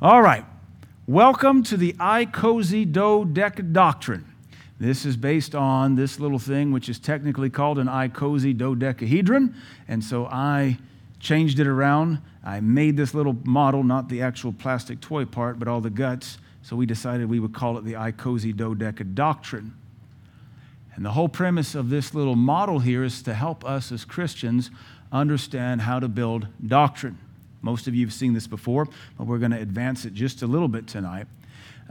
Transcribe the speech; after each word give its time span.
All 0.00 0.22
right. 0.22 0.44
Welcome 1.08 1.64
to 1.64 1.76
the 1.76 1.92
icosahedodecadoctrine. 1.94 3.72
doctrine. 3.72 4.32
This 4.78 5.04
is 5.04 5.16
based 5.16 5.56
on 5.56 5.96
this 5.96 6.20
little 6.20 6.38
thing, 6.38 6.70
which 6.70 6.88
is 6.88 7.00
technically 7.00 7.50
called 7.50 7.80
an 7.80 7.88
icosahedodecahedron. 7.88 9.56
And 9.88 10.04
so 10.04 10.26
I 10.26 10.78
changed 11.18 11.58
it 11.58 11.66
around. 11.66 12.20
I 12.44 12.60
made 12.60 12.96
this 12.96 13.12
little 13.12 13.36
model, 13.42 13.82
not 13.82 14.08
the 14.08 14.22
actual 14.22 14.52
plastic 14.52 15.00
toy 15.00 15.24
part, 15.24 15.58
but 15.58 15.66
all 15.66 15.80
the 15.80 15.90
guts. 15.90 16.38
So 16.62 16.76
we 16.76 16.86
decided 16.86 17.28
we 17.28 17.40
would 17.40 17.52
call 17.52 17.76
it 17.76 17.84
the 17.84 17.94
icosahedodecadoctrine. 17.94 19.16
doctrine. 19.16 19.74
And 20.94 21.04
the 21.04 21.10
whole 21.10 21.28
premise 21.28 21.74
of 21.74 21.90
this 21.90 22.14
little 22.14 22.36
model 22.36 22.78
here 22.78 23.02
is 23.02 23.20
to 23.22 23.34
help 23.34 23.64
us 23.64 23.90
as 23.90 24.04
Christians 24.04 24.70
understand 25.10 25.80
how 25.80 25.98
to 25.98 26.06
build 26.06 26.46
doctrine. 26.64 27.18
Most 27.62 27.86
of 27.86 27.94
you 27.94 28.04
have 28.06 28.12
seen 28.12 28.34
this 28.34 28.46
before, 28.46 28.88
but 29.16 29.26
we're 29.26 29.38
going 29.38 29.50
to 29.50 29.60
advance 29.60 30.04
it 30.04 30.14
just 30.14 30.42
a 30.42 30.46
little 30.46 30.68
bit 30.68 30.86
tonight. 30.86 31.26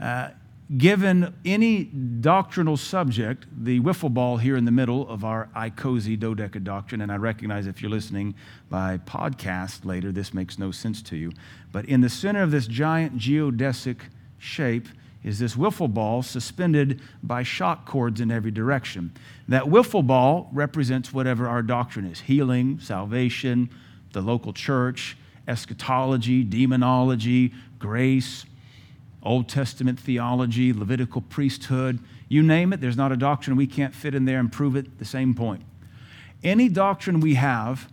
Uh, 0.02 0.30
given 0.77 1.34
any 1.45 1.85
doctrinal 1.85 2.76
subject, 2.76 3.45
the 3.57 3.80
wiffle 3.80 4.13
ball 4.13 4.38
here 4.38 4.57
in 4.57 4.66
the 4.66 4.71
middle 4.71 5.07
of 5.09 5.23
our 5.23 5.49
icosahedodecadoctrine, 5.55 6.63
doctrine, 6.63 7.02
and 7.02 7.12
I 7.12 7.16
recognize 7.16 7.67
if 7.67 7.81
you're 7.81 7.91
listening 7.91 8.35
by 8.70 8.98
podcast 8.98 9.85
later, 9.85 10.12
this 10.12 10.34
makes 10.34 10.59
no 10.59 10.71
sense 10.71 11.02
to 11.03 11.16
you, 11.16 11.31
but 11.71 11.85
in 11.85 12.02
the 12.02 12.09
center 12.09 12.43
of 12.43 12.52
this 12.52 12.68
giant 12.68 13.18
geodesic 13.18 13.98
shape 14.38 14.88
is 15.23 15.40
this 15.40 15.55
wiffle 15.55 15.93
ball 15.93 16.21
suspended 16.21 17.02
by 17.23 17.43
shock 17.43 17.85
cords 17.85 18.21
in 18.21 18.31
every 18.31 18.52
direction. 18.52 19.12
That 19.48 19.63
wiffle 19.63 20.05
ball 20.05 20.49
represents 20.54 21.13
whatever 21.13 21.48
our 21.48 21.62
doctrine 21.62 22.05
is 22.05 22.21
healing, 22.21 22.79
salvation, 22.79 23.70
the 24.13 24.21
local 24.21 24.54
church, 24.54 25.18
eschatology, 25.47 26.43
demonology, 26.43 27.53
grace, 27.79 28.45
Old 29.23 29.49
Testament 29.49 29.99
theology, 29.99 30.73
Levitical 30.73 31.21
priesthood, 31.21 31.99
you 32.29 32.43
name 32.43 32.73
it, 32.73 32.81
there's 32.81 32.98
not 32.98 33.12
a 33.12 33.17
doctrine 33.17 33.55
we 33.55 33.67
can't 33.67 33.95
fit 33.95 34.13
in 34.13 34.26
there 34.26 34.39
and 34.39 34.51
prove 34.51 34.76
it 34.76 34.99
the 34.99 35.05
same 35.05 35.34
point. 35.34 35.63
Any 36.43 36.70
doctrine 36.70 37.20
we 37.20 37.35
have, 37.35 37.89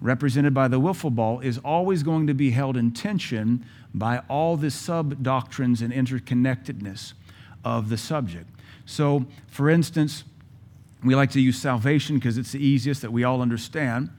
represented 0.00 0.52
by 0.52 0.68
the 0.68 0.80
wiffle 0.80 1.14
ball, 1.14 1.40
is 1.40 1.58
always 1.58 2.02
going 2.02 2.26
to 2.26 2.34
be 2.34 2.50
held 2.50 2.76
in 2.76 2.92
tension 2.92 3.64
by 3.94 4.22
all 4.28 4.56
the 4.56 4.70
sub 4.70 5.22
doctrines 5.22 5.80
and 5.80 5.92
interconnectedness 5.92 7.14
of 7.64 7.88
the 7.88 7.96
subject. 7.96 8.48
So, 8.84 9.26
for 9.48 9.70
instance, 9.70 10.24
we 11.02 11.14
like 11.14 11.30
to 11.32 11.40
use 11.40 11.58
salvation 11.58 12.16
because 12.16 12.36
it's 12.38 12.52
the 12.52 12.64
easiest 12.64 13.02
that 13.02 13.12
we 13.12 13.24
all 13.24 13.40
understand. 13.40 14.10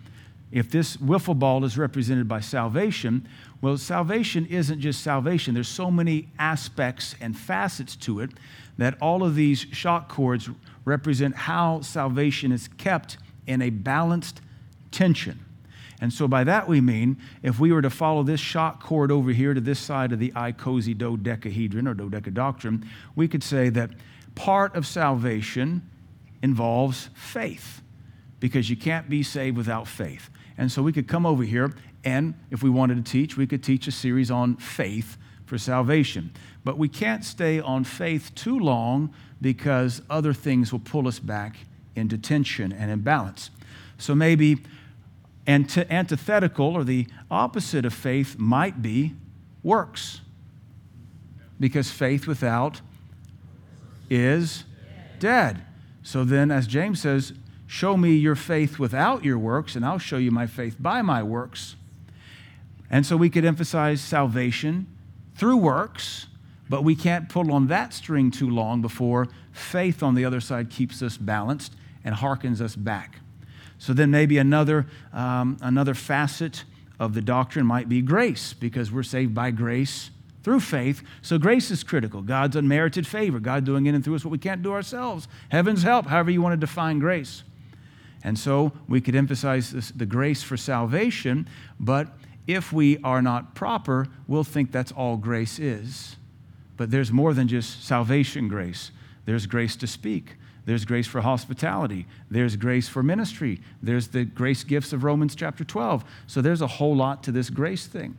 If 0.52 0.70
this 0.70 0.98
wiffle 0.98 1.38
ball 1.38 1.66
is 1.66 1.78
represented 1.78 2.28
by 2.28 2.40
salvation, 2.40 3.28
well, 3.62 3.78
salvation 3.78 4.46
isn't 4.46 4.80
just 4.80 5.02
salvation. 5.02 5.54
There's 5.54 5.68
so 5.68 5.92
many 5.92 6.30
aspects 6.40 7.16
and 7.20 7.38
facets 7.38 7.96
to 7.98 8.22
it 8.22 8.32
that 8.78 8.96
all 9.02 9.24
of 9.24 9.36
these 9.36 9.60
shock 9.72 10.08
cords 10.08 10.50
represent 10.86 11.36
how 11.36 11.82
salvation 11.82 12.52
is 12.52 12.70
kept 12.78 13.18
in 13.46 13.62
a 13.62 13.70
balanced 13.70 14.42
tension. 14.92 15.44
And 16.00 16.14
so 16.14 16.28
by 16.28 16.44
that 16.44 16.68
we 16.68 16.80
mean 16.80 17.18
if 17.42 17.60
we 17.60 17.72
were 17.72 17.82
to 17.82 17.90
follow 17.90 18.24
this 18.24 18.40
shock 18.40 18.82
cord 18.82 19.12
over 19.12 19.32
here 19.32 19.54
to 19.54 19.60
this 19.60 19.80
side 19.80 20.12
of 20.12 20.20
the 20.20 20.32
icosahedodecahedron 20.32 21.88
or 21.88 21.96
dodecadoctrine, 21.96 22.86
we 23.16 23.28
could 23.28 23.44
say 23.44 23.70
that 23.70 23.90
part 24.36 24.76
of 24.76 24.86
salvation 24.86 25.82
involves 26.44 27.10
faith 27.16 27.82
because 28.40 28.70
you 28.70 28.76
can't 28.76 29.10
be 29.10 29.24
saved 29.24 29.58
without 29.58 29.88
faith. 29.88 30.30
And 30.58 30.72
so 30.72 30.82
we 30.82 30.92
could 30.94 31.08
come 31.08 31.26
over 31.26 31.44
here, 31.44 31.74
and 32.04 32.34
if 32.52 32.64
we 32.64 32.70
wanted 32.70 33.04
to 33.04 33.12
teach, 33.12 33.38
we 33.38 33.48
could 33.48 33.64
teach 33.64 33.88
a 33.88 33.92
series 33.92 34.32
on 34.32 34.56
faith 34.58 35.18
for 35.46 35.58
salvation. 35.58 36.32
But 36.64 36.78
we 36.78 36.90
can't 36.90 37.24
stay 37.24 37.60
on 37.60 37.84
faith 37.84 38.34
too 38.36 38.60
long 38.60 39.14
because 39.40 40.02
other 40.10 40.34
things 40.34 40.72
will 40.72 40.80
pull 40.80 41.08
us 41.08 41.20
back 41.20 41.58
into 41.96 42.18
tension 42.18 42.72
and 42.72 42.92
imbalance. 42.92 43.50
So 43.98 44.14
maybe 44.14 44.58
antithetical 45.48 46.76
or 46.76 46.84
the 46.84 47.08
opposite 47.32 47.86
of 47.86 47.94
faith 47.94 48.38
might 48.38 48.82
be 48.82 49.14
works. 49.64 50.22
Because 51.60 51.90
faith 51.90 52.28
without 52.28 52.82
is 54.10 54.64
dead. 55.20 55.64
So 56.04 56.24
then, 56.24 56.52
as 56.52 56.68
James 56.68 57.02
says, 57.02 57.34
Show 57.68 57.98
me 57.98 58.16
your 58.16 58.36
faith 58.36 58.80
without 58.80 59.26
your 59.26 59.38
works, 59.38 59.76
and 59.76 59.86
I'll 59.86 60.00
show 60.00 60.18
you 60.18 60.32
my 60.32 60.48
faith 60.48 60.78
by 60.80 61.02
my 61.02 61.22
works. 61.22 61.76
And 62.90 63.06
so 63.06 63.18
we 63.18 63.30
could 63.30 63.44
emphasize 63.44 64.00
salvation 64.00 64.88
through 65.36 65.58
works, 65.58 66.28
but 66.70 66.84
we 66.84 66.96
can't 66.96 67.28
pull 67.28 67.52
on 67.52 67.68
that 67.68 67.94
string 67.94 68.32
too 68.32 68.50
long 68.50 68.82
before 68.82 69.28
faith 69.52 70.02
on 70.02 70.16
the 70.16 70.24
other 70.24 70.40
side 70.40 70.70
keeps 70.70 71.02
us 71.02 71.18
balanced 71.18 71.74
and 72.06 72.16
harkens 72.16 72.62
us 72.62 72.76
back. 72.76 73.20
So 73.78 73.94
then 73.94 74.12
maybe 74.12 74.38
another, 74.38 74.88
um, 75.12 75.58
another 75.62 75.94
facet 75.94 76.64
of 77.00 77.14
the 77.14 77.22
doctrine 77.22 77.66
might 77.66 77.90
be 77.90 78.02
grace, 78.02 78.54
because 78.54 78.92
we're 78.92 79.04
saved 79.04 79.36
by 79.36 79.52
grace 79.52 80.10
through 80.44 80.62
faith. 80.62 81.04
So 81.22 81.38
grace 81.38 81.70
is 81.70 81.84
critical. 81.84 82.22
God's 82.22 82.56
unmerited 82.56 83.06
favor, 83.06 83.40
God 83.40 83.66
doing 83.66 83.86
in 83.86 83.94
and 83.94 84.04
through 84.04 84.16
us 84.16 84.24
what 84.24 84.32
we 84.32 84.38
can't 84.38 84.64
do 84.64 84.72
ourselves. 84.72 85.28
Heaven's 85.50 85.84
help, 85.84 86.08
however 86.08 86.32
you 86.32 86.42
want 86.42 86.54
to 86.54 86.58
define 86.58 87.00
grace. 87.00 87.44
And 88.24 88.38
so 88.38 88.72
we 88.88 89.02
could 89.02 89.16
emphasize 89.16 89.72
this, 89.72 89.92
the 89.92 90.06
grace 90.06 90.44
for 90.44 90.58
salvation, 90.58 91.48
but 91.80 92.10
if 92.48 92.72
we 92.72 92.98
are 93.04 93.22
not 93.22 93.56
proper, 93.56 94.08
we'll 94.28 94.44
think 94.44 94.72
that's 94.72 94.92
all 94.92 95.18
grace 95.18 95.60
is. 95.60 96.16
But 96.78 96.92
there's 96.92 97.12
more 97.12 97.34
than 97.34 97.48
just 97.48 97.86
salvation 97.86 98.48
grace. 98.48 98.92
There's 99.26 99.46
grace 99.46 99.76
to 99.78 99.88
speak. 99.88 100.36
There's 100.66 100.86
grace 100.86 101.08
for 101.08 101.22
hospitality. 101.22 102.06
There's 102.30 102.56
grace 102.56 102.90
for 102.90 103.02
ministry. 103.02 103.62
There's 103.82 104.10
the 104.10 104.26
grace 104.26 104.64
gifts 104.64 104.94
of 104.94 105.04
Romans 105.04 105.36
chapter 105.36 105.64
12. 105.64 106.04
So 106.28 106.42
there's 106.42 106.62
a 106.62 106.68
whole 106.68 106.96
lot 106.96 107.24
to 107.24 107.32
this 107.32 107.50
grace 107.50 107.88
thing. 107.88 108.18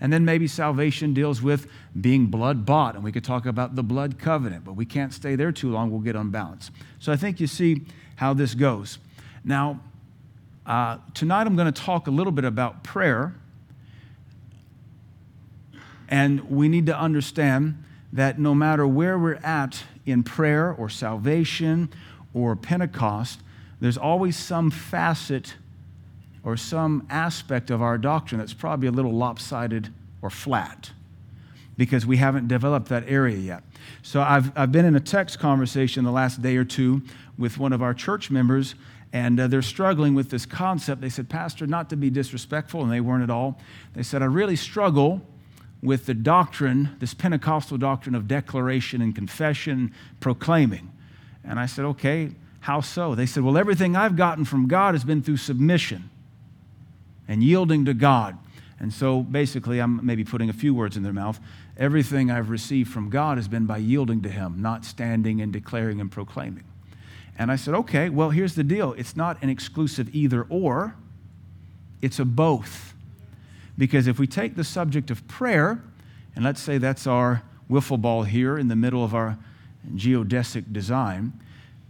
And 0.00 0.12
then 0.12 0.24
maybe 0.24 0.46
salvation 0.46 1.12
deals 1.12 1.42
with 1.42 1.66
being 2.00 2.26
blood 2.26 2.64
bought, 2.64 2.94
and 2.94 3.04
we 3.04 3.12
could 3.12 3.24
talk 3.24 3.44
about 3.44 3.76
the 3.76 3.82
blood 3.82 4.18
covenant, 4.18 4.64
but 4.64 4.72
we 4.72 4.86
can't 4.86 5.12
stay 5.12 5.36
there 5.36 5.52
too 5.52 5.70
long. 5.70 5.90
We'll 5.90 6.00
get 6.00 6.16
unbalanced. 6.16 6.72
So 6.98 7.12
I 7.12 7.16
think 7.16 7.38
you 7.38 7.46
see 7.46 7.82
how 8.16 8.32
this 8.32 8.54
goes. 8.54 8.98
Now, 9.44 9.80
uh, 10.66 10.98
tonight 11.14 11.46
I'm 11.46 11.56
going 11.56 11.72
to 11.72 11.82
talk 11.82 12.06
a 12.06 12.10
little 12.10 12.32
bit 12.32 12.44
about 12.44 12.84
prayer. 12.84 13.34
And 16.08 16.50
we 16.50 16.68
need 16.68 16.86
to 16.86 16.98
understand 16.98 17.82
that 18.12 18.38
no 18.38 18.54
matter 18.54 18.86
where 18.86 19.18
we're 19.18 19.36
at 19.36 19.84
in 20.04 20.22
prayer 20.22 20.72
or 20.72 20.88
salvation 20.88 21.88
or 22.34 22.56
Pentecost, 22.56 23.40
there's 23.80 23.96
always 23.96 24.36
some 24.36 24.70
facet 24.70 25.54
or 26.42 26.56
some 26.56 27.06
aspect 27.08 27.70
of 27.70 27.80
our 27.80 27.96
doctrine 27.96 28.38
that's 28.38 28.52
probably 28.52 28.88
a 28.88 28.92
little 28.92 29.12
lopsided 29.12 29.92
or 30.20 30.30
flat 30.30 30.90
because 31.76 32.04
we 32.04 32.18
haven't 32.18 32.48
developed 32.48 32.88
that 32.88 33.04
area 33.06 33.36
yet. 33.36 33.62
So 34.02 34.20
I've, 34.20 34.56
I've 34.56 34.72
been 34.72 34.84
in 34.84 34.96
a 34.96 35.00
text 35.00 35.38
conversation 35.38 36.04
the 36.04 36.10
last 36.10 36.42
day 36.42 36.56
or 36.56 36.64
two 36.64 37.02
with 37.40 37.58
one 37.58 37.72
of 37.72 37.82
our 37.82 37.94
church 37.94 38.30
members, 38.30 38.76
and 39.12 39.40
uh, 39.40 39.48
they're 39.48 39.62
struggling 39.62 40.14
with 40.14 40.30
this 40.30 40.46
concept. 40.46 41.00
They 41.00 41.08
said, 41.08 41.28
Pastor, 41.28 41.66
not 41.66 41.90
to 41.90 41.96
be 41.96 42.10
disrespectful, 42.10 42.82
and 42.82 42.92
they 42.92 43.00
weren't 43.00 43.24
at 43.24 43.30
all. 43.30 43.58
They 43.94 44.04
said, 44.04 44.22
I 44.22 44.26
really 44.26 44.54
struggle 44.54 45.22
with 45.82 46.06
the 46.06 46.14
doctrine, 46.14 46.94
this 47.00 47.14
Pentecostal 47.14 47.78
doctrine 47.78 48.14
of 48.14 48.28
declaration 48.28 49.00
and 49.00 49.14
confession, 49.14 49.92
proclaiming. 50.20 50.92
And 51.42 51.58
I 51.58 51.66
said, 51.66 51.86
Okay, 51.86 52.32
how 52.60 52.82
so? 52.82 53.14
They 53.14 53.26
said, 53.26 53.42
Well, 53.42 53.56
everything 53.56 53.96
I've 53.96 54.14
gotten 54.14 54.44
from 54.44 54.68
God 54.68 54.94
has 54.94 55.02
been 55.02 55.22
through 55.22 55.38
submission 55.38 56.10
and 57.26 57.42
yielding 57.42 57.86
to 57.86 57.94
God. 57.94 58.36
And 58.78 58.92
so 58.92 59.22
basically, 59.22 59.78
I'm 59.78 60.04
maybe 60.04 60.24
putting 60.24 60.50
a 60.50 60.54
few 60.54 60.74
words 60.74 60.96
in 60.96 61.02
their 61.02 61.12
mouth. 61.12 61.40
Everything 61.76 62.30
I've 62.30 62.50
received 62.50 62.90
from 62.90 63.08
God 63.08 63.38
has 63.38 63.48
been 63.48 63.66
by 63.66 63.78
yielding 63.78 64.22
to 64.22 64.28
Him, 64.28 64.60
not 64.60 64.84
standing 64.84 65.40
and 65.40 65.52
declaring 65.52 66.00
and 66.00 66.12
proclaiming. 66.12 66.64
And 67.38 67.50
I 67.50 67.56
said, 67.56 67.74
okay, 67.74 68.08
well, 68.08 68.30
here's 68.30 68.54
the 68.54 68.64
deal 68.64 68.92
it's 68.94 69.16
not 69.16 69.42
an 69.42 69.48
exclusive 69.48 70.14
either 70.14 70.46
or, 70.48 70.94
it's 72.02 72.18
a 72.18 72.24
both. 72.24 72.94
Because 73.78 74.06
if 74.06 74.18
we 74.18 74.26
take 74.26 74.56
the 74.56 74.64
subject 74.64 75.10
of 75.10 75.26
prayer, 75.26 75.82
and 76.34 76.44
let's 76.44 76.60
say 76.60 76.78
that's 76.78 77.06
our 77.06 77.42
wiffle 77.70 78.00
ball 78.00 78.24
here 78.24 78.58
in 78.58 78.68
the 78.68 78.76
middle 78.76 79.02
of 79.02 79.14
our 79.14 79.38
geodesic 79.94 80.72
design, 80.72 81.32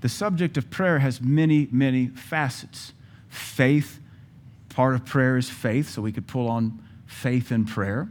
the 0.00 0.08
subject 0.08 0.56
of 0.56 0.70
prayer 0.70 1.00
has 1.00 1.20
many, 1.20 1.68
many 1.70 2.06
facets. 2.08 2.92
Faith, 3.28 4.00
part 4.68 4.94
of 4.94 5.04
prayer 5.04 5.36
is 5.36 5.50
faith, 5.50 5.90
so 5.90 6.02
we 6.02 6.12
could 6.12 6.26
pull 6.26 6.48
on 6.48 6.82
faith 7.06 7.52
in 7.52 7.64
prayer. 7.64 8.08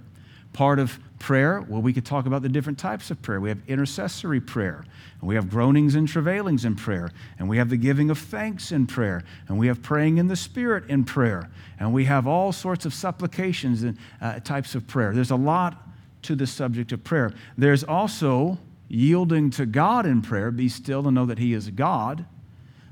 Part 0.54 0.80
of 0.80 1.00
prayer, 1.20 1.62
well, 1.68 1.82
we 1.82 1.94
could 1.94 2.06
talk 2.06 2.26
about 2.26 2.42
the 2.42 2.50
different 2.50 2.80
types 2.80 3.12
of 3.12 3.22
prayer. 3.22 3.40
We 3.40 3.50
have 3.50 3.60
intercessory 3.68 4.40
prayer, 4.40 4.86
and 5.20 5.28
we 5.28 5.36
have 5.36 5.50
groanings 5.50 5.96
and 5.96 6.08
travailings 6.08 6.66
in 6.66 6.76
prayer, 6.76 7.12
and 7.38 7.48
we 7.48 7.58
have 7.58 7.70
the 7.70 7.78
giving 7.78 8.10
of 8.10 8.18
thanks 8.18 8.72
in 8.72 8.88
prayer, 8.88 9.24
and 9.48 9.60
we 9.60 9.68
have 9.68 9.82
praying 9.82 10.18
in 10.18 10.28
the 10.28 10.36
Spirit 10.36 10.90
in 10.90 11.04
prayer, 11.04 11.50
and 11.80 11.94
we 11.94 12.06
have 12.06 12.26
all 12.26 12.52
sorts 12.52 12.86
of 12.86 12.94
supplications 12.94 13.84
and 13.84 13.98
uh, 14.22 14.40
types 14.40 14.76
of 14.76 14.88
prayer. 14.88 15.14
There's 15.14 15.32
a 15.32 15.36
lot 15.36 15.88
to 16.24 16.36
the 16.36 16.48
subject 16.48 16.92
of 16.92 17.04
prayer. 17.04 17.34
There's 17.58 17.84
also 17.84 18.58
yielding 18.88 19.52
to 19.52 19.66
God 19.66 20.06
in 20.06 20.22
prayer, 20.22 20.52
be 20.52 20.70
still 20.70 21.06
and 21.08 21.16
know 21.16 21.26
that 21.26 21.38
He 21.38 21.54
is 21.54 21.70
God. 21.70 22.26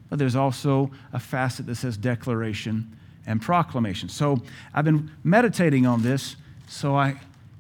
But 0.10 0.20
there's 0.20 0.36
also 0.36 0.92
a 1.12 1.20
facet 1.20 1.66
that 1.66 1.76
says 1.76 1.98
declaration 1.98 2.98
and 3.26 3.42
proclamation. 3.42 4.08
So 4.08 4.42
I've 4.74 4.86
been 4.86 5.12
meditating 5.24 5.86
on 5.86 6.02
this, 6.02 6.38
so 6.68 6.96
I 6.96 7.20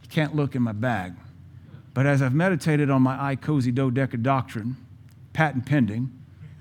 can't 0.09 0.36
look 0.36 0.56
in 0.56 0.62
my 0.62 0.71
bag. 0.71 1.13
But 1.94 2.06
as 2.06 2.21
I've 2.21 2.33
meditated 2.33 2.89
on 2.89 3.01
my 3.01 3.36
icosahedodecadoctrine, 3.36 4.75
patent 5.33 5.65
pending, 5.65 6.12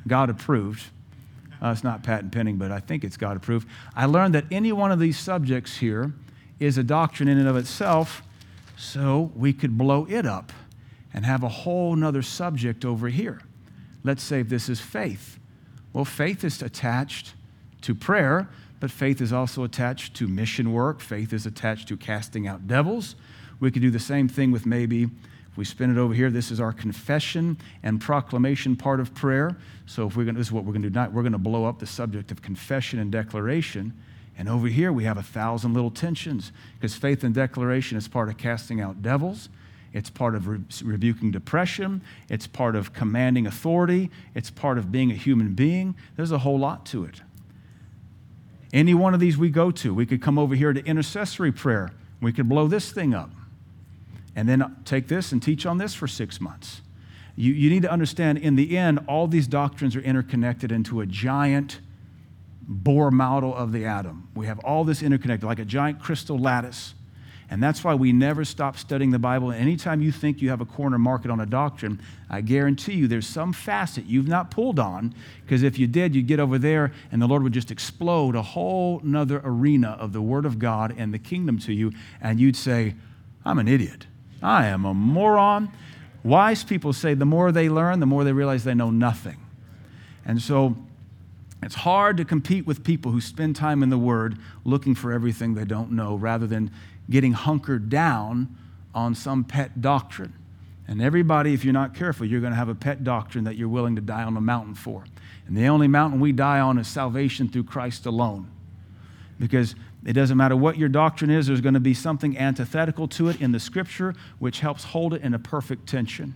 God 0.06 0.30
approved, 0.30 0.84
uh, 1.62 1.68
it's 1.68 1.84
not 1.84 2.02
patent 2.02 2.32
pending, 2.32 2.56
but 2.56 2.70
I 2.70 2.80
think 2.80 3.04
it's 3.04 3.16
God 3.16 3.36
approved. 3.36 3.68
I 3.94 4.06
learned 4.06 4.34
that 4.34 4.44
any 4.50 4.72
one 4.72 4.92
of 4.92 4.98
these 4.98 5.18
subjects 5.18 5.76
here 5.78 6.12
is 6.58 6.78
a 6.78 6.82
doctrine 6.82 7.28
in 7.28 7.38
and 7.38 7.48
of 7.48 7.56
itself, 7.56 8.22
so 8.76 9.30
we 9.34 9.52
could 9.52 9.76
blow 9.76 10.06
it 10.08 10.26
up 10.26 10.52
and 11.12 11.24
have 11.24 11.42
a 11.42 11.48
whole 11.48 11.96
nother 11.96 12.22
subject 12.22 12.84
over 12.84 13.08
here. 13.08 13.40
Let's 14.04 14.22
say 14.22 14.42
this 14.42 14.68
is 14.68 14.80
faith. 14.80 15.38
Well, 15.92 16.04
faith 16.04 16.44
is 16.44 16.62
attached 16.62 17.34
to 17.82 17.94
prayer, 17.94 18.48
but 18.80 18.90
faith 18.90 19.20
is 19.20 19.32
also 19.32 19.64
attached 19.64 20.14
to 20.16 20.28
mission 20.28 20.72
work. 20.72 21.00
Faith 21.00 21.32
is 21.32 21.46
attached 21.46 21.88
to 21.88 21.96
casting 21.96 22.46
out 22.46 22.66
devils. 22.66 23.16
We 23.60 23.70
could 23.70 23.82
do 23.82 23.90
the 23.90 23.98
same 23.98 24.28
thing 24.28 24.52
with 24.52 24.66
maybe, 24.66 25.08
if 25.56 25.58
we 25.58 25.64
spin 25.64 25.90
it 25.90 25.98
over 25.98 26.12
here, 26.12 26.28
this 26.28 26.50
is 26.50 26.60
our 26.60 26.70
confession 26.70 27.56
and 27.82 27.98
proclamation 27.98 28.76
part 28.76 29.00
of 29.00 29.14
prayer. 29.14 29.56
So 29.86 30.06
if 30.06 30.14
we're 30.14 30.24
going 30.24 30.34
this 30.34 30.48
is 30.48 30.52
what 30.52 30.64
we're 30.64 30.72
going 30.72 30.82
to 30.82 30.90
do 30.90 30.92
tonight. 30.92 31.12
We're 31.12 31.22
going 31.22 31.32
to 31.32 31.38
blow 31.38 31.64
up 31.64 31.78
the 31.78 31.86
subject 31.86 32.30
of 32.30 32.42
confession 32.42 32.98
and 32.98 33.10
declaration. 33.10 33.94
And 34.36 34.50
over 34.50 34.68
here, 34.68 34.92
we 34.92 35.04
have 35.04 35.16
a 35.16 35.22
thousand 35.22 35.72
little 35.72 35.90
tensions 35.90 36.52
because 36.74 36.94
faith 36.94 37.24
and 37.24 37.34
declaration 37.34 37.96
is 37.96 38.06
part 38.06 38.28
of 38.28 38.36
casting 38.36 38.82
out 38.82 39.00
devils. 39.00 39.48
It's 39.94 40.10
part 40.10 40.34
of 40.34 40.46
re- 40.46 40.60
rebuking 40.84 41.30
depression. 41.30 42.02
It's 42.28 42.46
part 42.46 42.76
of 42.76 42.92
commanding 42.92 43.46
authority. 43.46 44.10
It's 44.34 44.50
part 44.50 44.76
of 44.76 44.92
being 44.92 45.10
a 45.10 45.14
human 45.14 45.54
being. 45.54 45.94
There's 46.16 46.32
a 46.32 46.38
whole 46.40 46.58
lot 46.58 46.84
to 46.86 47.04
it. 47.04 47.22
Any 48.74 48.92
one 48.92 49.14
of 49.14 49.20
these 49.20 49.38
we 49.38 49.48
go 49.48 49.70
to, 49.70 49.94
we 49.94 50.04
could 50.04 50.20
come 50.20 50.38
over 50.38 50.54
here 50.54 50.74
to 50.74 50.84
intercessory 50.84 51.50
prayer. 51.50 51.92
We 52.20 52.30
could 52.30 52.46
blow 52.46 52.68
this 52.68 52.92
thing 52.92 53.14
up 53.14 53.30
and 54.36 54.48
then 54.48 54.76
take 54.84 55.08
this 55.08 55.32
and 55.32 55.42
teach 55.42 55.66
on 55.66 55.78
this 55.78 55.94
for 55.94 56.06
six 56.06 56.40
months. 56.40 56.82
You, 57.34 57.52
you 57.52 57.68
need 57.68 57.82
to 57.82 57.90
understand, 57.90 58.38
in 58.38 58.54
the 58.54 58.78
end, 58.78 59.00
all 59.08 59.26
these 59.26 59.48
doctrines 59.48 59.96
are 59.96 60.00
interconnected 60.00 60.70
into 60.70 61.00
a 61.00 61.06
giant 61.06 61.80
Bohr 62.70 63.10
model 63.10 63.54
of 63.54 63.72
the 63.72 63.84
atom. 63.84 64.28
We 64.34 64.46
have 64.46 64.58
all 64.60 64.84
this 64.84 65.02
interconnected, 65.02 65.46
like 65.46 65.58
a 65.58 65.64
giant 65.64 66.00
crystal 66.00 66.38
lattice. 66.38 66.94
And 67.48 67.62
that's 67.62 67.84
why 67.84 67.94
we 67.94 68.12
never 68.12 68.44
stop 68.44 68.76
studying 68.76 69.12
the 69.12 69.20
Bible. 69.20 69.52
Anytime 69.52 70.02
you 70.02 70.10
think 70.10 70.42
you 70.42 70.50
have 70.50 70.60
a 70.60 70.64
corner 70.64 70.98
market 70.98 71.30
on 71.30 71.38
a 71.38 71.46
doctrine, 71.46 72.00
I 72.28 72.40
guarantee 72.40 72.94
you 72.94 73.06
there's 73.06 73.26
some 73.26 73.52
facet 73.52 74.06
you've 74.06 74.26
not 74.26 74.50
pulled 74.50 74.80
on, 74.80 75.14
because 75.42 75.62
if 75.62 75.78
you 75.78 75.86
did, 75.86 76.14
you'd 76.16 76.26
get 76.26 76.40
over 76.40 76.58
there 76.58 76.92
and 77.12 77.22
the 77.22 77.28
Lord 77.28 77.44
would 77.44 77.52
just 77.52 77.70
explode 77.70 78.34
a 78.34 78.42
whole 78.42 79.00
nother 79.04 79.40
arena 79.44 79.96
of 80.00 80.12
the 80.12 80.20
Word 80.20 80.44
of 80.44 80.58
God 80.58 80.92
and 80.98 81.14
the 81.14 81.20
kingdom 81.20 81.58
to 81.60 81.72
you, 81.72 81.92
and 82.20 82.40
you'd 82.40 82.56
say, 82.56 82.96
I'm 83.44 83.60
an 83.60 83.68
idiot. 83.68 84.06
I 84.42 84.66
am 84.66 84.84
a 84.84 84.94
moron. 84.94 85.70
Wise 86.22 86.64
people 86.64 86.92
say 86.92 87.14
the 87.14 87.24
more 87.24 87.52
they 87.52 87.68
learn, 87.68 88.00
the 88.00 88.06
more 88.06 88.24
they 88.24 88.32
realize 88.32 88.64
they 88.64 88.74
know 88.74 88.90
nothing. 88.90 89.36
And 90.24 90.42
so 90.42 90.76
it's 91.62 91.74
hard 91.74 92.16
to 92.18 92.24
compete 92.24 92.66
with 92.66 92.84
people 92.84 93.12
who 93.12 93.20
spend 93.20 93.56
time 93.56 93.82
in 93.82 93.90
the 93.90 93.98
Word 93.98 94.38
looking 94.64 94.94
for 94.94 95.12
everything 95.12 95.54
they 95.54 95.64
don't 95.64 95.92
know 95.92 96.16
rather 96.16 96.46
than 96.46 96.70
getting 97.08 97.32
hunkered 97.32 97.88
down 97.88 98.56
on 98.94 99.14
some 99.14 99.44
pet 99.44 99.80
doctrine. 99.80 100.34
And 100.88 101.02
everybody, 101.02 101.52
if 101.52 101.64
you're 101.64 101.72
not 101.72 101.94
careful, 101.94 102.26
you're 102.26 102.40
going 102.40 102.52
to 102.52 102.56
have 102.56 102.68
a 102.68 102.74
pet 102.74 103.02
doctrine 103.02 103.44
that 103.44 103.56
you're 103.56 103.68
willing 103.68 103.96
to 103.96 104.02
die 104.02 104.22
on 104.22 104.36
a 104.36 104.40
mountain 104.40 104.74
for. 104.74 105.04
And 105.46 105.56
the 105.56 105.66
only 105.66 105.88
mountain 105.88 106.20
we 106.20 106.32
die 106.32 106.60
on 106.60 106.78
is 106.78 106.86
salvation 106.86 107.48
through 107.48 107.64
Christ 107.64 108.06
alone. 108.06 108.48
Because 109.38 109.74
it 110.06 110.12
doesn't 110.12 110.36
matter 110.36 110.54
what 110.54 110.78
your 110.78 110.88
doctrine 110.88 111.30
is, 111.30 111.48
there's 111.48 111.60
going 111.60 111.74
to 111.74 111.80
be 111.80 111.92
something 111.92 112.38
antithetical 112.38 113.08
to 113.08 113.28
it 113.28 113.40
in 113.40 113.50
the 113.50 113.58
scripture 113.58 114.14
which 114.38 114.60
helps 114.60 114.84
hold 114.84 115.12
it 115.12 115.22
in 115.22 115.34
a 115.34 115.38
perfect 115.38 115.88
tension. 115.88 116.34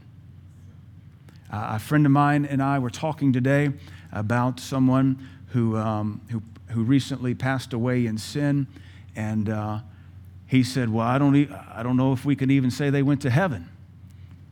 Uh, 1.52 1.70
a 1.75 1.78
friend 1.78 2.05
of 2.05 2.11
mine 2.11 2.44
and 2.44 2.61
I 2.61 2.81
were 2.81 2.90
talking 2.90 3.32
today 3.32 3.70
about 4.11 4.58
someone 4.58 5.28
who, 5.49 5.76
um, 5.76 6.20
who, 6.31 6.43
who 6.70 6.82
recently 6.82 7.32
passed 7.32 7.72
away 7.72 8.06
in 8.06 8.19
sin. 8.19 8.67
And 9.14 9.49
uh, 9.49 9.81
he 10.49 10.64
said, 10.64 10.93
Well, 10.93 11.06
I 11.06 11.19
don't, 11.19 11.37
e- 11.37 11.49
I 11.73 11.84
don't 11.84 11.96
know 11.96 12.12
if 12.12 12.25
we 12.25 12.34
can 12.34 12.50
even 12.50 12.73
say 12.73 12.90
they 12.90 13.02
went 13.05 13.23
to 13.23 13.31
heaven. 13.31 13.69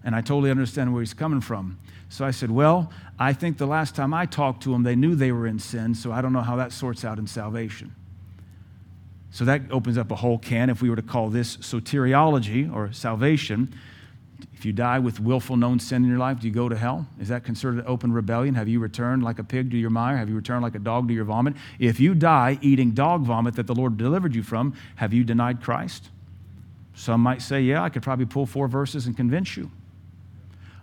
And 0.04 0.14
I 0.14 0.20
totally 0.20 0.50
understand 0.50 0.92
where 0.92 1.02
he's 1.02 1.14
coming 1.14 1.40
from. 1.40 1.78
So 2.08 2.24
I 2.24 2.30
said, 2.30 2.52
Well, 2.52 2.92
I 3.18 3.32
think 3.32 3.58
the 3.58 3.66
last 3.66 3.96
time 3.96 4.14
I 4.14 4.26
talked 4.26 4.62
to 4.62 4.70
them, 4.70 4.84
they 4.84 4.94
knew 4.94 5.16
they 5.16 5.32
were 5.32 5.48
in 5.48 5.58
sin, 5.58 5.96
so 5.96 6.12
I 6.12 6.20
don't 6.20 6.32
know 6.32 6.40
how 6.40 6.54
that 6.56 6.72
sorts 6.72 7.04
out 7.04 7.18
in 7.18 7.26
salvation. 7.26 7.94
So 9.30 9.44
that 9.44 9.62
opens 9.70 9.98
up 9.98 10.10
a 10.10 10.16
whole 10.16 10.38
can. 10.38 10.70
If 10.70 10.82
we 10.82 10.90
were 10.90 10.96
to 10.96 11.02
call 11.02 11.28
this 11.28 11.58
soteriology 11.58 12.72
or 12.72 12.92
salvation, 12.92 13.74
if 14.54 14.64
you 14.64 14.72
die 14.72 14.98
with 14.98 15.20
willful 15.20 15.56
known 15.56 15.78
sin 15.78 16.02
in 16.02 16.10
your 16.10 16.18
life, 16.18 16.40
do 16.40 16.48
you 16.48 16.52
go 16.52 16.68
to 16.68 16.76
hell? 16.76 17.06
Is 17.20 17.28
that 17.28 17.44
considered 17.44 17.84
open 17.86 18.12
rebellion? 18.12 18.54
Have 18.54 18.68
you 18.68 18.80
returned 18.80 19.22
like 19.22 19.38
a 19.38 19.44
pig 19.44 19.70
to 19.70 19.76
your 19.76 19.90
mire? 19.90 20.16
Have 20.16 20.28
you 20.28 20.34
returned 20.34 20.62
like 20.62 20.74
a 20.74 20.80
dog 20.80 21.08
to 21.08 21.14
your 21.14 21.24
vomit? 21.24 21.54
If 21.78 22.00
you 22.00 22.14
die 22.14 22.58
eating 22.60 22.92
dog 22.92 23.22
vomit 23.22 23.54
that 23.54 23.66
the 23.66 23.74
Lord 23.74 23.96
delivered 23.96 24.34
you 24.34 24.42
from, 24.42 24.74
have 24.96 25.12
you 25.12 25.24
denied 25.24 25.62
Christ? 25.62 26.08
Some 26.94 27.20
might 27.20 27.42
say, 27.42 27.60
yeah, 27.60 27.82
I 27.82 27.88
could 27.88 28.02
probably 28.02 28.26
pull 28.26 28.46
four 28.46 28.66
verses 28.66 29.06
and 29.06 29.16
convince 29.16 29.56
you. 29.56 29.70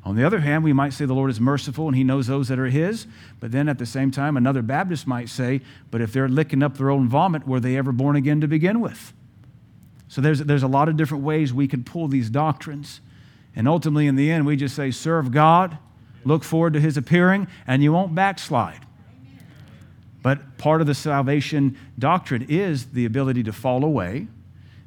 On 0.06 0.16
the 0.16 0.24
other 0.24 0.40
hand, 0.40 0.64
we 0.64 0.72
might 0.72 0.94
say 0.94 1.06
the 1.06 1.16
Lord 1.16 1.32
is 1.32 1.40
merciful 1.42 1.88
and 1.88 1.98
he 1.98 2.04
knows 2.04 2.28
those 2.28 2.48
that 2.50 2.60
are 2.60 2.68
his. 2.68 3.08
But 3.40 3.52
then 3.52 3.68
at 3.68 3.80
the 3.80 3.88
same 3.88 4.12
time, 4.12 4.38
another 4.38 4.62
Baptist 4.62 5.08
might 5.08 5.30
say, 5.30 5.62
but 5.90 6.00
if 6.00 6.14
they're 6.14 6.30
licking 6.30 6.62
up 6.62 6.78
their 6.78 6.92
own 6.92 7.10
vomit, 7.10 7.48
were 7.48 7.60
they 7.60 7.76
ever 7.76 7.92
born 7.92 8.16
again 8.16 8.40
to 8.42 8.48
begin 8.48 8.82
with? 8.82 9.14
So 10.08 10.22
there's, 10.22 10.40
there's 10.40 10.62
a 10.62 10.68
lot 10.68 10.90
of 10.90 10.96
different 10.96 11.24
ways 11.24 11.52
we 11.52 11.68
can 11.68 11.84
pull 11.84 12.08
these 12.08 12.30
doctrines. 12.30 13.02
And 13.56 13.68
ultimately, 13.68 14.06
in 14.06 14.16
the 14.16 14.30
end, 14.32 14.46
we 14.46 14.56
just 14.56 14.76
say, 14.76 14.92
serve 14.92 15.32
God, 15.32 15.78
look 16.24 16.44
forward 16.44 16.74
to 16.74 16.80
his 16.80 16.98
appearing, 16.98 17.48
and 17.66 17.82
you 17.82 17.92
won't 17.92 18.14
backslide. 18.14 18.86
But 20.22 20.60
part 20.60 20.82
of 20.82 20.88
the 20.88 20.94
salvation 20.94 21.78
doctrine 21.98 22.46
is 22.48 22.88
the 22.88 23.06
ability 23.06 23.44
to 23.44 23.54
fall 23.54 23.84
away. 23.84 24.28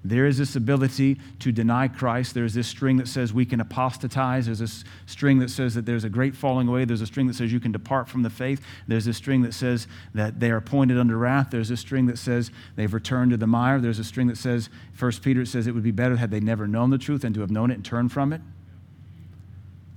There 0.04 0.26
is 0.26 0.38
this 0.38 0.54
ability 0.54 1.18
to 1.40 1.50
deny 1.50 1.88
Christ. 1.88 2.32
There's 2.32 2.54
this 2.54 2.68
string 2.68 2.98
that 2.98 3.08
says 3.08 3.32
we 3.32 3.44
can 3.44 3.60
apostatize. 3.60 4.46
There's 4.46 4.60
this 4.60 4.84
string 5.06 5.40
that 5.40 5.50
says 5.50 5.74
that 5.74 5.86
there's 5.86 6.04
a 6.04 6.08
great 6.08 6.36
falling 6.36 6.68
away. 6.68 6.84
There's 6.84 7.00
a 7.00 7.06
string 7.06 7.26
that 7.26 7.34
says 7.34 7.52
you 7.52 7.58
can 7.58 7.72
depart 7.72 8.08
from 8.08 8.22
the 8.22 8.30
faith. 8.30 8.64
There's 8.86 9.06
this 9.06 9.16
string 9.16 9.42
that 9.42 9.54
says 9.54 9.88
that 10.14 10.38
they 10.38 10.50
are 10.50 10.56
appointed 10.56 10.98
under 10.98 11.18
wrath. 11.18 11.48
There's 11.50 11.70
a 11.70 11.76
string 11.76 12.06
that 12.06 12.18
says 12.18 12.52
they've 12.76 12.92
returned 12.92 13.32
to 13.32 13.36
the 13.36 13.48
mire. 13.48 13.80
There's 13.80 13.98
a 13.98 14.04
string 14.04 14.28
that 14.28 14.38
says, 14.38 14.70
First 14.92 15.22
Peter 15.22 15.44
says 15.44 15.66
it 15.66 15.74
would 15.74 15.82
be 15.82 15.90
better 15.90 16.16
had 16.16 16.30
they 16.30 16.40
never 16.40 16.68
known 16.68 16.90
the 16.90 16.98
truth 16.98 17.22
than 17.22 17.34
to 17.34 17.40
have 17.40 17.50
known 17.50 17.72
it 17.72 17.74
and 17.74 17.84
turned 17.84 18.12
from 18.12 18.32
it. 18.32 18.40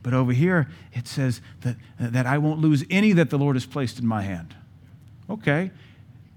But 0.04 0.16
over 0.16 0.34
here, 0.34 0.68
it 0.94 1.08
says 1.08 1.42
that, 1.62 1.76
that 2.00 2.26
I 2.26 2.40
won't 2.40 2.60
lose 2.60 2.84
any 2.90 3.14
that 3.14 3.30
the 3.30 3.38
Lord 3.38 3.56
has 3.56 3.68
placed 3.68 4.00
in 4.00 4.08
my 4.08 4.24
hand. 4.24 4.56
Okay, 5.30 5.70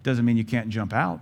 doesn't 0.02 0.24
mean 0.24 0.36
you 0.36 0.44
can't 0.44 0.68
jump 0.68 0.92
out. 0.92 1.20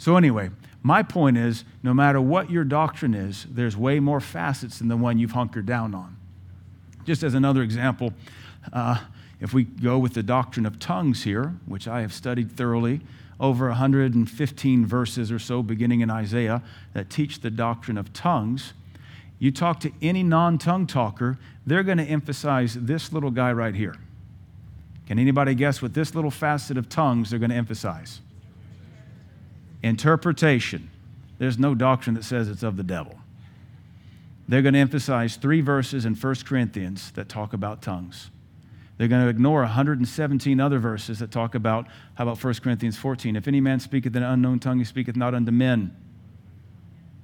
So, 0.00 0.16
anyway, 0.16 0.48
my 0.82 1.02
point 1.02 1.36
is 1.36 1.62
no 1.82 1.92
matter 1.92 2.22
what 2.22 2.50
your 2.50 2.64
doctrine 2.64 3.12
is, 3.12 3.46
there's 3.50 3.76
way 3.76 4.00
more 4.00 4.18
facets 4.18 4.78
than 4.78 4.88
the 4.88 4.96
one 4.96 5.18
you've 5.18 5.32
hunkered 5.32 5.66
down 5.66 5.94
on. 5.94 6.16
Just 7.04 7.22
as 7.22 7.34
another 7.34 7.60
example, 7.60 8.14
uh, 8.72 9.02
if 9.40 9.52
we 9.52 9.64
go 9.64 9.98
with 9.98 10.14
the 10.14 10.22
doctrine 10.22 10.64
of 10.64 10.78
tongues 10.78 11.24
here, 11.24 11.54
which 11.66 11.86
I 11.86 12.00
have 12.00 12.14
studied 12.14 12.50
thoroughly, 12.50 13.02
over 13.38 13.68
115 13.68 14.86
verses 14.86 15.30
or 15.30 15.38
so, 15.38 15.62
beginning 15.62 16.00
in 16.00 16.10
Isaiah, 16.10 16.62
that 16.94 17.10
teach 17.10 17.42
the 17.42 17.50
doctrine 17.50 17.98
of 17.98 18.10
tongues. 18.14 18.72
You 19.38 19.50
talk 19.52 19.80
to 19.80 19.92
any 20.00 20.22
non 20.22 20.56
tongue 20.56 20.86
talker, 20.86 21.36
they're 21.66 21.82
going 21.82 21.98
to 21.98 22.04
emphasize 22.04 22.72
this 22.72 23.12
little 23.12 23.30
guy 23.30 23.52
right 23.52 23.74
here. 23.74 23.96
Can 25.06 25.18
anybody 25.18 25.54
guess 25.54 25.82
what 25.82 25.92
this 25.92 26.14
little 26.14 26.30
facet 26.30 26.78
of 26.78 26.88
tongues 26.88 27.28
they're 27.28 27.38
going 27.38 27.50
to 27.50 27.56
emphasize? 27.56 28.22
Interpretation. 29.82 30.90
There's 31.38 31.58
no 31.58 31.74
doctrine 31.74 32.14
that 32.14 32.24
says 32.24 32.48
it's 32.48 32.62
of 32.62 32.76
the 32.76 32.82
devil. 32.82 33.18
They're 34.48 34.62
going 34.62 34.74
to 34.74 34.80
emphasize 34.80 35.36
three 35.36 35.60
verses 35.60 36.04
in 36.04 36.14
1 36.14 36.34
Corinthians 36.44 37.12
that 37.12 37.28
talk 37.28 37.52
about 37.52 37.82
tongues. 37.82 38.30
They're 38.98 39.08
going 39.08 39.22
to 39.22 39.28
ignore 39.28 39.60
117 39.60 40.60
other 40.60 40.78
verses 40.78 41.20
that 41.20 41.30
talk 41.30 41.54
about, 41.54 41.86
how 42.14 42.24
about 42.24 42.42
1 42.42 42.54
Corinthians 42.54 42.98
14? 42.98 43.36
If 43.36 43.48
any 43.48 43.60
man 43.60 43.80
speaketh 43.80 44.14
in 44.14 44.22
an 44.22 44.30
unknown 44.30 44.58
tongue, 44.58 44.78
he 44.78 44.84
speaketh 44.84 45.16
not 45.16 45.34
unto 45.34 45.52
men, 45.52 45.96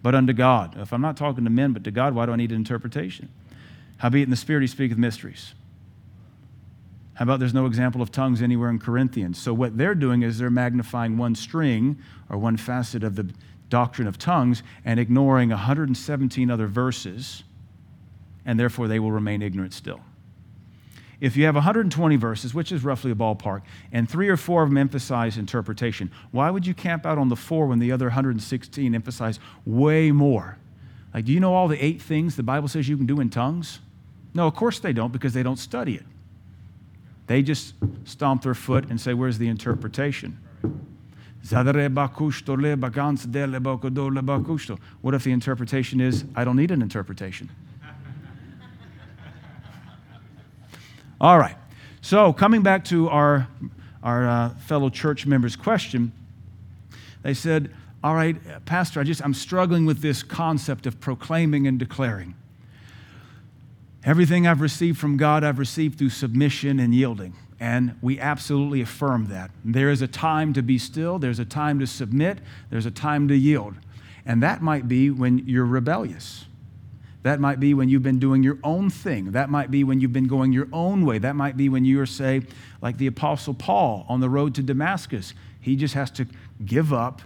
but 0.03 0.15
unto 0.15 0.33
God. 0.33 0.79
If 0.79 0.93
I'm 0.93 1.03
not 1.03 1.17
talking 1.17 1.45
to 1.45 1.51
men, 1.51 1.73
but 1.73 1.85
to 1.85 1.91
God, 1.91 2.15
why 2.15 2.25
do 2.25 2.33
I 2.33 2.37
need 2.37 2.51
an 2.51 2.57
interpretation? 2.57 3.29
Howbeit 3.99 4.25
in 4.25 4.31
the 4.31 4.37
Spirit 4.37 4.63
he 4.63 4.69
speaketh 4.69 4.97
mysteries. 4.97 5.53
How 7.17 7.23
about 7.23 7.41
there's 7.41 7.55
no 7.55 7.65
example 7.65 8.03
of 8.03 8.13
tongues 8.13 8.43
anywhere 8.43 8.69
in 8.69 8.79
Corinthians? 8.79 9.41
So 9.41 9.55
what 9.55 9.79
they're 9.79 9.95
doing 9.95 10.23
is 10.23 10.37
they're 10.37 10.51
magnifying 10.51 11.17
one 11.17 11.35
string 11.35 11.99
or 12.29 12.37
one 12.37 12.59
facet 12.59 13.03
of 13.03 13.17
the 13.17 13.33
doctrine 13.71 14.07
of 14.07 14.19
tongues 14.19 14.63
and 14.85 15.01
ignoring 15.01 15.49
117 15.49 16.51
other 16.51 16.67
verses, 16.67 17.43
and 18.45 18.61
therefore 18.61 18.87
they 18.87 18.99
will 18.99 19.13
remain 19.13 19.41
ignorant 19.41 19.73
still. 19.73 20.01
If 21.19 21.39
you 21.39 21.47
have 21.47 21.55
120 21.55 22.17
verses, 22.17 22.53
which 22.53 22.71
is 22.71 22.85
roughly 22.85 23.11
a 23.11 23.15
ballpark, 23.15 23.63
and 23.93 24.07
three 24.09 24.29
or 24.29 24.37
four 24.37 24.63
of 24.63 24.69
them 24.69 24.77
emphasize 24.77 25.39
interpretation, 25.39 26.11
why 26.33 26.51
would 26.51 26.67
you 26.67 26.75
camp 26.75 27.07
out 27.07 27.17
on 27.17 27.31
the 27.31 27.37
four 27.37 27.67
when 27.67 27.79
the 27.79 27.93
other 27.93 28.09
116 28.09 28.95
emphasize 28.95 29.41
way 29.65 30.13
more? 30.13 30.59
Like, 31.15 31.25
do 31.25 31.33
you 31.33 31.41
know 31.41 31.55
all 31.55 31.67
the 31.67 31.83
eight 31.83 32.03
things 32.03 32.37
the 32.37 32.43
Bible 32.43 32.69
says 32.69 32.91
you 32.91 32.99
can 32.99 33.07
do 33.07 33.21
in 33.21 33.31
tongues? 33.31 33.81
No, 34.35 34.47
of 34.47 34.55
course 34.55 34.81
they 34.81 34.93
don't 34.93 35.15
because 35.15 35.33
they 35.33 35.43
don't 35.43 35.59
study 35.59 35.95
it. 35.95 36.05
They 37.27 37.43
just 37.43 37.75
stomp 38.05 38.43
their 38.43 38.55
foot 38.55 38.89
and 38.89 39.01
say, 39.01 39.15
Where's 39.15 39.39
the 39.39 39.49
interpretation? 39.49 40.39
What 45.01 45.15
if 45.15 45.25
the 45.25 45.33
interpretation 45.33 46.01
is, 46.01 46.25
I 46.35 46.45
don't 46.45 46.57
need 46.57 46.73
an 46.73 46.83
interpretation? 46.83 47.51
All 51.21 51.39
right. 51.39 51.57
So, 52.01 52.33
coming 52.33 52.63
back 52.63 52.85
to 52.87 53.09
our, 53.09 53.49
our 54.03 54.29
uh, 54.29 54.49
fellow 54.51 54.89
church 54.89 55.27
members' 55.27 55.57
question, 55.57 56.13
they 57.23 57.35
said, 57.35 57.71
All 58.03 58.15
right, 58.15 58.65
Pastor, 58.65 59.01
I 59.01 59.05
just, 59.05 59.23
I'm 59.25 59.35
struggling 59.35 59.87
with 59.87 60.01
this 60.01 60.23
concept 60.23 60.87
of 60.87 61.01
proclaiming 61.01 61.67
and 61.67 61.79
declaring. 61.79 62.35
Everything 64.07 64.47
I've 64.47 64.61
received 64.61 64.99
from 64.99 65.17
God, 65.17 65.43
I've 65.43 65.59
received 65.59 65.99
through 65.99 66.11
submission 66.11 66.79
and 66.79 66.95
yielding. 66.95 67.35
And 67.59 67.97
we 68.01 68.21
absolutely 68.21 68.81
affirm 68.81 69.27
that. 69.27 69.51
There 69.65 69.91
is 69.91 70.01
a 70.01 70.07
time 70.07 70.53
to 70.53 70.63
be 70.63 70.79
still, 70.79 71.19
there's 71.19 71.41
a 71.41 71.45
time 71.45 71.81
to 71.81 71.89
submit, 71.89 72.39
there's 72.71 72.87
a 72.87 72.91
time 72.93 73.27
to 73.27 73.37
yield. 73.37 73.75
And 74.25 74.41
that 74.45 74.63
might 74.63 74.87
be 74.87 75.11
when 75.11 75.39
you're 75.39 75.67
rebellious. 75.67 76.45
That 77.25 77.41
might 77.41 77.59
be 77.59 77.75
when 77.75 77.89
you've 77.89 78.05
been 78.05 78.21
doing 78.21 78.45
your 78.45 78.59
own 78.63 78.91
thing. 78.91 79.33
That 79.33 79.51
might 79.51 79.73
be 79.73 79.83
when 79.83 80.01
you've 80.01 80.13
been 80.13 80.29
going 80.29 80.53
your 80.53 80.69
own 80.73 81.05
way. 81.05 81.19
That 81.19 81.35
might 81.35 81.57
be 81.57 81.69
when 81.69 81.85
you 81.85 82.01
are, 82.01 82.07
say, 82.07 82.43
like 82.81 82.99
the 82.99 83.09
Apostle 83.09 83.55
Paul 83.55 84.07
on 84.09 84.21
the 84.21 84.29
road 84.29 84.55
to 84.55 84.63
Damascus. 84.63 85.35
He 85.61 85.75
just 85.75 85.95
has 85.95 86.13
to 86.13 86.27
give 86.65 86.93
up 86.93 87.23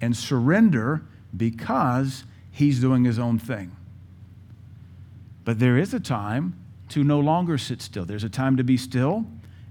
and 0.00 0.16
surrender 0.16 1.02
because 1.36 2.24
he's 2.50 2.80
doing 2.80 3.04
his 3.04 3.20
own 3.20 3.38
thing. 3.38 3.76
But 5.46 5.60
there 5.60 5.78
is 5.78 5.94
a 5.94 6.00
time 6.00 6.58
to 6.88 7.04
no 7.04 7.20
longer 7.20 7.56
sit 7.56 7.80
still. 7.80 8.04
There's 8.04 8.24
a 8.24 8.28
time 8.28 8.56
to 8.56 8.64
be 8.64 8.76
still, 8.76 9.24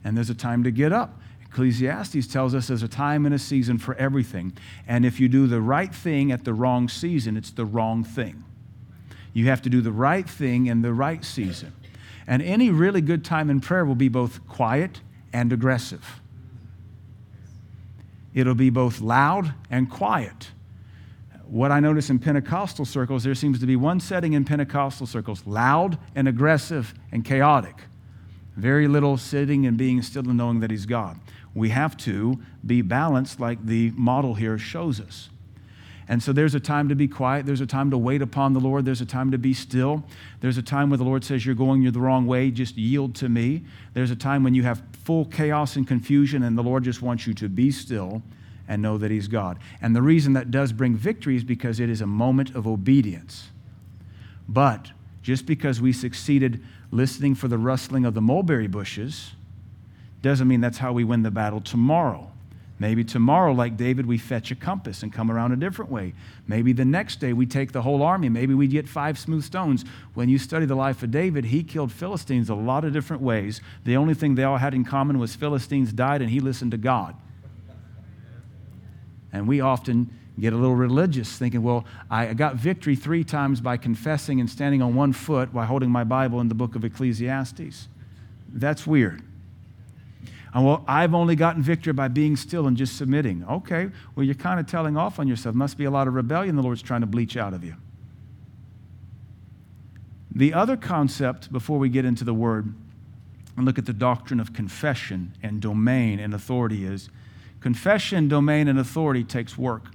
and 0.05 0.15
there's 0.15 0.29
a 0.29 0.35
time 0.35 0.63
to 0.63 0.71
get 0.71 0.93
up. 0.93 1.19
Ecclesiastes 1.43 2.27
tells 2.27 2.55
us 2.55 2.69
there's 2.69 2.81
a 2.81 2.87
time 2.87 3.25
and 3.25 3.35
a 3.35 3.39
season 3.39 3.77
for 3.77 3.93
everything. 3.95 4.53
And 4.87 5.05
if 5.05 5.19
you 5.19 5.27
do 5.27 5.47
the 5.47 5.59
right 5.59 5.93
thing 5.93 6.31
at 6.31 6.45
the 6.45 6.53
wrong 6.53 6.87
season, 6.87 7.35
it's 7.35 7.51
the 7.51 7.65
wrong 7.65 8.05
thing. 8.05 8.45
You 9.33 9.47
have 9.47 9.61
to 9.63 9.69
do 9.69 9.81
the 9.81 9.91
right 9.91 10.29
thing 10.29 10.67
in 10.67 10.81
the 10.81 10.93
right 10.93 11.25
season. 11.25 11.73
And 12.25 12.41
any 12.41 12.69
really 12.69 13.01
good 13.01 13.25
time 13.25 13.49
in 13.49 13.59
prayer 13.59 13.83
will 13.83 13.95
be 13.95 14.07
both 14.07 14.47
quiet 14.47 15.01
and 15.33 15.51
aggressive. 15.51 16.21
It'll 18.33 18.55
be 18.55 18.69
both 18.69 19.01
loud 19.01 19.53
and 19.69 19.89
quiet. 19.89 20.51
What 21.47 21.71
I 21.71 21.79
notice 21.79 22.09
in 22.09 22.19
Pentecostal 22.19 22.85
circles, 22.85 23.23
there 23.23 23.35
seems 23.35 23.59
to 23.59 23.65
be 23.65 23.75
one 23.75 23.99
setting 23.99 24.33
in 24.33 24.45
Pentecostal 24.45 25.05
circles 25.05 25.45
loud 25.45 25.97
and 26.15 26.27
aggressive 26.27 26.93
and 27.11 27.23
chaotic. 27.23 27.75
Very 28.55 28.87
little 28.87 29.17
sitting 29.17 29.65
and 29.65 29.77
being 29.77 30.01
still 30.01 30.27
and 30.27 30.37
knowing 30.37 30.61
that 30.61 30.71
He's 30.71 30.85
God. 30.85 31.19
We 31.53 31.69
have 31.69 31.95
to 31.97 32.39
be 32.65 32.81
balanced, 32.81 33.39
like 33.39 33.63
the 33.65 33.91
model 33.91 34.33
here 34.33 34.57
shows 34.57 34.99
us. 34.99 35.29
And 36.07 36.21
so 36.21 36.33
there's 36.33 36.55
a 36.55 36.59
time 36.59 36.89
to 36.89 36.95
be 36.95 37.07
quiet. 37.07 37.45
There's 37.45 37.61
a 37.61 37.65
time 37.65 37.89
to 37.91 37.97
wait 37.97 38.21
upon 38.21 38.53
the 38.53 38.59
Lord. 38.59 38.85
There's 38.85 39.01
a 39.01 39.05
time 39.05 39.31
to 39.31 39.37
be 39.37 39.53
still. 39.53 40.03
There's 40.39 40.57
a 40.57 40.61
time 40.61 40.89
where 40.89 40.97
the 40.97 41.03
Lord 41.03 41.23
says, 41.23 41.45
You're 41.45 41.55
going 41.55 41.81
you're 41.81 41.91
the 41.91 41.99
wrong 41.99 42.27
way, 42.27 42.51
just 42.51 42.77
yield 42.77 43.15
to 43.15 43.29
me. 43.29 43.63
There's 43.93 44.11
a 44.11 44.15
time 44.15 44.43
when 44.43 44.53
you 44.53 44.63
have 44.63 44.81
full 45.03 45.25
chaos 45.25 45.75
and 45.75 45.87
confusion, 45.87 46.43
and 46.43 46.57
the 46.57 46.63
Lord 46.63 46.83
just 46.83 47.01
wants 47.01 47.27
you 47.27 47.33
to 47.35 47.49
be 47.49 47.71
still 47.71 48.23
and 48.67 48.81
know 48.81 48.97
that 48.97 49.11
He's 49.11 49.27
God. 49.27 49.59
And 49.81 49.95
the 49.95 50.01
reason 50.01 50.33
that 50.33 50.51
does 50.51 50.73
bring 50.73 50.95
victory 50.95 51.35
is 51.35 51.43
because 51.43 51.79
it 51.79 51.89
is 51.89 52.01
a 52.01 52.07
moment 52.07 52.55
of 52.55 52.67
obedience. 52.67 53.49
But 54.47 54.91
just 55.21 55.45
because 55.45 55.81
we 55.81 55.91
succeeded 55.91 56.63
listening 56.91 57.35
for 57.35 57.47
the 57.47 57.57
rustling 57.57 58.05
of 58.05 58.13
the 58.13 58.21
mulberry 58.21 58.67
bushes 58.67 59.31
doesn't 60.21 60.47
mean 60.47 60.61
that's 60.61 60.77
how 60.77 60.93
we 60.93 61.03
win 61.03 61.23
the 61.23 61.31
battle 61.31 61.61
tomorrow. 61.61 62.31
Maybe 62.77 63.05
tomorrow, 63.05 63.53
like 63.53 63.77
David, 63.77 64.05
we 64.05 64.17
fetch 64.17 64.51
a 64.51 64.55
compass 64.55 65.01
and 65.01 65.13
come 65.13 65.31
around 65.31 65.53
a 65.53 65.55
different 65.55 65.89
way. 65.89 66.13
Maybe 66.45 66.73
the 66.73 66.83
next 66.83 67.21
day 67.21 67.31
we 67.31 67.45
take 67.45 67.71
the 67.71 67.83
whole 67.83 68.03
army. 68.03 68.27
Maybe 68.27 68.53
we 68.53 68.67
get 68.67 68.89
five 68.89 69.17
smooth 69.17 69.45
stones. 69.45 69.85
When 70.13 70.27
you 70.27 70.37
study 70.37 70.65
the 70.65 70.75
life 70.75 71.01
of 71.01 71.11
David, 71.11 71.45
he 71.45 71.63
killed 71.63 71.91
Philistines 71.91 72.49
a 72.49 72.55
lot 72.55 72.83
of 72.83 72.91
different 72.91 73.21
ways. 73.21 73.61
The 73.85 73.95
only 73.95 74.13
thing 74.13 74.35
they 74.35 74.43
all 74.43 74.57
had 74.57 74.73
in 74.73 74.83
common 74.83 75.19
was 75.19 75.35
Philistines 75.35 75.93
died 75.93 76.21
and 76.21 76.29
he 76.29 76.41
listened 76.41 76.71
to 76.71 76.77
God. 76.77 77.15
And 79.35 79.47
we 79.47 79.59
often 79.61 80.09
get 80.39 80.53
a 80.53 80.55
little 80.55 80.75
religious, 80.75 81.37
thinking, 81.37 81.61
well, 81.61 81.85
I 82.09 82.33
got 82.33 82.55
victory 82.55 82.95
three 82.95 83.23
times 83.23 83.61
by 83.61 83.77
confessing 83.77 84.39
and 84.39 84.49
standing 84.49 84.81
on 84.81 84.95
one 84.95 85.13
foot 85.13 85.53
while 85.53 85.65
holding 85.65 85.89
my 85.89 86.03
Bible 86.03 86.41
in 86.41 86.49
the 86.49 86.55
book 86.55 86.75
of 86.75 86.83
Ecclesiastes. 86.83 87.87
That's 88.53 88.87
weird. 88.87 89.21
And 90.53 90.65
well, 90.65 90.85
I've 90.87 91.13
only 91.13 91.35
gotten 91.35 91.61
victory 91.61 91.91
by 91.91 92.07
being 92.07 92.37
still 92.37 92.67
and 92.67 92.77
just 92.77 92.97
submitting. 92.97 93.45
Okay, 93.49 93.89
well, 94.15 94.25
you're 94.25 94.35
kind 94.35 94.57
of 94.57 94.67
telling 94.67 94.95
off 94.95 95.19
on 95.19 95.27
yourself. 95.27 95.53
Must 95.53 95.77
be 95.77 95.83
a 95.83 95.91
lot 95.91 96.07
of 96.07 96.13
rebellion 96.13 96.55
the 96.55 96.63
Lord's 96.63 96.81
trying 96.81 97.01
to 97.01 97.07
bleach 97.07 97.35
out 97.35 97.53
of 97.53 97.63
you. 97.63 97.75
The 100.33 100.53
other 100.53 100.77
concept, 100.77 101.51
before 101.51 101.77
we 101.77 101.89
get 101.89 102.05
into 102.05 102.23
the 102.23 102.33
word 102.33 102.73
and 103.57 103.65
look 103.65 103.77
at 103.77 103.85
the 103.85 103.93
doctrine 103.93 104.39
of 104.39 104.53
confession 104.53 105.33
and 105.43 105.61
domain 105.61 106.19
and 106.19 106.33
authority, 106.33 106.85
is 106.85 107.09
confession, 107.65 108.27
domain, 108.27 108.67
and 108.67 108.77
authority 108.77 109.23
takes 109.23 109.57
work. 109.57 109.87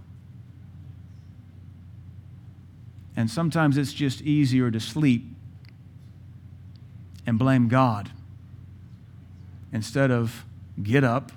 And 3.15 3.31
sometimes 3.31 3.77
it's 3.77 3.93
just 3.93 4.23
easier 4.23 4.73
to 4.73 4.81
sleep 4.81 5.25
and 7.25 7.39
blame 7.39 7.69
God 7.69 8.11
instead 9.73 10.11
of 10.11 10.45
get 10.83 11.05
up 11.05 11.31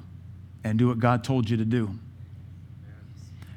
and 0.63 0.79
do 0.79 0.87
what 0.87 0.97
God 0.97 1.23
told 1.23 1.51
you 1.51 1.57
to 1.57 1.65
do. 1.65 1.99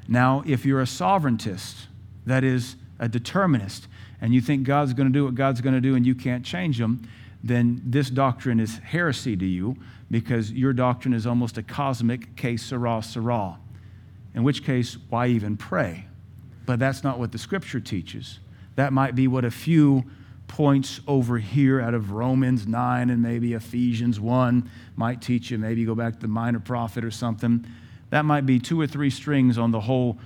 Now, 0.07 0.43
if 0.45 0.63
you're 0.63 0.81
a 0.81 0.85
sovereigntist, 0.85 1.87
that 2.27 2.43
is 2.43 2.75
a 2.99 3.09
determinist, 3.09 3.87
and 4.21 4.35
you 4.35 4.41
think 4.41 4.65
God's 4.67 4.93
going 4.93 5.11
to 5.11 5.13
do 5.13 5.25
what 5.25 5.33
God's 5.33 5.61
going 5.61 5.73
to 5.73 5.81
do 5.81 5.95
and 5.95 6.05
you 6.05 6.13
can't 6.13 6.45
change 6.45 6.77
them, 6.77 7.09
then 7.43 7.81
this 7.85 8.09
doctrine 8.09 8.59
is 8.59 8.79
heresy 8.79 9.35
to 9.37 9.45
you 9.45 9.75
because 10.09 10.51
your 10.51 10.73
doctrine 10.73 11.13
is 11.13 11.27
almost 11.27 11.57
a 11.57 11.63
cosmic 11.63 12.35
que 12.35 12.57
sera 12.57 13.01
sera. 13.03 13.57
In 14.33 14.43
which 14.43 14.63
case, 14.63 14.97
why 15.09 15.27
even 15.27 15.57
pray? 15.57 16.05
But 16.65 16.79
that's 16.79 17.03
not 17.03 17.19
what 17.19 17.31
the 17.31 17.37
scripture 17.37 17.79
teaches. 17.79 18.39
That 18.75 18.93
might 18.93 19.15
be 19.15 19.27
what 19.27 19.45
a 19.45 19.51
few 19.51 20.05
points 20.47 21.01
over 21.07 21.37
here 21.37 21.81
out 21.81 21.93
of 21.93 22.11
Romans 22.11 22.67
9 22.67 23.09
and 23.09 23.21
maybe 23.21 23.53
Ephesians 23.53 24.19
1 24.19 24.69
might 24.95 25.21
teach 25.21 25.51
you. 25.51 25.57
Maybe 25.57 25.83
go 25.85 25.95
back 25.95 26.13
to 26.15 26.19
the 26.19 26.27
minor 26.27 26.59
prophet 26.59 27.03
or 27.03 27.11
something. 27.11 27.65
That 28.09 28.23
might 28.23 28.45
be 28.45 28.59
two 28.59 28.79
or 28.79 28.87
three 28.87 29.09
strings 29.09 29.57
on 29.57 29.71
the 29.71 29.81
whole 29.81 30.17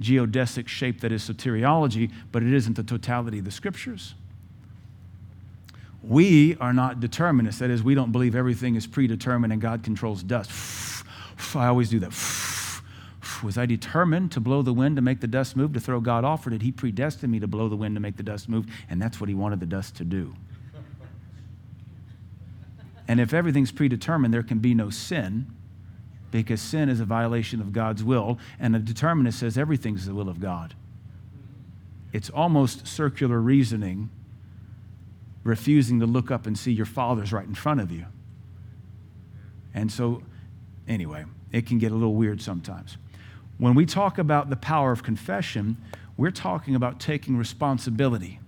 geodesic 0.00 0.68
shape 0.68 1.00
that 1.00 1.12
is 1.12 1.28
soteriology, 1.28 2.10
but 2.30 2.42
it 2.42 2.52
isn't 2.52 2.76
the 2.76 2.82
totality 2.82 3.38
of 3.38 3.44
the 3.44 3.50
scriptures. 3.50 4.14
We 6.02 6.56
are 6.56 6.72
not 6.72 7.00
determinists. 7.00 7.60
That 7.60 7.70
is, 7.70 7.82
we 7.82 7.94
don't 7.94 8.12
believe 8.12 8.34
everything 8.34 8.74
is 8.74 8.86
predetermined 8.86 9.52
and 9.52 9.62
God 9.62 9.82
controls 9.84 10.22
dust. 10.22 10.50
I 11.54 11.66
always 11.66 11.90
do 11.90 11.98
that 12.00 12.12
was 13.42 13.58
I 13.58 13.66
determined 13.66 14.32
to 14.32 14.40
blow 14.40 14.62
the 14.62 14.72
wind 14.72 14.96
to 14.96 15.02
make 15.02 15.20
the 15.20 15.26
dust 15.26 15.56
move, 15.56 15.72
to 15.72 15.80
throw 15.80 16.00
God 16.00 16.24
off, 16.24 16.46
or 16.46 16.50
did 16.50 16.62
He 16.62 16.72
predestine 16.72 17.30
me 17.30 17.40
to 17.40 17.46
blow 17.46 17.68
the 17.68 17.76
wind 17.76 17.96
to 17.96 18.00
make 18.00 18.16
the 18.16 18.22
dust 18.22 18.48
move? 18.48 18.66
And 18.88 19.00
that's 19.00 19.20
what 19.20 19.28
He 19.28 19.34
wanted 19.34 19.60
the 19.60 19.66
dust 19.66 19.96
to 19.96 20.04
do. 20.04 20.34
And 23.08 23.20
if 23.20 23.34
everything's 23.34 23.72
predetermined, 23.72 24.32
there 24.32 24.42
can 24.42 24.58
be 24.58 24.74
no 24.74 24.90
sin 24.90 25.46
because 26.30 26.62
sin 26.62 26.88
is 26.88 27.00
a 27.00 27.04
violation 27.04 27.60
of 27.60 27.72
God's 27.72 28.02
will, 28.02 28.38
and 28.58 28.74
a 28.74 28.78
determinist 28.78 29.40
says 29.40 29.58
everything's 29.58 30.06
the 30.06 30.14
will 30.14 30.28
of 30.28 30.40
God. 30.40 30.74
It's 32.12 32.30
almost 32.30 32.86
circular 32.86 33.40
reasoning, 33.40 34.08
refusing 35.44 36.00
to 36.00 36.06
look 36.06 36.30
up 36.30 36.46
and 36.46 36.58
see 36.58 36.72
your 36.72 36.86
Father's 36.86 37.32
right 37.32 37.46
in 37.46 37.54
front 37.54 37.80
of 37.80 37.90
you. 37.90 38.06
And 39.74 39.90
so, 39.90 40.22
anyway, 40.86 41.24
it 41.50 41.66
can 41.66 41.78
get 41.78 41.92
a 41.92 41.94
little 41.94 42.14
weird 42.14 42.40
sometimes. 42.40 42.96
When 43.58 43.74
we 43.74 43.86
talk 43.86 44.18
about 44.18 44.50
the 44.50 44.56
power 44.56 44.92
of 44.92 45.02
confession, 45.02 45.76
we're 46.16 46.30
talking 46.30 46.74
about 46.74 47.00
taking 47.00 47.36
responsibility 47.36 48.40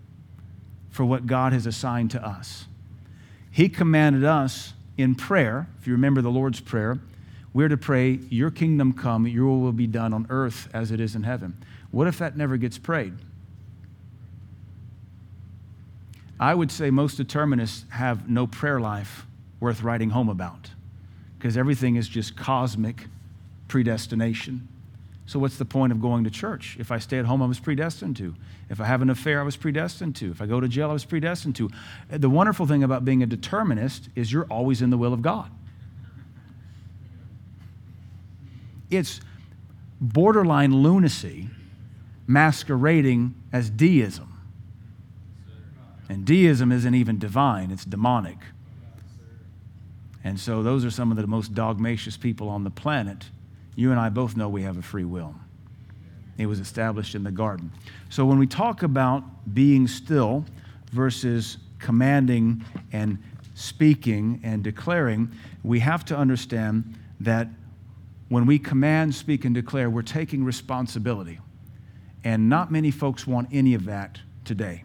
for 0.91 1.05
what 1.05 1.27
God 1.27 1.53
has 1.53 1.67
assigned 1.67 2.11
to 2.13 2.25
us. 2.25 2.67
He 3.51 3.69
commanded 3.69 4.25
us 4.25 4.75
in 4.97 5.15
prayer, 5.15 5.69
if 5.81 5.87
you 5.87 5.93
remember 5.93 6.23
the 6.23 6.31
Lord's 6.31 6.61
Prayer, 6.61 7.01
we're 7.53 7.69
to 7.69 7.77
pray, 7.77 8.19
Your 8.29 8.51
kingdom 8.51 8.93
come, 8.93 9.27
Your 9.27 9.61
will 9.61 9.73
be 9.73 9.87
done 9.87 10.13
on 10.13 10.27
earth 10.29 10.69
as 10.75 10.91
it 10.91 11.01
is 11.01 11.15
in 11.15 11.23
heaven. 11.23 11.57
What 11.91 12.07
if 12.07 12.19
that 12.19 12.37
never 12.37 12.57
gets 12.57 12.79
prayed? 12.79 13.15
I 16.45 16.55
would 16.55 16.71
say 16.71 16.91
most 16.91 17.17
determinists 17.17 17.87
have 17.89 18.29
no 18.29 18.47
prayer 18.47 18.79
life 18.79 19.27
worth 19.61 19.83
writing 19.83 20.11
home 20.11 20.29
about 20.29 20.69
because 21.39 21.57
everything 21.57 21.97
is 21.97 22.07
just 22.07 22.37
cosmic 22.37 23.07
predestination. 23.67 24.69
So, 25.25 25.39
what's 25.39 25.57
the 25.57 25.65
point 25.65 25.91
of 25.91 26.03
going 26.03 26.25
to 26.25 26.31
church? 26.31 26.77
If 26.79 26.93
I 26.93 26.99
stay 26.99 27.19
at 27.19 27.25
home, 27.25 27.41
I 27.41 27.47
was 27.47 27.59
predestined 27.59 28.19
to. 28.19 28.35
If 28.69 28.79
I 28.79 28.85
have 28.85 29.01
an 29.01 29.09
affair, 29.09 29.41
I 29.41 29.43
was 29.43 29.57
predestined 29.57 30.17
to. 30.17 30.31
If 30.33 30.43
I 30.43 30.47
go 30.47 30.61
to 30.61 30.69
jail, 30.69 30.91
I 30.91 30.93
was 30.93 31.07
predestined 31.07 31.57
to. 31.57 31.71
The 32.11 32.29
wonderful 32.29 32.67
thing 32.67 32.85
about 32.85 33.07
being 33.07 33.23
a 33.23 33.27
determinist 33.27 34.11
is 34.15 34.31
you're 34.31 34.45
always 34.45 34.83
in 34.83 34.91
the 34.91 34.99
will 34.99 35.15
of 35.15 35.23
God. 35.23 35.51
It's 38.91 39.23
borderline 39.99 40.75
lunacy 40.75 41.49
masquerading 42.27 43.35
as 43.51 43.71
deism. 43.71 44.34
And 46.09 46.25
deism 46.25 46.71
isn't 46.71 46.95
even 46.95 47.19
divine, 47.19 47.71
it's 47.71 47.85
demonic. 47.85 48.39
And 50.23 50.41
so, 50.41 50.63
those 50.63 50.85
are 50.85 50.91
some 50.91 51.11
of 51.11 51.19
the 51.19 51.27
most 51.27 51.55
dogmatious 51.55 52.17
people 52.17 52.49
on 52.49 52.65
the 52.65 52.71
planet. 52.71 53.25
You 53.77 53.91
and 53.91 54.01
I 54.01 54.09
both 54.09 54.37
know 54.37 54.49
we 54.49 54.63
have 54.63 54.79
a 54.79 54.83
free 54.83 55.05
will. 55.05 55.35
It 56.39 56.47
was 56.47 56.61
established 56.61 57.15
in 57.15 57.25
the 57.25 57.31
garden. 57.31 57.71
So, 58.09 58.25
when 58.25 58.39
we 58.39 58.47
talk 58.47 58.83
about 58.83 59.23
being 59.55 59.87
still 59.87 60.47
versus 60.93 61.59
commanding 61.79 62.65
and 62.93 63.19
speaking 63.55 64.41
and 64.43 64.65
declaring, 64.65 65.31
we 65.63 65.81
have 65.81 66.05
to 66.07 66.17
understand 66.17 66.95
that 67.21 67.49
when 68.29 68.47
we 68.47 68.59
command, 68.59 69.15
speak, 69.15 69.45
and 69.45 69.55
declare, 69.55 69.91
we're 69.91 70.03
taking 70.03 70.45
responsibility. 70.45 71.39
And 72.25 72.49
not 72.49 72.73
many 72.73 72.91
folks 72.91 73.27
want 73.27 73.49
any 73.53 73.75
of 73.75 73.85
that 73.85 74.19
today. 74.45 74.85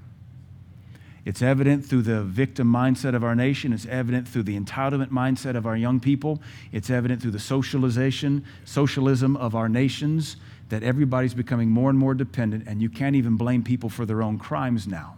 It's 1.29 1.43
evident 1.43 1.86
through 1.86 2.01
the 2.01 2.24
victim 2.24 2.67
mindset 2.74 3.13
of 3.13 3.24
our 3.24 3.36
nation. 3.36 3.71
It's 3.71 3.86
evident 3.86 4.27
through 4.27 4.41
the 4.41 4.59
entitlement 4.59 5.09
mindset 5.09 5.55
of 5.55 5.67
our 5.67 5.77
young 5.77 6.00
people. 6.00 6.41
It's 6.71 6.89
evident 6.89 7.21
through 7.21 7.29
the 7.29 7.39
socialization, 7.39 8.43
socialism 8.65 9.38
of 9.38 9.53
our 9.53 9.69
nations 9.69 10.38
that 10.69 10.81
everybody's 10.81 11.36
becoming 11.36 11.69
more 11.69 11.91
and 11.91 12.00
more 12.00 12.15
dependent, 12.15 12.67
and 12.67 12.81
you 12.81 12.89
can't 12.89 13.15
even 13.15 13.38
blame 13.38 13.63
people 13.63 13.91
for 13.91 14.07
their 14.07 14.24
own 14.24 14.39
crimes 14.39 14.88
now. 14.88 15.17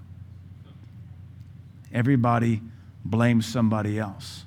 Everybody 1.93 2.59
blames 3.05 3.45
somebody 3.45 3.97
else. 3.97 4.43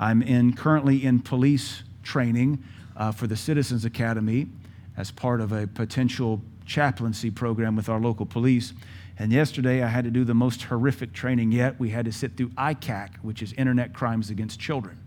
I'm 0.00 0.22
in, 0.22 0.56
currently 0.56 1.04
in 1.04 1.20
police 1.20 1.84
training 2.02 2.64
uh, 2.96 3.12
for 3.12 3.28
the 3.28 3.36
Citizens 3.36 3.84
Academy 3.84 4.48
as 4.96 5.12
part 5.12 5.40
of 5.40 5.52
a 5.52 5.68
potential 5.68 6.42
chaplaincy 6.64 7.30
program 7.30 7.76
with 7.76 7.88
our 7.88 8.00
local 8.00 8.26
police. 8.26 8.72
And 9.18 9.32
yesterday 9.32 9.82
I 9.82 9.88
had 9.88 10.04
to 10.04 10.10
do 10.10 10.24
the 10.24 10.34
most 10.34 10.64
horrific 10.64 11.12
training 11.12 11.52
yet. 11.52 11.80
We 11.80 11.90
had 11.90 12.04
to 12.04 12.12
sit 12.12 12.36
through 12.36 12.50
ICAC, 12.50 13.16
which 13.22 13.42
is 13.42 13.52
Internet 13.54 13.94
Crimes 13.94 14.28
Against 14.28 14.60
Children, 14.60 15.00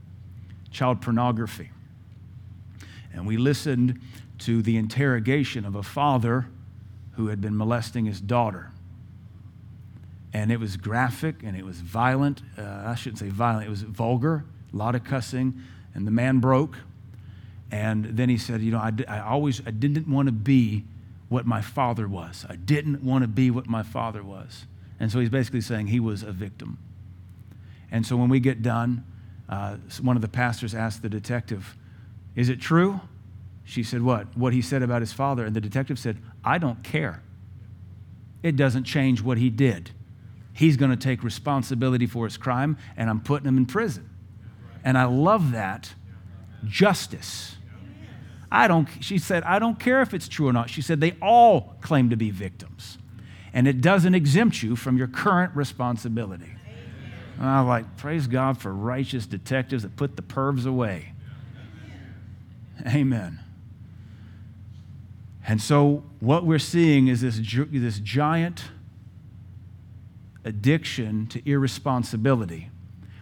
child 0.72 1.02
pornography. 1.02 1.70
And 3.14 3.28
we 3.28 3.38
listened 3.38 4.00
to 4.40 4.62
the 4.62 4.78
interrogation 4.78 5.66
of 5.66 5.76
a 5.76 5.84
father 5.84 6.48
who 7.14 7.28
had 7.28 7.42
been 7.42 7.56
molesting 7.56 8.06
his 8.06 8.20
daughter. 8.22 8.72
And 10.34 10.52
it 10.52 10.60
was 10.60 10.78
graphic 10.78 11.44
and 11.44 11.58
it 11.58 11.66
was 11.66 11.82
violent. 11.82 12.42
Uh, 12.58 12.84
I 12.86 12.96
shouldn't 12.96 13.20
say 13.20 13.30
violent, 13.30 13.68
it 13.68 13.70
was 13.70 13.82
vulgar, 13.82 14.46
a 14.74 14.76
lot 14.76 14.96
of 14.96 15.04
cussing. 15.04 15.62
And 15.94 16.08
the 16.08 16.12
man 16.12 16.40
broke. 16.40 16.78
And 17.72 18.06
then 18.06 18.30
he 18.30 18.38
said, 18.38 18.62
You 18.62 18.72
know, 18.72 18.80
I, 18.80 18.92
I 19.08 19.20
always 19.20 19.62
I 19.68 19.72
didn't 19.72 20.08
want 20.08 20.28
to 20.28 20.32
be 20.32 20.86
what 21.30 21.46
my 21.46 21.62
father 21.62 22.08
was. 22.08 22.46
I 22.50 22.56
didn't 22.56 23.04
want 23.04 23.24
to 23.24 23.28
be 23.28 23.52
what 23.52 23.68
my 23.68 23.84
father 23.84 24.24
was. 24.24 24.66
And 25.00 25.12
so 25.12 25.20
he's 25.20 25.30
basically 25.30 25.62
saying 25.62 25.88
he 25.88 26.00
was 26.00 26.24
a 26.24 26.32
victim. 26.32 26.80
And 27.92 28.06
so 28.06 28.18
when 28.18 28.30
we 28.30 28.40
get 28.40 28.62
done, 28.62 29.06
uh, 29.48 29.78
one 30.02 30.16
of 30.16 30.22
the 30.22 30.28
pastors 30.28 30.76
asked 30.76 31.02
the 31.02 31.10
detective, 31.10 31.78
Is 32.36 32.50
it 32.50 32.60
true? 32.60 33.00
She 33.64 33.84
said, 33.84 34.02
What? 34.02 34.36
What 34.36 34.54
he 34.54 34.62
said 34.62 34.84
about 34.84 35.02
his 35.02 35.14
father. 35.14 35.46
And 35.46 35.56
the 35.56 35.62
detective 35.62 35.98
said, 35.98 36.18
I 36.44 36.58
don't 36.58 36.84
care. 36.84 37.24
It 38.42 38.56
doesn't 38.56 38.84
change 38.84 39.22
what 39.22 39.38
he 39.38 39.50
did. 39.50 39.92
He's 40.54 40.78
going 40.78 40.92
to 40.92 40.98
take 40.98 41.24
responsibility 41.24 42.06
for 42.06 42.26
his 42.26 42.38
crime, 42.38 42.78
and 42.98 43.10
I'm 43.10 43.22
putting 43.22 43.48
him 43.48 43.58
in 43.58 43.66
prison. 43.66 44.10
And 44.84 44.98
I 44.98 45.06
love 45.06 45.52
that 45.52 45.94
justice. 46.66 47.56
I 48.52 48.68
don't, 48.68 48.88
she 49.00 49.18
said, 49.18 49.44
I 49.44 49.60
don't 49.60 49.80
care 49.80 50.02
if 50.02 50.14
it's 50.14 50.28
true 50.28 50.48
or 50.48 50.54
not. 50.54 50.70
She 50.70 50.82
said, 50.82 51.02
they 51.02 51.16
all 51.22 51.76
claim 51.82 52.10
to 52.10 52.16
be 52.16 52.32
victims. 52.32 52.98
And 53.54 53.68
it 53.68 53.82
doesn't 53.82 54.16
exempt 54.16 54.64
you 54.64 54.76
from 54.76 54.98
your 54.98 55.08
current 55.08 55.56
responsibility. 55.56 56.52
And 57.38 57.48
I'm 57.48 57.68
like, 57.68 57.98
praise 57.98 58.28
God 58.28 58.58
for 58.58 58.74
righteous 58.74 59.26
detectives 59.26 59.84
that 59.84 59.96
put 59.96 60.16
the 60.16 60.22
pervs 60.22 60.66
away. 60.66 61.14
Amen. 62.88 63.40
And 65.48 65.62
so, 65.62 66.04
what 66.20 66.46
we're 66.46 66.60
seeing 66.60 67.08
is 67.08 67.22
this, 67.22 67.40
this 67.72 68.00
giant 68.00 68.66
addiction 70.46 71.28
to 71.28 71.50
irresponsibility 71.50 72.70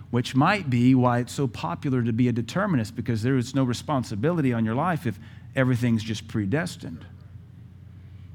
which 0.10 0.36
might 0.36 0.70
be 0.70 0.96
why 0.96 1.20
it's 1.20 1.34
so 1.34 1.48
popular 1.48 2.02
to 2.02 2.14
be 2.14 2.28
a 2.28 2.32
determinist 2.32 2.96
because 2.96 3.24
there 3.24 3.38
is 3.38 3.54
no 3.54 3.64
responsibility 3.64 4.54
on 4.54 4.64
your 4.64 4.76
life 4.76 5.06
if 5.06 5.20
everything's 5.56 6.04
just 6.04 6.28
predestined. 6.28 7.06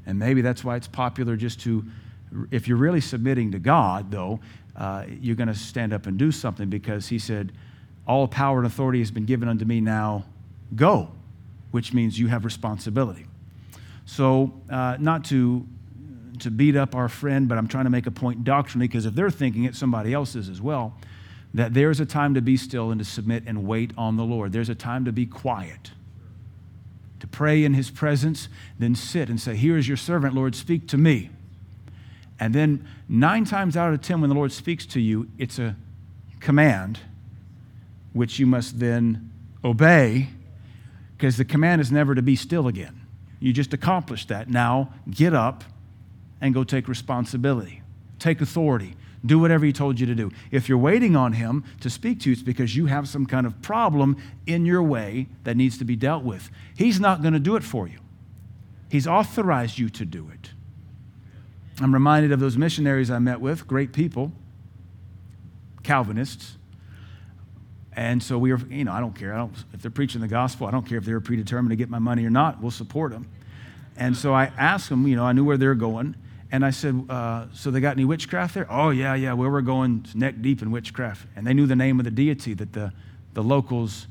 And 0.05 0.19
maybe 0.19 0.43
that's 0.43 0.63
why 0.63 0.77
it's 0.77 0.89
popular 0.89 1.37
just 1.37 1.61
to, 1.61 1.85
if 2.51 2.69
you're 2.69 2.77
really 2.77 3.01
submitting 3.01 3.53
to 3.53 3.59
God, 3.59 4.11
though, 4.11 4.41
uh, 4.77 5.05
you're 5.21 5.37
going 5.37 5.49
to 5.49 5.55
stand 5.55 5.93
up 5.93 6.07
and 6.07 6.19
do 6.19 6.33
something 6.33 6.69
because 6.69 7.09
He 7.09 7.19
said, 7.19 7.53
All 8.07 8.27
power 8.27 8.59
and 8.59 8.67
authority 8.67 8.99
has 8.99 9.11
been 9.11 9.27
given 9.27 9.49
unto 9.49 9.65
me 9.65 9.81
now, 9.81 10.25
go, 10.75 11.13
which 11.71 11.93
means 11.93 12.19
you 12.19 12.27
have 12.29 12.45
responsibility. 12.45 13.27
So, 14.05 14.53
uh, 14.69 14.97
not 14.99 15.25
to 15.27 15.67
to 16.41 16.51
beat 16.51 16.75
up 16.75 16.97
our 16.97 17.09
friend, 17.09 17.47
but 17.47 17.57
I'm 17.57 17.69
trying 17.69 17.85
to 17.85 17.91
make 17.91 18.07
a 18.07 18.11
point 18.11 18.43
doctrinally 18.43 18.89
because 18.89 19.07
if 19.07 19.15
they're 19.15 19.31
thinking 19.31 19.63
it, 19.63 19.77
somebody 19.77 20.13
else 20.13 20.35
is 20.35 20.49
as 20.49 20.61
well 20.61 20.97
that 21.55 21.75
there's 21.75 22.01
a 22.01 22.07
time 22.07 22.35
to 22.35 22.41
be 22.41 22.57
still 22.57 22.91
and 22.91 22.99
to 22.99 23.05
submit 23.05 23.45
and 23.47 23.67
wait 23.67 23.93
on 23.97 24.17
the 24.17 24.25
Lord. 24.25 24.53
There's 24.53 24.69
a 24.69 24.75
time 24.75 25.05
to 25.05 25.13
be 25.13 25.27
quiet, 25.27 25.91
to 27.21 27.27
pray 27.27 27.65
in 27.65 27.75
His 27.75 27.91
presence, 27.91 28.49
then 28.79 28.95
sit 28.95 29.29
and 29.29 29.41
say, 29.41 29.55
Here 29.57 29.77
is 29.77 29.87
your 29.87 29.97
servant, 29.97 30.35
Lord, 30.35 30.55
speak 30.55 30.89
to 30.89 30.99
me. 30.99 31.31
And 32.41 32.55
then, 32.55 32.89
nine 33.09 33.45
times 33.45 33.77
out 33.77 33.93
of 33.93 34.01
ten, 34.01 34.21
when 34.21 34.29
the 34.29 34.35
Lord 34.35 34.53
speaks 34.53 34.87
to 34.87 35.01
you, 35.01 35.29
it's 35.39 35.59
a 35.59 35.77
command 36.41 36.99
which 38.13 38.39
you 38.39 38.47
must 38.47 38.81
then 38.81 39.31
obey 39.65 40.29
because 41.17 41.37
the 41.37 41.45
command 41.45 41.81
is 41.81 41.93
never 41.93 42.15
to 42.15 42.23
be 42.23 42.35
still 42.35 42.67
again. 42.67 43.01
You 43.39 43.53
just 43.53 43.73
accomplished 43.73 44.29
that. 44.29 44.49
Now, 44.49 44.93
get 45.09 45.35
up 45.35 45.65
and 46.41 46.53
go 46.53 46.65
take 46.65 46.89
responsibility, 46.89 47.83
take 48.19 48.41
authority 48.41 48.97
do 49.25 49.39
whatever 49.39 49.65
He 49.65 49.73
told 49.73 50.01
you 50.01 50.07
to 50.07 50.15
do. 50.15 50.31
If 50.51 50.69
you're 50.69 50.79
waiting 50.79 51.17
on 51.17 51.33
Him 51.35 51.65
to 51.81 51.91
speak 51.91 52.21
to 52.21 52.31
you, 52.31 52.33
it's 52.33 52.43
because 52.43 52.77
you 52.77 52.87
have 52.87 53.09
some 53.09 53.27
kind 53.27 53.47
of 53.47 53.61
problem 53.63 54.17
in 54.47 54.67
your 54.67 54.83
way 54.83 55.29
that 55.45 55.57
needs 55.57 55.79
to 55.79 55.85
be 55.85 55.97
dealt 55.97 56.25
with. 56.25 56.51
He's 56.77 57.01
not 57.01 57.23
going 57.23 57.35
to 57.35 57.41
do 57.41 57.57
it 57.57 57.65
for 57.65 57.87
you, 57.89 57.99
He's 58.91 59.07
authorized 59.07 59.79
you 59.79 59.89
to 59.91 60.05
do 60.05 60.29
it. 60.33 60.51
I'm 61.81 61.93
reminded 61.93 62.33
of 62.33 62.41
those 62.41 62.57
missionaries 62.57 63.11
I 63.11 63.19
met 63.19 63.41
with, 63.41 63.67
great 63.67 63.93
people, 63.93 64.33
Calvinists. 65.83 66.57
And 67.95 68.23
so 68.23 68.39
we 68.39 68.53
were, 68.53 68.61
you 68.71 68.85
know, 68.85 68.93
I 68.93 69.01
don't 69.01 69.15
care. 69.15 69.35
I 69.35 69.39
don't, 69.39 69.53
if 69.73 69.83
they're 69.83 69.91
preaching 69.91 70.21
the 70.21 70.29
gospel, 70.29 70.67
I 70.67 70.71
don't 70.71 70.87
care 70.87 70.99
if 70.99 71.05
they're 71.05 71.21
predetermined 71.21 71.71
to 71.71 71.77
get 71.77 71.91
my 71.91 71.99
money 71.99 72.25
or 72.25 72.31
not. 72.31 72.61
We'll 72.61 72.71
support 72.71 73.13
them. 73.13 73.29
And 73.97 74.17
so 74.17 74.33
I 74.33 74.51
asked 74.57 74.89
them, 74.89 75.07
you 75.07 75.17
know, 75.17 75.25
I 75.25 75.33
knew 75.33 75.45
where 75.45 75.59
they're 75.59 75.75
going. 75.75 76.15
And 76.53 76.67
I 76.67 76.71
said, 76.71 77.07
uh, 77.09 77.47
So 77.55 77.71
they 77.71 77.81
got 77.81 77.93
any 77.93 78.05
witchcraft 78.05 78.55
there? 78.55 78.67
Oh, 78.71 78.91
yeah, 78.91 79.15
yeah. 79.15 79.33
Where 79.33 79.51
we're 79.51 79.63
going 79.63 80.05
neck 80.15 80.37
deep 80.43 80.61
in 80.63 80.71
witchcraft. 80.71 81.27
And 81.35 81.47
they 81.47 81.55
knew 81.55 81.67
the 81.67 81.75
name 81.75 81.99
of 81.99 82.05
the 82.05 82.11
deity 82.11 82.53
that 82.55 82.75
the, 82.75 82.93
the 83.33 83.43
locals 83.43 84.07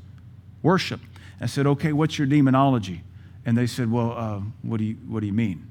worship. 0.62 1.00
I 1.40 1.46
said, 1.46 1.66
Okay, 1.66 1.92
what's 1.92 2.18
your 2.18 2.26
demonology? 2.26 3.02
And 3.46 3.56
they 3.56 3.66
said, 3.66 3.90
Well, 3.90 4.12
uh, 4.12 4.40
what, 4.62 4.78
do 4.78 4.84
you, 4.84 4.94
what 5.06 5.20
do 5.20 5.26
you 5.26 5.32
mean? 5.32 5.66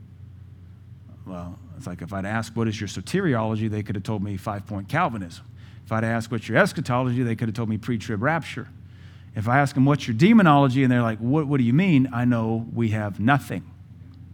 Well, 1.27 1.59
it's 1.77 1.85
like 1.87 2.01
if 2.01 2.13
I'd 2.13 2.25
asked, 2.25 2.55
What 2.55 2.69
is 2.69 2.79
your 2.79 2.87
soteriology? 2.87 3.69
They 3.69 3.83
could 3.83 3.95
have 3.95 4.03
told 4.05 4.23
me 4.23 4.37
five 4.37 4.65
point 4.65 4.87
Calvinism. 4.87 5.45
If 5.85 5.91
I'd 5.91 6.05
asked, 6.05 6.31
What's 6.31 6.47
your 6.47 6.57
eschatology? 6.57 7.21
They 7.21 7.35
could 7.35 7.49
have 7.49 7.55
told 7.55 7.67
me 7.67 7.77
pre 7.77 7.97
trib 7.97 8.23
rapture. 8.23 8.69
If 9.35 9.49
I 9.49 9.59
ask 9.59 9.75
them, 9.75 9.83
What's 9.83 10.07
your 10.07 10.15
demonology? 10.15 10.83
and 10.83 10.91
they're 10.91 11.01
like, 11.01 11.19
what, 11.19 11.47
what 11.47 11.57
do 11.57 11.65
you 11.65 11.73
mean? 11.73 12.09
I 12.13 12.23
know 12.23 12.65
we 12.73 12.89
have 12.89 13.19
nothing. 13.19 13.69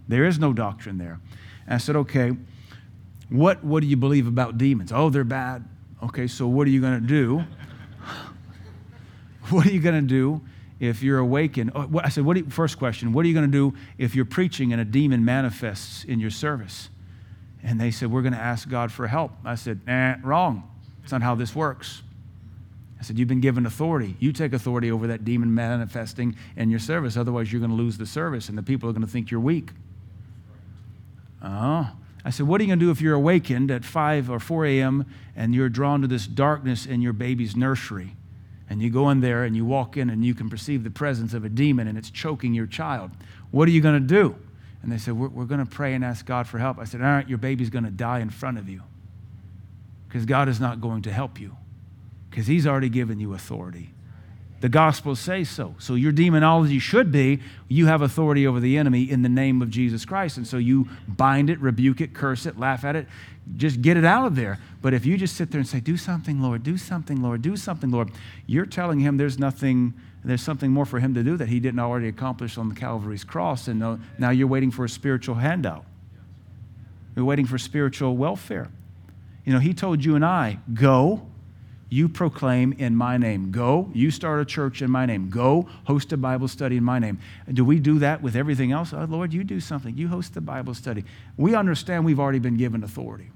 There 0.07 0.23
is 0.23 0.37
no 0.39 0.53
doctrine 0.53 0.99
there. 0.99 1.19
And 1.67 1.75
I 1.75 1.77
said, 1.77 1.95
okay, 1.95 2.31
what, 3.29 3.63
what 3.63 3.81
do 3.81 3.87
you 3.87 3.97
believe 3.97 4.27
about 4.27 4.57
demons? 4.57 4.91
Oh, 4.91 5.09
they're 5.09 5.23
bad. 5.23 5.65
Okay, 6.01 6.27
so 6.27 6.47
what 6.47 6.65
are 6.67 6.69
you 6.69 6.81
going 6.81 6.99
to 6.99 7.07
do? 7.07 7.43
what 9.49 9.67
are 9.67 9.71
you 9.71 9.79
going 9.79 9.95
to 9.95 10.07
do 10.07 10.41
if 10.79 11.03
you're 11.03 11.19
awakened? 11.19 11.71
Oh, 11.75 11.89
I 12.03 12.09
said, 12.09 12.25
what 12.25 12.37
you, 12.37 12.49
first 12.49 12.79
question, 12.79 13.13
what 13.13 13.25
are 13.25 13.27
you 13.27 13.33
going 13.33 13.51
to 13.51 13.71
do 13.71 13.77
if 13.97 14.15
you're 14.15 14.25
preaching 14.25 14.71
and 14.71 14.81
a 14.81 14.85
demon 14.85 15.25
manifests 15.25 16.03
in 16.03 16.19
your 16.19 16.29
service? 16.31 16.89
And 17.63 17.81
they 17.81 17.91
said, 17.91 18.11
we're 18.11 18.21
going 18.21 18.33
to 18.33 18.39
ask 18.39 18.69
God 18.69 18.91
for 18.91 19.07
help. 19.07 19.31
I 19.43 19.55
said, 19.55 19.81
nah, 19.85 20.15
wrong. 20.23 20.69
That's 21.01 21.11
not 21.11 21.21
how 21.21 21.35
this 21.35 21.55
works. 21.55 22.03
I 22.99 23.03
said, 23.03 23.19
You've 23.19 23.27
been 23.27 23.41
given 23.41 23.65
authority. 23.65 24.15
You 24.19 24.31
take 24.31 24.53
authority 24.53 24.91
over 24.91 25.07
that 25.07 25.23
demon 25.23 25.53
manifesting 25.53 26.35
in 26.55 26.69
your 26.69 26.79
service. 26.79 27.15
Otherwise, 27.15 27.51
you're 27.51 27.59
going 27.59 27.71
to 27.71 27.77
lose 27.77 27.97
the 27.97 28.05
service, 28.05 28.49
and 28.49 28.57
the 28.57 28.63
people 28.63 28.89
are 28.89 28.93
going 28.93 29.05
to 29.05 29.11
think 29.11 29.29
you're 29.29 29.39
weak. 29.39 29.69
Uh-huh. 31.41 31.91
I 32.25 32.29
said, 32.29 32.47
What 32.47 32.59
are 32.59 32.63
you 32.63 32.67
going 32.67 32.79
to 32.79 32.85
do 32.85 32.91
if 32.91 33.01
you're 33.01 33.13
awakened 33.13 33.71
at 33.71 33.85
5 33.85 34.29
or 34.29 34.39
4 34.39 34.65
a.m. 34.65 35.05
and 35.35 35.55
you're 35.55 35.69
drawn 35.69 36.01
to 36.01 36.07
this 36.07 36.27
darkness 36.27 36.85
in 36.85 37.01
your 37.01 37.13
baby's 37.13 37.55
nursery? 37.55 38.15
And 38.69 38.81
you 38.81 38.89
go 38.89 39.09
in 39.09 39.21
there 39.21 39.43
and 39.45 39.55
you 39.55 39.63
walk 39.63 39.95
in 39.95 40.09
and 40.09 40.25
you 40.25 40.33
can 40.33 40.49
perceive 40.49 40.83
the 40.83 40.91
presence 40.91 41.33
of 41.33 41.45
a 41.45 41.49
demon 41.49 41.87
and 41.87 41.97
it's 41.97 42.11
choking 42.11 42.53
your 42.53 42.67
child. 42.67 43.11
What 43.51 43.67
are 43.69 43.71
you 43.71 43.79
going 43.79 44.01
to 44.01 44.07
do? 44.07 44.35
And 44.83 44.91
they 44.91 44.97
said, 44.97 45.13
We're, 45.13 45.29
we're 45.29 45.45
going 45.45 45.65
to 45.65 45.69
pray 45.69 45.93
and 45.93 46.03
ask 46.03 46.25
God 46.25 46.47
for 46.47 46.57
help. 46.57 46.79
I 46.79 46.83
said, 46.83 47.01
All 47.01 47.07
right, 47.07 47.27
your 47.27 47.37
baby's 47.37 47.69
going 47.69 47.85
to 47.85 47.91
die 47.91 48.19
in 48.19 48.29
front 48.29 48.57
of 48.57 48.67
you 48.67 48.81
because 50.07 50.25
God 50.25 50.49
is 50.49 50.59
not 50.59 50.81
going 50.81 51.03
to 51.03 51.11
help 51.11 51.39
you 51.39 51.55
because 52.29 52.47
He's 52.47 52.67
already 52.67 52.89
given 52.89 53.19
you 53.19 53.33
authority. 53.33 53.93
The 54.59 54.69
Gospels 54.69 55.19
say 55.19 55.43
so. 55.43 55.75
So 55.77 55.93
your 55.93 56.11
demonology 56.11 56.79
should 56.79 57.11
be 57.11 57.39
you 57.67 57.85
have 57.85 58.01
authority 58.01 58.47
over 58.47 58.59
the 58.59 58.77
enemy 58.77 59.03
in 59.03 59.21
the 59.21 59.29
name 59.29 59.61
of 59.61 59.69
Jesus 59.69 60.03
Christ. 60.03 60.37
And 60.37 60.47
so 60.47 60.57
you 60.57 60.87
bind 61.07 61.49
it, 61.49 61.59
rebuke 61.59 62.01
it, 62.01 62.15
curse 62.15 62.47
it, 62.47 62.57
laugh 62.57 62.83
at 62.83 62.95
it, 62.95 63.07
just 63.55 63.81
get 63.83 63.97
it 63.97 64.05
out 64.05 64.25
of 64.25 64.35
there. 64.35 64.57
But 64.81 64.95
if 64.95 65.05
you 65.05 65.15
just 65.15 65.35
sit 65.35 65.51
there 65.51 65.59
and 65.59 65.67
say, 65.67 65.79
Do 65.79 65.95
something, 65.95 66.41
Lord, 66.41 66.63
do 66.63 66.75
something, 66.75 67.21
Lord, 67.21 67.43
do 67.43 67.55
something, 67.55 67.91
Lord, 67.91 68.11
you're 68.47 68.65
telling 68.65 68.99
him 68.99 69.17
there's 69.17 69.37
nothing, 69.37 69.93
there's 70.23 70.41
something 70.41 70.71
more 70.71 70.85
for 70.85 70.99
him 70.99 71.13
to 71.13 71.23
do 71.23 71.37
that 71.37 71.49
he 71.49 71.59
didn't 71.59 71.79
already 71.79 72.07
accomplish 72.07 72.57
on 72.57 72.67
the 72.67 72.75
Calvary's 72.75 73.23
cross. 73.23 73.67
And 73.67 74.01
now 74.17 74.31
you're 74.31 74.47
waiting 74.47 74.71
for 74.71 74.85
a 74.85 74.89
spiritual 74.89 75.35
handout. 75.35 75.85
You're 77.15 77.25
waiting 77.25 77.45
for 77.45 77.59
spiritual 77.59 78.17
welfare. 78.17 78.69
You 79.45 79.53
know, 79.53 79.59
he 79.59 79.73
told 79.73 80.03
you 80.03 80.15
and 80.15 80.25
I, 80.25 80.59
go 80.73 81.27
you 81.89 82.09
proclaim 82.09 82.73
in 82.73 82.95
my 82.95 83.17
name. 83.17 83.51
Go, 83.51 83.89
you 83.93 84.11
start 84.11 84.41
a 84.41 84.45
church 84.45 84.81
in 84.81 84.91
my 84.91 85.05
name. 85.05 85.29
Go, 85.29 85.69
host 85.85 86.11
a 86.11 86.17
Bible 86.17 86.49
study 86.49 86.77
in 86.77 86.83
my 86.83 86.99
name. 86.99 87.19
Do 87.51 87.63
we 87.63 87.79
do 87.79 87.99
that 87.99 88.21
with 88.21 88.35
everything 88.35 88.73
else? 88.73 88.93
Oh, 88.93 89.05
Lord, 89.09 89.31
you 89.31 89.43
do 89.43 89.61
something. 89.61 89.97
You 89.97 90.09
host 90.09 90.33
the 90.33 90.41
Bible 90.41 90.73
study. 90.73 91.05
We 91.37 91.55
understand 91.55 92.03
we've 92.03 92.19
already 92.19 92.39
been 92.39 92.57
given 92.57 92.83
authority. 92.83 93.29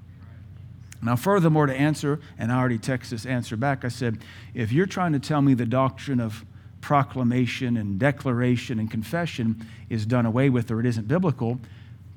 Now, 1.01 1.15
furthermore, 1.15 1.65
to 1.65 1.73
answer, 1.73 2.19
and 2.37 2.51
I 2.51 2.59
already 2.59 2.77
texted 2.77 3.09
this 3.09 3.25
answer 3.25 3.55
back, 3.55 3.85
I 3.85 3.87
said, 3.87 4.19
if 4.53 4.71
you're 4.71 4.85
trying 4.85 5.13
to 5.13 5.19
tell 5.19 5.41
me 5.41 5.53
the 5.53 5.65
doctrine 5.65 6.19
of 6.19 6.45
proclamation 6.81 7.77
and 7.77 7.97
declaration 7.99 8.79
and 8.79 8.91
confession 8.91 9.65
is 9.89 10.05
done 10.05 10.25
away 10.25 10.49
with 10.49 10.69
or 10.69 10.79
it 10.79 10.85
isn't 10.85 11.07
biblical, 11.07 11.59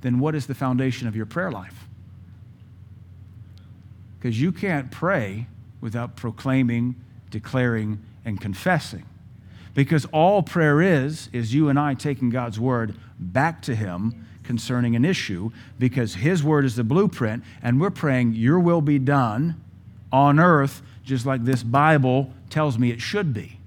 then 0.01 0.19
what 0.19 0.35
is 0.35 0.47
the 0.47 0.55
foundation 0.55 1.07
of 1.07 1.15
your 1.15 1.27
prayer 1.27 1.51
life? 1.51 1.87
Because 4.19 4.41
you 4.41 4.53
can't 4.53 4.91
pray 4.91 5.47
without 5.85 6.17
proclaiming, 6.17 6.97
declaring, 7.31 8.03
and 8.25 8.41
confessing. 8.41 9.05
Because 9.75 10.07
all 10.07 10.43
prayer 10.43 10.81
is, 10.81 11.29
is 11.31 11.53
you 11.53 11.69
and 11.69 11.79
I 11.79 11.93
taking 11.93 12.31
God's 12.31 12.59
word 12.59 12.97
back 13.21 13.61
to 13.63 13.75
Him 13.75 14.27
concerning 14.45 14.97
an 14.97 15.05
issue, 15.05 15.51
because 15.79 16.15
His 16.15 16.43
word 16.43 16.65
is 16.65 16.77
the 16.77 16.85
blueprint, 16.85 17.45
and 17.63 17.79
we're 17.79 17.91
praying, 17.91 18.33
Your 18.33 18.59
will 18.59 18.81
be 18.81 18.99
done 18.99 19.61
on 20.11 20.41
earth, 20.41 20.81
just 21.05 21.27
like 21.27 21.45
this 21.45 21.63
Bible 21.63 22.33
tells 22.49 22.79
me 22.79 22.91
it 22.91 23.03
should 23.03 23.35
be. 23.35 23.59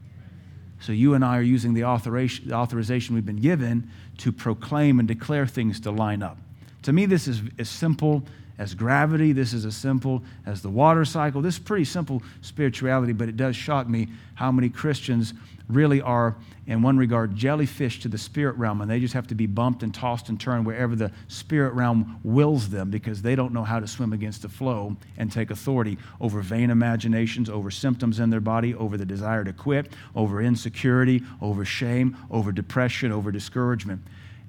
So 0.79 0.93
you 0.93 1.13
and 1.13 1.23
I 1.23 1.37
are 1.37 1.43
using 1.43 1.75
the 1.75 1.83
authorization, 1.83 3.13
we've 3.13 3.25
been 3.25 3.41
given 3.41 3.91
to 4.17 4.31
proclaim 4.31 4.97
and 4.97 5.07
declare 5.07 5.45
things 5.45 5.79
to 5.81 5.91
line 5.91 6.23
up. 6.23 6.37
To 6.81 6.93
me, 6.93 7.05
this 7.05 7.27
is 7.27 7.43
as 7.59 7.69
simple 7.69 8.23
as 8.57 8.73
gravity. 8.73 9.31
This 9.31 9.53
is 9.53 9.65
as 9.65 9.75
simple 9.75 10.23
as 10.45 10.61
the 10.61 10.69
water 10.69 11.05
cycle. 11.05 11.41
This 11.41 11.55
is 11.55 11.59
pretty 11.59 11.85
simple 11.85 12.21
spirituality, 12.41 13.13
but 13.13 13.29
it 13.29 13.37
does 13.37 13.55
shock 13.55 13.87
me 13.87 14.07
how 14.35 14.51
many 14.51 14.69
Christians 14.69 15.33
really 15.69 16.01
are, 16.01 16.35
in 16.65 16.81
one 16.81 16.97
regard, 16.97 17.35
jellyfish 17.35 17.99
to 17.99 18.07
the 18.07 18.17
spirit 18.17 18.55
realm, 18.57 18.81
and 18.81 18.89
they 18.89 18.99
just 18.99 19.13
have 19.13 19.27
to 19.27 19.35
be 19.35 19.45
bumped 19.45 19.83
and 19.83 19.93
tossed 19.93 20.29
and 20.29 20.39
turned 20.39 20.65
wherever 20.65 20.95
the 20.95 21.11
spirit 21.27 21.73
realm 21.73 22.19
wills 22.23 22.69
them 22.69 22.89
because 22.89 23.21
they 23.21 23.35
don't 23.35 23.53
know 23.53 23.63
how 23.63 23.79
to 23.79 23.87
swim 23.87 24.13
against 24.13 24.41
the 24.41 24.49
flow 24.49 24.95
and 25.17 25.31
take 25.31 25.51
authority 25.51 25.97
over 26.21 26.41
vain 26.41 26.69
imaginations, 26.69 27.49
over 27.49 27.69
symptoms 27.71 28.19
in 28.19 28.29
their 28.29 28.39
body, 28.39 28.73
over 28.75 28.97
the 28.97 29.05
desire 29.05 29.43
to 29.43 29.53
quit, 29.53 29.91
over 30.15 30.41
insecurity, 30.41 31.21
over 31.41 31.65
shame, 31.65 32.17
over 32.31 32.51
depression, 32.51 33.11
over 33.11 33.31
discouragement. 33.31 34.01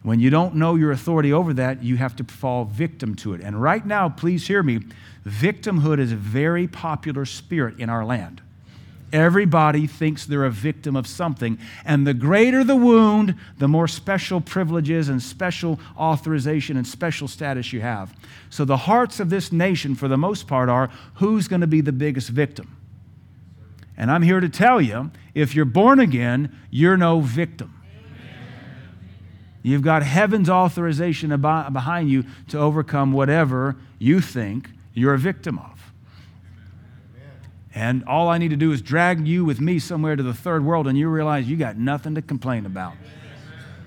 When 0.09 0.21
you 0.21 0.31
don't 0.31 0.55
know 0.55 0.75
your 0.75 0.91
authority 0.91 1.35
over 1.35 1.53
that, 1.53 1.83
you 1.83 1.99
have 1.99 2.17
to 2.17 2.25
fall 2.25 2.65
victim 2.65 3.15
to 3.17 3.35
it. 3.35 3.43
And 3.43 3.61
right 3.61 3.85
now, 3.85 4.09
please 4.09 4.47
hear 4.47 4.63
me 4.63 4.81
victimhood 5.27 5.99
is 5.99 6.13
a 6.13 6.17
very 6.17 6.67
popular 6.67 7.27
spirit 7.27 7.79
in 7.79 7.91
our 7.91 8.07
land. 8.07 8.41
Everybody 9.13 9.87
thinks 9.87 10.25
they're 10.25 10.47
a 10.47 10.51
victim 10.51 10.97
of 10.97 11.07
something. 11.07 11.59
And 11.85 12.07
the 12.07 12.15
greater 12.15 12.65
the 12.65 12.75
wound, 12.75 13.35
the 13.59 13.69
more 13.69 13.87
special 13.87 14.41
privileges 14.41 15.11
and 15.11 15.23
special 15.23 15.79
authorization 15.95 16.79
and 16.79 16.87
special 16.87 17.29
status 17.29 17.75
you 17.75 17.83
have. 17.83 18.17
So 18.49 18.65
the 18.65 18.79
hearts 18.79 19.21
of 19.21 19.29
this 19.29 19.53
nation, 19.53 19.95
for 19.95 20.09
the 20.09 20.17
most 20.17 20.47
part, 20.47 20.71
are 20.71 20.89
who's 21.17 21.49
going 21.49 21.61
to 21.61 21.67
be 21.67 21.83
the 21.83 21.93
biggest 21.93 22.31
victim? 22.31 22.75
And 23.95 24.11
I'm 24.11 24.23
here 24.23 24.41
to 24.41 24.49
tell 24.49 24.81
you 24.81 25.11
if 25.35 25.55
you're 25.55 25.67
born 25.67 26.01
again, 26.01 26.57
you're 26.71 26.97
no 26.97 27.21
victim. 27.21 27.78
You've 29.69 29.83
got 29.83 30.03
heaven's 30.03 30.49
authorization 30.49 31.39
behind 31.39 32.09
you 32.09 32.25
to 32.49 32.59
overcome 32.59 33.13
whatever 33.13 33.77
you 33.99 34.23
think 34.23 34.71
you're 34.95 35.13
a 35.13 35.19
victim 35.19 35.59
of. 35.59 35.93
And 37.75 38.03
all 38.05 38.31
I 38.31 38.39
need 38.39 38.49
to 38.49 38.57
do 38.57 38.73
is 38.73 38.81
drag 38.81 39.29
you 39.29 39.45
with 39.45 39.61
me 39.61 39.79
somewhere 39.79 40.17
to 40.17 40.23
the 40.23 40.33
third 40.33 40.65
world, 40.65 40.89
and 40.89 40.97
you 40.97 41.11
realize 41.11 41.51
you 41.51 41.57
got 41.57 41.77
nothing 41.77 42.15
to 42.15 42.23
complain 42.23 42.65
about. 42.65 42.95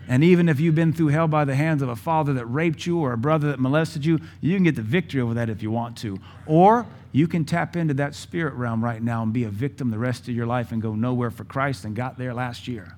And 0.07 0.23
even 0.23 0.49
if 0.49 0.59
you've 0.59 0.75
been 0.75 0.93
through 0.93 1.07
hell 1.07 1.27
by 1.27 1.45
the 1.45 1.55
hands 1.55 1.81
of 1.81 1.89
a 1.89 1.95
father 1.95 2.33
that 2.33 2.45
raped 2.45 2.85
you 2.85 2.99
or 2.99 3.13
a 3.13 3.17
brother 3.17 3.47
that 3.47 3.59
molested 3.59 4.05
you, 4.05 4.19
you 4.39 4.55
can 4.55 4.63
get 4.63 4.75
the 4.75 4.83
victory 4.83 5.19
over 5.19 5.33
that 5.33 5.49
if 5.49 5.63
you 5.63 5.71
want 5.71 5.97
to. 5.97 6.19
Or 6.45 6.85
you 7.11 7.27
can 7.27 7.43
tap 7.43 7.75
into 7.75 7.95
that 7.95 8.13
spirit 8.13 8.53
realm 8.53 8.83
right 8.83 9.01
now 9.01 9.23
and 9.23 9.33
be 9.33 9.45
a 9.45 9.49
victim 9.49 9.89
the 9.89 9.97
rest 9.97 10.27
of 10.27 10.35
your 10.35 10.45
life 10.45 10.71
and 10.71 10.79
go 10.79 10.93
nowhere 10.93 11.31
for 11.31 11.43
Christ 11.43 11.85
and 11.85 11.95
got 11.95 12.19
there 12.19 12.35
last 12.35 12.67
year. 12.67 12.97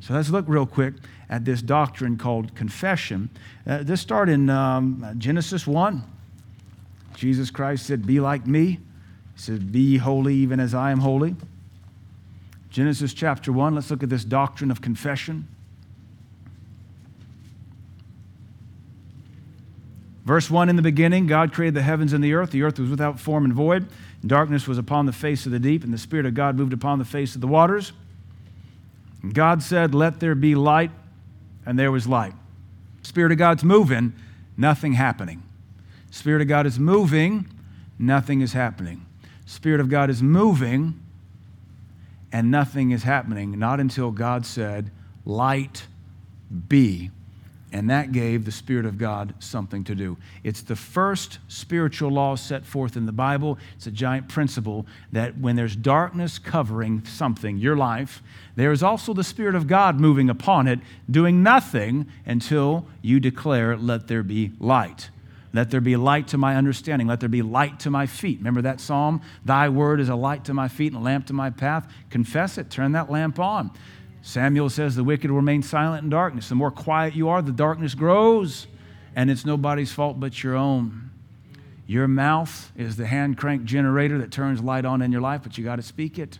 So 0.00 0.14
let's 0.14 0.30
look 0.30 0.44
real 0.48 0.66
quick 0.66 0.94
at 1.28 1.44
this 1.44 1.62
doctrine 1.62 2.18
called 2.18 2.54
confession. 2.54 3.30
Uh, 3.66 3.82
this 3.82 4.00
start 4.00 4.28
in 4.28 4.50
um, 4.50 5.14
Genesis 5.18 5.66
1. 5.66 6.02
Jesus 7.14 7.50
Christ 7.50 7.86
said, 7.86 8.06
Be 8.06 8.20
like 8.20 8.46
me. 8.46 8.72
He 8.72 8.78
said, 9.36 9.72
Be 9.72 9.96
holy 9.96 10.34
even 10.34 10.60
as 10.60 10.74
I 10.74 10.90
am 10.90 11.00
holy. 11.00 11.36
Genesis 12.70 13.14
chapter 13.14 13.52
1, 13.52 13.74
let's 13.74 13.90
look 13.90 14.02
at 14.02 14.10
this 14.10 14.24
doctrine 14.24 14.70
of 14.70 14.80
confession. 14.80 15.46
Verse 20.24 20.50
1 20.50 20.68
In 20.68 20.76
the 20.76 20.82
beginning, 20.82 21.26
God 21.26 21.52
created 21.52 21.74
the 21.74 21.82
heavens 21.82 22.12
and 22.12 22.24
the 22.24 22.32
earth. 22.32 22.50
The 22.50 22.62
earth 22.62 22.78
was 22.78 22.90
without 22.90 23.20
form 23.20 23.44
and 23.44 23.54
void. 23.54 23.86
Darkness 24.26 24.66
was 24.66 24.78
upon 24.78 25.06
the 25.06 25.12
face 25.12 25.46
of 25.46 25.52
the 25.52 25.58
deep, 25.58 25.84
and 25.84 25.92
the 25.92 25.98
Spirit 25.98 26.26
of 26.26 26.34
God 26.34 26.56
moved 26.56 26.72
upon 26.72 26.98
the 26.98 27.04
face 27.04 27.34
of 27.34 27.40
the 27.40 27.46
waters. 27.46 27.92
God 29.32 29.62
said, 29.62 29.94
Let 29.94 30.20
there 30.20 30.34
be 30.34 30.54
light, 30.54 30.90
and 31.64 31.78
there 31.78 31.92
was 31.92 32.06
light. 32.06 32.34
Spirit 33.02 33.32
of 33.32 33.38
God's 33.38 33.64
moving, 33.64 34.12
nothing 34.56 34.94
happening. 34.94 35.42
Spirit 36.10 36.42
of 36.42 36.48
God 36.48 36.66
is 36.66 36.78
moving, 36.78 37.48
nothing 37.98 38.40
is 38.40 38.52
happening. 38.52 39.06
Spirit 39.46 39.80
of 39.80 39.88
God 39.88 40.10
is 40.10 40.22
moving, 40.22 41.00
and 42.32 42.50
nothing 42.50 42.90
is 42.90 43.02
happening, 43.02 43.58
not 43.58 43.80
until 43.80 44.10
God 44.10 44.46
said, 44.46 44.90
Light 45.24 45.86
be 46.68 47.10
and 47.74 47.90
that 47.90 48.12
gave 48.12 48.44
the 48.44 48.52
Spirit 48.52 48.86
of 48.86 48.98
God 48.98 49.34
something 49.40 49.82
to 49.82 49.96
do. 49.96 50.16
It's 50.44 50.62
the 50.62 50.76
first 50.76 51.40
spiritual 51.48 52.08
law 52.08 52.36
set 52.36 52.64
forth 52.64 52.96
in 52.96 53.04
the 53.04 53.10
Bible. 53.10 53.58
It's 53.74 53.88
a 53.88 53.90
giant 53.90 54.28
principle 54.28 54.86
that 55.10 55.36
when 55.38 55.56
there's 55.56 55.74
darkness 55.74 56.38
covering 56.38 57.04
something, 57.04 57.58
your 57.58 57.76
life, 57.76 58.22
there 58.54 58.70
is 58.70 58.84
also 58.84 59.12
the 59.12 59.24
Spirit 59.24 59.56
of 59.56 59.66
God 59.66 59.98
moving 59.98 60.30
upon 60.30 60.68
it, 60.68 60.78
doing 61.10 61.42
nothing 61.42 62.06
until 62.24 62.86
you 63.02 63.18
declare, 63.18 63.76
Let 63.76 64.06
there 64.06 64.22
be 64.22 64.52
light. 64.60 65.10
Let 65.52 65.72
there 65.72 65.80
be 65.80 65.96
light 65.96 66.28
to 66.28 66.38
my 66.38 66.54
understanding. 66.54 67.08
Let 67.08 67.18
there 67.18 67.28
be 67.28 67.42
light 67.42 67.80
to 67.80 67.90
my 67.90 68.06
feet. 68.06 68.38
Remember 68.38 68.62
that 68.62 68.80
psalm? 68.80 69.20
Thy 69.44 69.68
word 69.68 69.98
is 69.98 70.08
a 70.08 70.14
light 70.14 70.44
to 70.44 70.54
my 70.54 70.68
feet 70.68 70.92
and 70.92 71.02
a 71.02 71.04
lamp 71.04 71.26
to 71.26 71.32
my 71.32 71.50
path. 71.50 71.92
Confess 72.08 72.56
it. 72.56 72.70
Turn 72.70 72.92
that 72.92 73.10
lamp 73.10 73.40
on. 73.40 73.72
Samuel 74.26 74.70
says 74.70 74.96
the 74.96 75.04
wicked 75.04 75.30
remain 75.30 75.62
silent 75.62 76.02
in 76.02 76.08
darkness. 76.08 76.48
The 76.48 76.54
more 76.54 76.70
quiet 76.70 77.14
you 77.14 77.28
are, 77.28 77.42
the 77.42 77.52
darkness 77.52 77.94
grows, 77.94 78.66
and 79.14 79.30
it's 79.30 79.44
nobody's 79.44 79.92
fault 79.92 80.18
but 80.18 80.42
your 80.42 80.56
own. 80.56 81.10
Your 81.86 82.08
mouth 82.08 82.72
is 82.74 82.96
the 82.96 83.04
hand 83.04 83.36
crank 83.36 83.64
generator 83.64 84.16
that 84.16 84.30
turns 84.30 84.62
light 84.62 84.86
on 84.86 85.02
in 85.02 85.12
your 85.12 85.20
life, 85.20 85.42
but 85.42 85.58
you 85.58 85.62
got 85.62 85.76
to 85.76 85.82
speak 85.82 86.18
it. 86.18 86.38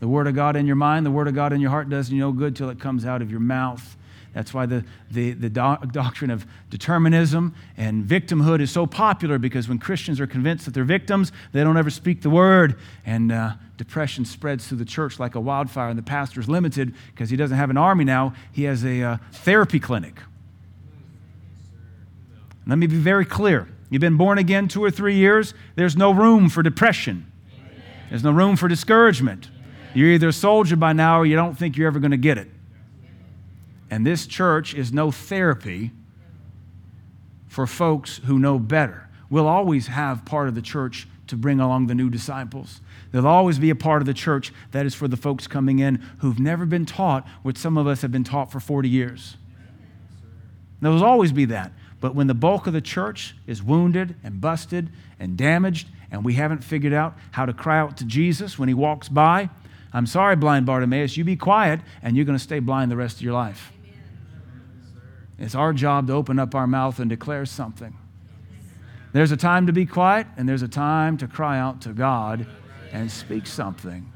The 0.00 0.08
Word 0.08 0.26
of 0.26 0.34
God 0.34 0.56
in 0.56 0.66
your 0.66 0.76
mind, 0.76 1.04
the 1.04 1.10
Word 1.10 1.28
of 1.28 1.34
God 1.34 1.52
in 1.52 1.60
your 1.60 1.68
heart 1.68 1.90
does 1.90 2.10
you 2.10 2.18
no 2.18 2.32
good 2.32 2.56
till 2.56 2.70
it 2.70 2.80
comes 2.80 3.04
out 3.04 3.20
of 3.20 3.30
your 3.30 3.40
mouth. 3.40 3.98
That's 4.36 4.52
why 4.52 4.66
the, 4.66 4.84
the, 5.10 5.32
the 5.32 5.48
do- 5.48 5.78
doctrine 5.92 6.30
of 6.30 6.44
determinism 6.68 7.54
and 7.78 8.04
victimhood 8.04 8.60
is 8.60 8.70
so 8.70 8.86
popular 8.86 9.38
because 9.38 9.66
when 9.66 9.78
Christians 9.78 10.20
are 10.20 10.26
convinced 10.26 10.66
that 10.66 10.74
they're 10.74 10.84
victims, 10.84 11.32
they 11.52 11.64
don't 11.64 11.78
ever 11.78 11.88
speak 11.88 12.20
the 12.20 12.28
word. 12.28 12.78
And 13.06 13.32
uh, 13.32 13.54
depression 13.78 14.26
spreads 14.26 14.68
through 14.68 14.76
the 14.76 14.84
church 14.84 15.18
like 15.18 15.36
a 15.36 15.40
wildfire, 15.40 15.88
and 15.88 15.98
the 15.98 16.02
pastor's 16.02 16.50
limited 16.50 16.94
because 17.12 17.30
he 17.30 17.36
doesn't 17.38 17.56
have 17.56 17.70
an 17.70 17.78
army 17.78 18.04
now. 18.04 18.34
He 18.52 18.64
has 18.64 18.84
a 18.84 19.02
uh, 19.02 19.16
therapy 19.32 19.80
clinic. 19.80 20.20
Let 22.66 22.76
me 22.76 22.86
be 22.88 22.98
very 22.98 23.24
clear. 23.24 23.70
You've 23.88 24.02
been 24.02 24.18
born 24.18 24.36
again 24.36 24.68
two 24.68 24.84
or 24.84 24.90
three 24.90 25.14
years, 25.14 25.54
there's 25.76 25.96
no 25.96 26.10
room 26.10 26.50
for 26.50 26.62
depression. 26.62 27.32
There's 28.10 28.22
no 28.22 28.32
room 28.32 28.56
for 28.56 28.68
discouragement. 28.68 29.48
You're 29.94 30.10
either 30.10 30.28
a 30.28 30.32
soldier 30.34 30.76
by 30.76 30.92
now 30.92 31.20
or 31.20 31.24
you 31.24 31.36
don't 31.36 31.56
think 31.56 31.78
you're 31.78 31.86
ever 31.86 32.00
going 32.00 32.10
to 32.10 32.18
get 32.18 32.36
it. 32.36 32.50
And 33.90 34.06
this 34.06 34.26
church 34.26 34.74
is 34.74 34.92
no 34.92 35.10
therapy 35.10 35.92
for 37.46 37.66
folks 37.66 38.18
who 38.26 38.38
know 38.38 38.58
better. 38.58 39.08
We'll 39.30 39.48
always 39.48 39.88
have 39.88 40.24
part 40.24 40.48
of 40.48 40.54
the 40.54 40.62
church 40.62 41.08
to 41.28 41.36
bring 41.36 41.58
along 41.58 41.86
the 41.86 41.94
new 41.94 42.10
disciples. 42.10 42.80
There'll 43.10 43.26
always 43.26 43.58
be 43.58 43.70
a 43.70 43.74
part 43.74 44.02
of 44.02 44.06
the 44.06 44.14
church 44.14 44.52
that 44.70 44.86
is 44.86 44.94
for 44.94 45.08
the 45.08 45.16
folks 45.16 45.46
coming 45.46 45.78
in 45.78 45.96
who've 46.18 46.38
never 46.38 46.66
been 46.66 46.86
taught 46.86 47.26
what 47.42 47.58
some 47.58 47.76
of 47.76 47.86
us 47.86 48.02
have 48.02 48.12
been 48.12 48.24
taught 48.24 48.52
for 48.52 48.60
40 48.60 48.88
years. 48.88 49.36
There'll 50.80 51.04
always 51.04 51.32
be 51.32 51.46
that. 51.46 51.72
But 52.00 52.14
when 52.14 52.26
the 52.26 52.34
bulk 52.34 52.66
of 52.66 52.72
the 52.72 52.80
church 52.80 53.34
is 53.46 53.62
wounded 53.62 54.14
and 54.22 54.40
busted 54.40 54.90
and 55.18 55.36
damaged, 55.36 55.88
and 56.10 56.24
we 56.24 56.34
haven't 56.34 56.62
figured 56.62 56.92
out 56.92 57.16
how 57.32 57.46
to 57.46 57.52
cry 57.52 57.78
out 57.78 57.96
to 57.96 58.04
Jesus 58.04 58.58
when 58.58 58.68
he 58.68 58.74
walks 58.74 59.08
by, 59.08 59.48
I'm 59.92 60.06
sorry, 60.06 60.36
blind 60.36 60.66
Bartimaeus, 60.66 61.16
you 61.16 61.24
be 61.24 61.36
quiet 61.36 61.80
and 62.02 62.16
you're 62.16 62.26
going 62.26 62.38
to 62.38 62.42
stay 62.42 62.58
blind 62.58 62.90
the 62.90 62.96
rest 62.96 63.16
of 63.16 63.22
your 63.22 63.32
life. 63.32 63.72
It's 65.38 65.54
our 65.54 65.72
job 65.72 66.06
to 66.06 66.14
open 66.14 66.38
up 66.38 66.54
our 66.54 66.66
mouth 66.66 66.98
and 66.98 67.10
declare 67.10 67.44
something. 67.44 67.96
There's 69.12 69.32
a 69.32 69.36
time 69.36 69.66
to 69.66 69.72
be 69.72 69.86
quiet, 69.86 70.26
and 70.36 70.48
there's 70.48 70.62
a 70.62 70.68
time 70.68 71.16
to 71.18 71.26
cry 71.26 71.58
out 71.58 71.80
to 71.82 71.90
God 71.90 72.46
and 72.92 73.10
speak 73.10 73.46
something. 73.46 74.12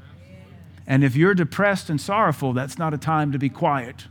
And 0.87 1.03
if 1.03 1.15
you're 1.15 1.33
depressed 1.33 1.89
and 1.89 1.99
sorrowful, 1.99 2.53
that's 2.53 2.77
not 2.77 2.93
a 2.93 2.97
time 2.97 3.31
to 3.31 3.39
be 3.39 3.49
quiet. 3.49 4.07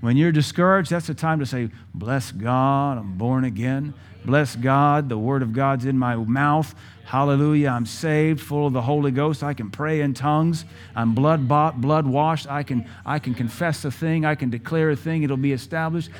When 0.00 0.16
you're 0.16 0.32
discouraged, 0.32 0.90
that's 0.90 1.08
a 1.08 1.14
time 1.14 1.40
to 1.40 1.46
say, 1.46 1.70
Bless 1.94 2.32
God, 2.32 2.98
I'm 2.98 3.18
born 3.18 3.44
again. 3.44 3.94
Bless 4.28 4.56
God, 4.56 5.08
the 5.08 5.16
Word 5.16 5.40
of 5.42 5.54
God's 5.54 5.86
in 5.86 5.98
my 5.98 6.14
mouth. 6.14 6.74
Hallelujah, 7.06 7.70
I'm 7.70 7.86
saved, 7.86 8.42
full 8.42 8.66
of 8.66 8.74
the 8.74 8.82
Holy 8.82 9.10
Ghost. 9.10 9.42
I 9.42 9.54
can 9.54 9.70
pray 9.70 10.02
in 10.02 10.12
tongues. 10.12 10.66
I'm 10.94 11.14
blood 11.14 11.48
bought, 11.48 11.80
blood 11.80 12.06
washed. 12.06 12.46
I 12.46 12.62
can, 12.62 12.86
I 13.06 13.20
can 13.20 13.32
confess 13.32 13.86
a 13.86 13.90
thing. 13.90 14.26
I 14.26 14.34
can 14.34 14.50
declare 14.50 14.90
a 14.90 14.96
thing. 14.96 15.22
It'll 15.22 15.38
be 15.38 15.52
established. 15.52 16.10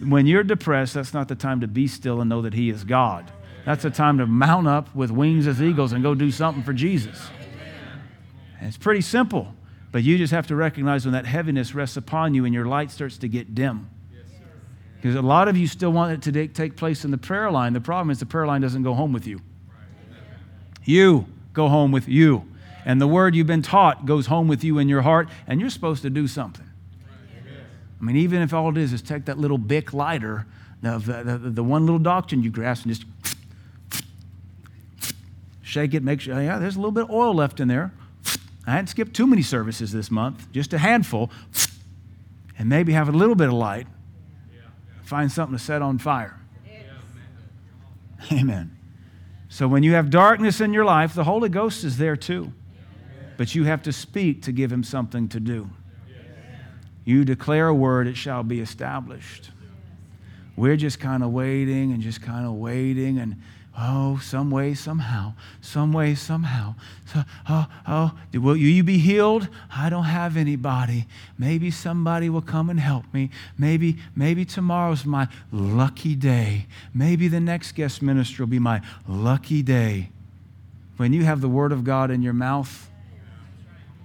When 0.00 0.24
you're 0.24 0.44
depressed, 0.44 0.94
that's 0.94 1.12
not 1.12 1.28
the 1.28 1.34
time 1.34 1.60
to 1.60 1.68
be 1.68 1.88
still 1.88 2.22
and 2.22 2.30
know 2.30 2.40
that 2.40 2.54
He 2.54 2.70
is 2.70 2.84
God. 2.84 3.30
That's 3.66 3.82
the 3.82 3.90
time 3.90 4.16
to 4.16 4.26
mount 4.26 4.66
up 4.66 4.94
with 4.94 5.10
wings 5.10 5.46
as 5.46 5.60
eagles 5.60 5.92
and 5.92 6.02
go 6.02 6.14
do 6.14 6.30
something 6.30 6.62
for 6.62 6.72
Jesus. 6.72 7.28
And 8.58 8.66
it's 8.66 8.78
pretty 8.78 9.02
simple. 9.02 9.54
But 9.90 10.04
you 10.04 10.16
just 10.16 10.32
have 10.32 10.46
to 10.46 10.56
recognize 10.56 11.04
when 11.04 11.12
that 11.12 11.26
heaviness 11.26 11.74
rests 11.74 11.98
upon 11.98 12.32
you 12.32 12.46
and 12.46 12.54
your 12.54 12.64
light 12.64 12.90
starts 12.90 13.18
to 13.18 13.28
get 13.28 13.54
dim. 13.54 13.90
Because 15.02 15.16
a 15.16 15.20
lot 15.22 15.48
of 15.48 15.56
you 15.56 15.66
still 15.66 15.90
want 15.90 16.12
it 16.12 16.32
to 16.32 16.46
take 16.46 16.76
place 16.76 17.04
in 17.04 17.10
the 17.10 17.18
prayer 17.18 17.50
line. 17.50 17.72
The 17.72 17.80
problem 17.80 18.10
is 18.10 18.20
the 18.20 18.26
prayer 18.26 18.46
line 18.46 18.60
doesn't 18.60 18.84
go 18.84 18.94
home 18.94 19.12
with 19.12 19.26
you. 19.26 19.40
You 20.84 21.26
go 21.52 21.68
home 21.68 21.90
with 21.90 22.08
you. 22.08 22.46
And 22.84 23.00
the 23.00 23.08
word 23.08 23.34
you've 23.34 23.48
been 23.48 23.62
taught 23.62 24.06
goes 24.06 24.26
home 24.26 24.46
with 24.46 24.62
you 24.62 24.78
in 24.78 24.88
your 24.88 25.02
heart, 25.02 25.28
and 25.48 25.60
you're 25.60 25.70
supposed 25.70 26.02
to 26.02 26.10
do 26.10 26.28
something. 26.28 26.68
I 28.00 28.04
mean, 28.04 28.14
even 28.14 28.42
if 28.42 28.54
all 28.54 28.70
it 28.70 28.76
is 28.76 28.92
is 28.92 29.02
take 29.02 29.24
that 29.24 29.38
little 29.38 29.58
Bic 29.58 29.92
lighter, 29.92 30.46
the, 30.82 30.98
the, 30.98 31.50
the 31.50 31.64
one 31.64 31.84
little 31.84 31.98
doctrine 31.98 32.44
you 32.44 32.50
grasp, 32.50 32.84
and 32.84 32.94
just 32.94 33.04
shake 35.62 35.94
it, 35.94 36.04
make 36.04 36.20
sure, 36.20 36.40
yeah, 36.40 36.60
there's 36.60 36.76
a 36.76 36.78
little 36.78 36.92
bit 36.92 37.04
of 37.04 37.10
oil 37.10 37.34
left 37.34 37.58
in 37.58 37.66
there. 37.66 37.92
I 38.68 38.70
hadn't 38.70 38.86
skipped 38.86 39.14
too 39.14 39.26
many 39.26 39.42
services 39.42 39.90
this 39.90 40.12
month, 40.12 40.46
just 40.52 40.72
a 40.72 40.78
handful, 40.78 41.32
and 42.56 42.68
maybe 42.68 42.92
have 42.92 43.08
a 43.08 43.12
little 43.12 43.34
bit 43.34 43.48
of 43.48 43.54
light. 43.54 43.88
Find 45.02 45.30
something 45.30 45.56
to 45.56 45.62
set 45.62 45.82
on 45.82 45.98
fire. 45.98 46.38
Amen. 48.32 48.76
So 49.48 49.68
when 49.68 49.82
you 49.82 49.92
have 49.92 50.08
darkness 50.10 50.60
in 50.60 50.72
your 50.72 50.84
life, 50.84 51.12
the 51.14 51.24
Holy 51.24 51.48
Ghost 51.48 51.84
is 51.84 51.98
there 51.98 52.16
too. 52.16 52.52
But 53.36 53.54
you 53.54 53.64
have 53.64 53.82
to 53.82 53.92
speak 53.92 54.42
to 54.42 54.52
give 54.52 54.72
him 54.72 54.84
something 54.84 55.28
to 55.28 55.40
do. 55.40 55.68
You 57.04 57.24
declare 57.24 57.68
a 57.68 57.74
word, 57.74 58.06
it 58.06 58.16
shall 58.16 58.42
be 58.42 58.60
established. 58.60 59.50
We're 60.56 60.76
just 60.76 61.00
kind 61.00 61.22
of 61.22 61.32
waiting 61.32 61.92
and 61.92 62.00
just 62.00 62.22
kind 62.22 62.46
of 62.46 62.52
waiting 62.52 63.18
and 63.18 63.42
Oh, 63.78 64.18
some 64.18 64.50
way, 64.50 64.74
somehow, 64.74 65.32
some 65.62 65.94
way, 65.94 66.14
somehow. 66.14 66.74
So, 67.06 67.22
oh, 67.48 67.66
oh, 67.88 68.12
will 68.34 68.56
you 68.56 68.84
be 68.84 68.98
healed? 68.98 69.48
I 69.74 69.88
don't 69.88 70.04
have 70.04 70.36
anybody. 70.36 71.06
Maybe 71.38 71.70
somebody 71.70 72.28
will 72.28 72.42
come 72.42 72.68
and 72.68 72.78
help 72.78 73.04
me. 73.14 73.30
Maybe, 73.56 73.96
maybe 74.14 74.44
tomorrow's 74.44 75.06
my 75.06 75.26
lucky 75.50 76.14
day. 76.14 76.66
Maybe 76.92 77.28
the 77.28 77.40
next 77.40 77.72
guest 77.72 78.02
minister 78.02 78.42
will 78.42 78.50
be 78.50 78.58
my 78.58 78.82
lucky 79.08 79.62
day. 79.62 80.10
When 80.98 81.14
you 81.14 81.24
have 81.24 81.40
the 81.40 81.48
Word 81.48 81.72
of 81.72 81.82
God 81.82 82.10
in 82.10 82.22
your 82.22 82.34
mouth, 82.34 82.90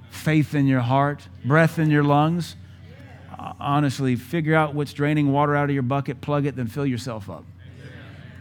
faith 0.10 0.56
in 0.56 0.66
your 0.66 0.80
heart, 0.80 1.28
breath 1.44 1.78
in 1.78 1.92
your 1.92 2.04
lungs, 2.04 2.56
honestly, 3.60 4.16
figure 4.16 4.56
out 4.56 4.74
what's 4.74 4.94
draining 4.94 5.32
water 5.34 5.58
out 5.58 5.66
of 5.66 5.74
your 5.74 5.84
bucket, 5.84 6.22
plug 6.22 6.46
it, 6.46 6.56
then 6.56 6.68
fill 6.68 6.86
yourself 6.86 7.30
up. 7.30 7.44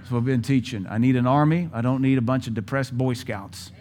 That's 0.07 0.12
what 0.12 0.19
I've 0.19 0.25
been 0.25 0.42
teaching. 0.42 0.87
I 0.88 0.99
need 0.99 1.16
an 1.16 1.27
army. 1.27 1.69
I 1.73 1.81
don't 1.81 2.01
need 2.01 2.16
a 2.16 2.21
bunch 2.21 2.47
of 2.47 2.55
depressed 2.55 2.97
Boy 2.97 3.14
Scouts. 3.14 3.73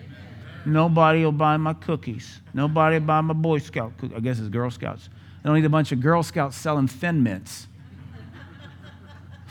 Nobody 0.65 1.23
will 1.23 1.31
buy 1.31 1.55
my 1.57 1.75
cookies. 1.75 2.41
Nobody 2.51 2.97
will 2.97 3.05
buy 3.05 3.21
my 3.21 3.35
Boy 3.35 3.59
Scout 3.59 3.95
cookies. 3.99 4.17
I 4.17 4.21
guess 4.21 4.39
it's 4.39 4.49
Girl 4.49 4.71
Scouts. 4.71 5.07
I 5.43 5.47
don't 5.47 5.55
need 5.55 5.65
a 5.65 5.69
bunch 5.69 5.91
of 5.91 6.01
Girl 6.01 6.23
Scouts 6.23 6.57
selling 6.57 6.87
Thin 6.87 7.21
Mints. 7.21 7.67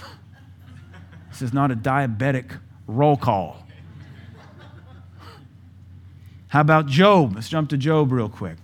this 1.31 1.43
is 1.43 1.53
not 1.53 1.71
a 1.71 1.77
diabetic 1.77 2.59
roll 2.89 3.17
call. 3.17 3.65
How 6.49 6.61
about 6.61 6.89
Job? 6.89 7.37
Let's 7.37 7.49
jump 7.49 7.71
to 7.71 7.77
Job 7.77 8.11
real 8.11 8.29
quick. 8.29 8.57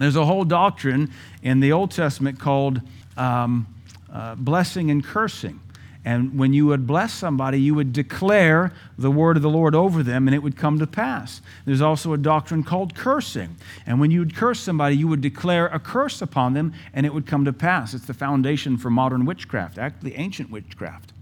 There's 0.00 0.16
a 0.16 0.24
whole 0.24 0.42
doctrine 0.44 1.12
in 1.44 1.60
the 1.60 1.70
Old 1.70 1.92
Testament 1.92 2.40
called 2.40 2.80
um, 3.16 3.68
uh, 4.12 4.34
blessing 4.34 4.90
and 4.90 5.04
cursing. 5.04 5.60
And 6.04 6.38
when 6.38 6.52
you 6.52 6.66
would 6.66 6.86
bless 6.86 7.14
somebody, 7.14 7.58
you 7.58 7.74
would 7.74 7.92
declare 7.94 8.72
the 8.98 9.10
word 9.10 9.36
of 9.36 9.42
the 9.42 9.48
Lord 9.48 9.74
over 9.74 10.02
them 10.02 10.28
and 10.28 10.34
it 10.34 10.42
would 10.42 10.56
come 10.56 10.78
to 10.78 10.86
pass. 10.86 11.40
There's 11.64 11.80
also 11.80 12.12
a 12.12 12.18
doctrine 12.18 12.62
called 12.62 12.94
cursing. 12.94 13.56
And 13.86 14.00
when 14.00 14.10
you 14.10 14.18
would 14.18 14.36
curse 14.36 14.60
somebody, 14.60 14.96
you 14.96 15.08
would 15.08 15.22
declare 15.22 15.66
a 15.68 15.80
curse 15.80 16.20
upon 16.20 16.52
them 16.52 16.74
and 16.92 17.06
it 17.06 17.14
would 17.14 17.26
come 17.26 17.46
to 17.46 17.54
pass. 17.54 17.94
It's 17.94 18.06
the 18.06 18.12
foundation 18.12 18.76
for 18.76 18.90
modern 18.90 19.24
witchcraft, 19.24 19.78
actually 19.78 20.14
ancient 20.16 20.50
witchcraft. 20.50 21.14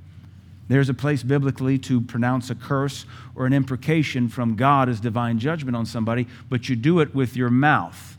There's 0.67 0.89
a 0.89 0.95
place 0.95 1.23
biblically 1.23 1.79
to 1.81 2.01
pronounce 2.01 2.51
a 2.51 2.55
curse 2.55 3.05
or 3.37 3.47
an 3.47 3.53
imprecation 3.53 4.29
from 4.29 4.57
God 4.57 4.89
as 4.89 5.01
divine 5.01 5.39
judgment 5.39 5.77
on 5.77 5.87
somebody, 5.87 6.27
but 6.49 6.69
you 6.69 6.75
do 6.77 7.01
it 7.01 7.15
with 7.15 7.37
your 7.37 7.51
mouth. 7.51 8.17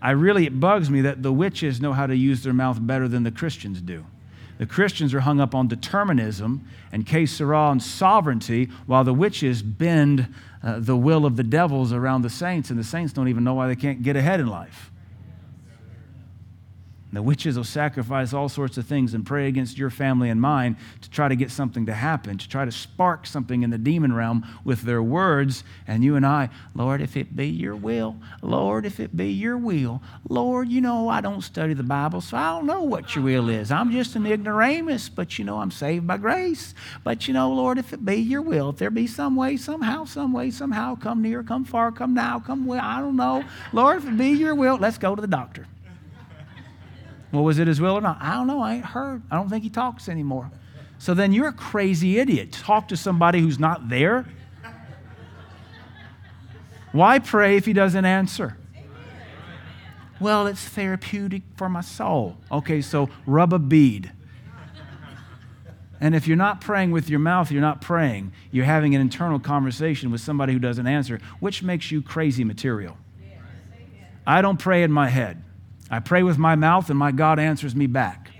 I 0.00 0.12
really, 0.12 0.46
it 0.46 0.60
bugs 0.60 0.88
me 0.88 1.02
that 1.02 1.22
the 1.22 1.32
witches 1.32 1.80
know 1.80 1.92
how 1.92 2.06
to 2.06 2.16
use 2.16 2.42
their 2.42 2.52
mouth 2.54 2.78
better 2.80 3.06
than 3.06 3.22
the 3.22 3.30
Christians 3.30 3.82
do. 3.82 4.06
The 4.60 4.66
Christians 4.66 5.14
are 5.14 5.20
hung 5.20 5.40
up 5.40 5.54
on 5.54 5.68
determinism 5.68 6.68
and 6.92 7.06
que 7.06 7.26
sera 7.26 7.70
and 7.70 7.82
sovereignty, 7.82 8.68
while 8.84 9.04
the 9.04 9.14
witches 9.14 9.62
bend 9.62 10.28
uh, 10.62 10.78
the 10.78 10.98
will 10.98 11.24
of 11.24 11.36
the 11.36 11.42
devils 11.42 11.94
around 11.94 12.20
the 12.20 12.28
saints, 12.28 12.68
and 12.68 12.78
the 12.78 12.84
saints 12.84 13.14
don't 13.14 13.28
even 13.28 13.42
know 13.42 13.54
why 13.54 13.68
they 13.68 13.74
can't 13.74 14.02
get 14.02 14.16
ahead 14.16 14.38
in 14.38 14.48
life. 14.48 14.89
The 17.12 17.22
witches 17.22 17.56
will 17.56 17.64
sacrifice 17.64 18.32
all 18.32 18.48
sorts 18.48 18.78
of 18.78 18.86
things 18.86 19.14
and 19.14 19.26
pray 19.26 19.48
against 19.48 19.76
your 19.76 19.90
family 19.90 20.30
and 20.30 20.40
mine 20.40 20.76
to 21.00 21.10
try 21.10 21.26
to 21.26 21.34
get 21.34 21.50
something 21.50 21.86
to 21.86 21.94
happen, 21.94 22.38
to 22.38 22.48
try 22.48 22.64
to 22.64 22.70
spark 22.70 23.26
something 23.26 23.64
in 23.64 23.70
the 23.70 23.78
demon 23.78 24.12
realm 24.12 24.46
with 24.64 24.82
their 24.82 25.02
words. 25.02 25.64
And 25.88 26.04
you 26.04 26.14
and 26.14 26.24
I, 26.24 26.50
Lord, 26.74 27.00
if 27.00 27.16
it 27.16 27.34
be 27.34 27.48
your 27.48 27.74
will, 27.74 28.16
Lord, 28.42 28.86
if 28.86 29.00
it 29.00 29.16
be 29.16 29.32
your 29.32 29.58
will, 29.58 30.00
Lord, 30.28 30.68
you 30.68 30.80
know, 30.80 31.08
I 31.08 31.20
don't 31.20 31.42
study 31.42 31.74
the 31.74 31.82
Bible, 31.82 32.20
so 32.20 32.36
I 32.36 32.50
don't 32.50 32.66
know 32.66 32.82
what 32.82 33.16
your 33.16 33.24
will 33.24 33.48
is. 33.48 33.72
I'm 33.72 33.90
just 33.90 34.14
an 34.14 34.26
ignoramus, 34.26 35.08
but 35.08 35.36
you 35.36 35.44
know, 35.44 35.58
I'm 35.58 35.72
saved 35.72 36.06
by 36.06 36.16
grace. 36.16 36.74
But 37.02 37.26
you 37.26 37.34
know, 37.34 37.52
Lord, 37.52 37.78
if 37.78 37.92
it 37.92 38.04
be 38.04 38.16
your 38.16 38.42
will, 38.42 38.70
if 38.70 38.76
there 38.76 38.90
be 38.90 39.08
some 39.08 39.34
way, 39.34 39.56
somehow, 39.56 40.04
some 40.04 40.32
way, 40.32 40.52
somehow, 40.52 40.94
come 40.94 41.22
near, 41.22 41.42
come 41.42 41.64
far, 41.64 41.90
come 41.90 42.14
now, 42.14 42.38
come 42.38 42.66
well, 42.66 42.80
I 42.80 43.00
don't 43.00 43.16
know. 43.16 43.42
Lord, 43.72 43.98
if 43.98 44.06
it 44.06 44.16
be 44.16 44.28
your 44.28 44.54
will, 44.54 44.76
let's 44.76 44.98
go 44.98 45.16
to 45.16 45.20
the 45.20 45.26
doctor. 45.26 45.66
Well, 47.32 47.44
was 47.44 47.58
it 47.58 47.68
his 47.68 47.80
will 47.80 47.94
or 47.94 48.00
not? 48.00 48.18
I 48.20 48.34
don't 48.34 48.46
know. 48.46 48.60
I 48.60 48.74
ain't 48.74 48.84
heard. 48.84 49.22
I 49.30 49.36
don't 49.36 49.48
think 49.48 49.62
he 49.62 49.70
talks 49.70 50.08
anymore. 50.08 50.50
So 50.98 51.14
then 51.14 51.32
you're 51.32 51.48
a 51.48 51.52
crazy 51.52 52.18
idiot. 52.18 52.52
Talk 52.52 52.88
to 52.88 52.96
somebody 52.96 53.40
who's 53.40 53.58
not 53.58 53.88
there. 53.88 54.26
Why 56.92 57.20
pray 57.20 57.56
if 57.56 57.66
he 57.66 57.72
doesn't 57.72 58.04
answer? 58.04 58.56
Well, 60.18 60.46
it's 60.46 60.62
therapeutic 60.62 61.42
for 61.56 61.68
my 61.68 61.80
soul. 61.80 62.36
Okay, 62.52 62.82
so 62.82 63.08
rub 63.26 63.54
a 63.54 63.58
bead. 63.58 64.12
And 66.00 66.14
if 66.14 66.26
you're 66.26 66.36
not 66.36 66.60
praying 66.60 66.90
with 66.90 67.08
your 67.08 67.18
mouth, 67.18 67.50
you're 67.50 67.60
not 67.60 67.80
praying. 67.80 68.32
You're 68.50 68.64
having 68.64 68.94
an 68.94 69.00
internal 69.00 69.38
conversation 69.38 70.10
with 70.10 70.20
somebody 70.20 70.52
who 70.52 70.58
doesn't 70.58 70.86
answer, 70.86 71.20
which 71.40 71.62
makes 71.62 71.90
you 71.90 72.02
crazy 72.02 72.42
material. 72.42 72.96
I 74.26 74.42
don't 74.42 74.58
pray 74.58 74.82
in 74.82 74.92
my 74.92 75.08
head. 75.08 75.42
I 75.90 75.98
pray 75.98 76.22
with 76.22 76.38
my 76.38 76.54
mouth, 76.54 76.88
and 76.88 76.98
my 76.98 77.10
God 77.10 77.38
answers 77.38 77.74
me 77.74 77.86
back. 77.86 78.30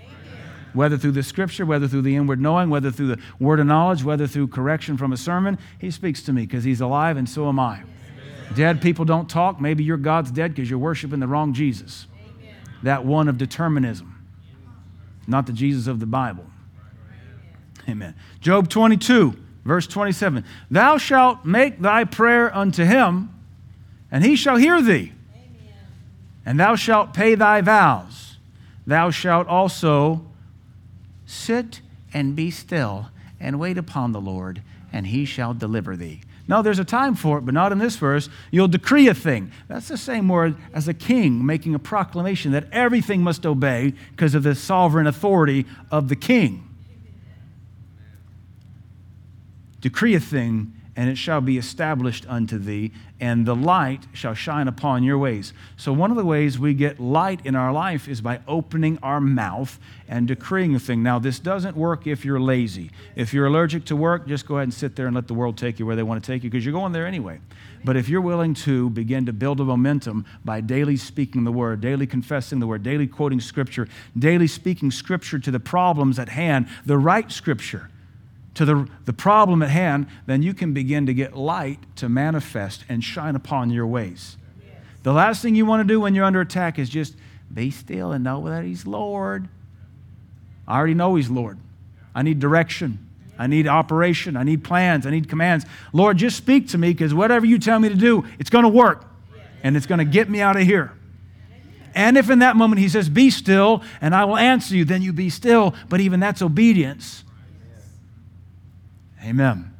Whether 0.73 0.97
through 0.97 1.11
the 1.11 1.23
scripture, 1.23 1.65
whether 1.65 1.87
through 1.87 2.03
the 2.03 2.15
inward 2.15 2.39
knowing, 2.39 2.69
whether 2.69 2.91
through 2.91 3.07
the 3.07 3.19
word 3.39 3.59
of 3.59 3.65
knowledge, 3.65 4.05
whether 4.05 4.25
through 4.25 4.47
correction 4.47 4.97
from 4.97 5.11
a 5.11 5.17
sermon, 5.17 5.59
He 5.79 5.91
speaks 5.91 6.23
to 6.23 6.33
me 6.33 6.43
because 6.43 6.63
He's 6.63 6.79
alive 6.79 7.17
and 7.17 7.27
so 7.27 7.49
am 7.49 7.59
I. 7.59 7.79
Amen. 7.79 8.53
Dead 8.55 8.81
people 8.81 9.03
don't 9.03 9.29
talk. 9.29 9.59
Maybe 9.59 9.83
your 9.83 9.97
God's 9.97 10.31
dead 10.31 10.55
because 10.55 10.69
you're 10.69 10.79
worshiping 10.79 11.19
the 11.19 11.27
wrong 11.27 11.53
Jesus. 11.53 12.07
Amen. 12.39 12.55
That 12.83 13.05
one 13.05 13.27
of 13.27 13.37
determinism, 13.37 14.25
not 15.27 15.45
the 15.45 15.51
Jesus 15.51 15.87
of 15.87 15.99
the 15.99 16.05
Bible. 16.05 16.45
Amen. 17.89 18.15
Job 18.39 18.69
22, 18.69 19.35
verse 19.65 19.87
27. 19.87 20.45
Thou 20.69 20.97
shalt 20.97 21.43
make 21.43 21.81
thy 21.81 22.05
prayer 22.05 22.55
unto 22.55 22.85
him, 22.85 23.29
and 24.09 24.23
he 24.23 24.37
shall 24.37 24.55
hear 24.55 24.81
thee. 24.81 25.11
And 26.45 26.59
thou 26.59 26.75
shalt 26.75 27.13
pay 27.13 27.35
thy 27.35 27.61
vows. 27.61 28.37
Thou 28.85 29.11
shalt 29.11 29.47
also 29.47 30.25
sit 31.25 31.81
and 32.13 32.35
be 32.35 32.51
still 32.51 33.09
and 33.39 33.59
wait 33.59 33.77
upon 33.77 34.11
the 34.11 34.21
Lord, 34.21 34.61
and 34.91 35.07
he 35.07 35.25
shall 35.25 35.53
deliver 35.53 35.95
thee. 35.95 36.21
No, 36.47 36.61
there's 36.61 36.79
a 36.79 36.85
time 36.85 37.15
for 37.15 37.37
it, 37.37 37.41
but 37.41 37.53
not 37.53 37.71
in 37.71 37.77
this 37.77 37.95
verse. 37.95 38.27
You'll 38.49 38.67
decree 38.67 39.07
a 39.07 39.13
thing. 39.13 39.51
That's 39.67 39.87
the 39.87 39.97
same 39.97 40.27
word 40.27 40.55
as 40.73 40.87
a 40.87 40.93
king 40.93 41.45
making 41.45 41.75
a 41.75 41.79
proclamation 41.79 42.51
that 42.51 42.67
everything 42.71 43.21
must 43.21 43.45
obey 43.45 43.93
because 44.09 44.35
of 44.35 44.43
the 44.43 44.55
sovereign 44.55 45.07
authority 45.07 45.65
of 45.91 46.09
the 46.09 46.15
king. 46.15 46.67
Decree 49.79 50.13
a 50.15 50.19
thing, 50.19 50.73
and 50.95 51.09
it 51.09 51.17
shall 51.17 51.39
be 51.39 51.57
established 51.57 52.25
unto 52.27 52.57
thee, 52.57 52.91
and 53.19 53.45
the 53.45 53.55
light 53.55 54.07
shall 54.13 54.33
shine 54.33 54.67
upon 54.67 55.03
your 55.03 55.17
ways. 55.17 55.53
So, 55.77 55.93
one 55.93 56.11
of 56.11 56.17
the 56.17 56.25
ways 56.25 56.59
we 56.59 56.73
get 56.73 56.99
light 56.99 57.45
in 57.45 57.55
our 57.55 57.71
life 57.71 58.07
is 58.07 58.19
by 58.19 58.41
opening 58.47 58.99
our 59.01 59.21
mouth 59.21 59.79
and 60.07 60.27
decreeing 60.27 60.75
a 60.75 60.79
thing. 60.79 61.01
Now, 61.01 61.19
this 61.19 61.39
doesn't 61.39 61.77
work 61.77 62.07
if 62.07 62.25
you're 62.25 62.41
lazy. 62.41 62.91
If 63.15 63.33
you're 63.33 63.45
allergic 63.45 63.85
to 63.85 63.95
work, 63.95 64.27
just 64.27 64.45
go 64.45 64.55
ahead 64.55 64.63
and 64.63 64.73
sit 64.73 64.95
there 64.95 65.07
and 65.07 65.15
let 65.15 65.27
the 65.27 65.33
world 65.33 65.57
take 65.57 65.79
you 65.79 65.85
where 65.85 65.95
they 65.95 66.03
want 66.03 66.21
to 66.21 66.31
take 66.31 66.43
you 66.43 66.49
because 66.49 66.65
you're 66.65 66.73
going 66.73 66.91
there 66.91 67.07
anyway. 67.07 67.39
But 67.83 67.95
if 67.95 68.09
you're 68.09 68.21
willing 68.21 68.53
to 68.55 68.89
begin 68.89 69.25
to 69.27 69.33
build 69.33 69.59
a 69.59 69.63
momentum 69.63 70.25
by 70.43 70.61
daily 70.61 70.97
speaking 70.97 71.45
the 71.45 71.51
word, 71.51 71.81
daily 71.81 72.05
confessing 72.05 72.59
the 72.59 72.67
word, 72.67 72.83
daily 72.83 73.07
quoting 73.07 73.39
scripture, 73.39 73.87
daily 74.17 74.47
speaking 74.47 74.91
scripture 74.91 75.39
to 75.39 75.51
the 75.51 75.59
problems 75.59 76.19
at 76.19 76.29
hand, 76.29 76.67
the 76.85 76.97
right 76.97 77.31
scripture, 77.31 77.89
to 78.55 78.65
the, 78.65 78.87
the 79.05 79.13
problem 79.13 79.63
at 79.63 79.69
hand, 79.69 80.07
then 80.25 80.41
you 80.41 80.53
can 80.53 80.73
begin 80.73 81.05
to 81.05 81.13
get 81.13 81.35
light 81.35 81.79
to 81.97 82.09
manifest 82.09 82.83
and 82.89 83.03
shine 83.03 83.35
upon 83.35 83.69
your 83.69 83.87
ways. 83.87 84.37
Yes. 84.59 84.75
The 85.03 85.13
last 85.13 85.41
thing 85.41 85.55
you 85.55 85.65
want 85.65 85.87
to 85.87 85.93
do 85.93 86.01
when 86.01 86.13
you're 86.15 86.25
under 86.25 86.41
attack 86.41 86.77
is 86.77 86.89
just 86.89 87.15
be 87.53 87.71
still 87.71 88.11
and 88.11 88.23
know 88.23 88.47
that 88.49 88.63
He's 88.63 88.85
Lord. 88.85 89.47
I 90.67 90.77
already 90.77 90.93
know 90.93 91.15
He's 91.15 91.29
Lord. 91.29 91.59
I 92.13 92.23
need 92.23 92.39
direction. 92.39 93.07
I 93.39 93.47
need 93.47 93.67
operation. 93.67 94.37
I 94.37 94.43
need 94.43 94.63
plans. 94.63 95.07
I 95.07 95.11
need 95.11 95.29
commands. 95.29 95.65
Lord, 95.93 96.17
just 96.17 96.37
speak 96.37 96.67
to 96.69 96.77
me 96.77 96.91
because 96.91 97.13
whatever 97.13 97.45
you 97.45 97.57
tell 97.57 97.79
me 97.79 97.89
to 97.89 97.95
do, 97.95 98.25
it's 98.37 98.49
going 98.49 98.63
to 98.63 98.69
work 98.69 99.05
and 99.63 99.77
it's 99.77 99.85
going 99.85 99.99
to 99.99 100.05
get 100.05 100.29
me 100.29 100.41
out 100.41 100.57
of 100.57 100.63
here. 100.63 100.91
And 101.95 102.17
if 102.17 102.29
in 102.29 102.39
that 102.39 102.55
moment 102.55 102.79
He 102.79 102.89
says, 102.89 103.09
Be 103.09 103.29
still 103.29 103.83
and 104.01 104.13
I 104.13 104.25
will 104.25 104.37
answer 104.37 104.75
you, 104.75 104.85
then 104.85 105.01
you 105.01 105.13
be 105.13 105.29
still. 105.29 105.73
But 105.89 106.01
even 106.01 106.19
that's 106.19 106.41
obedience. 106.41 107.23
Amen. 109.23 109.73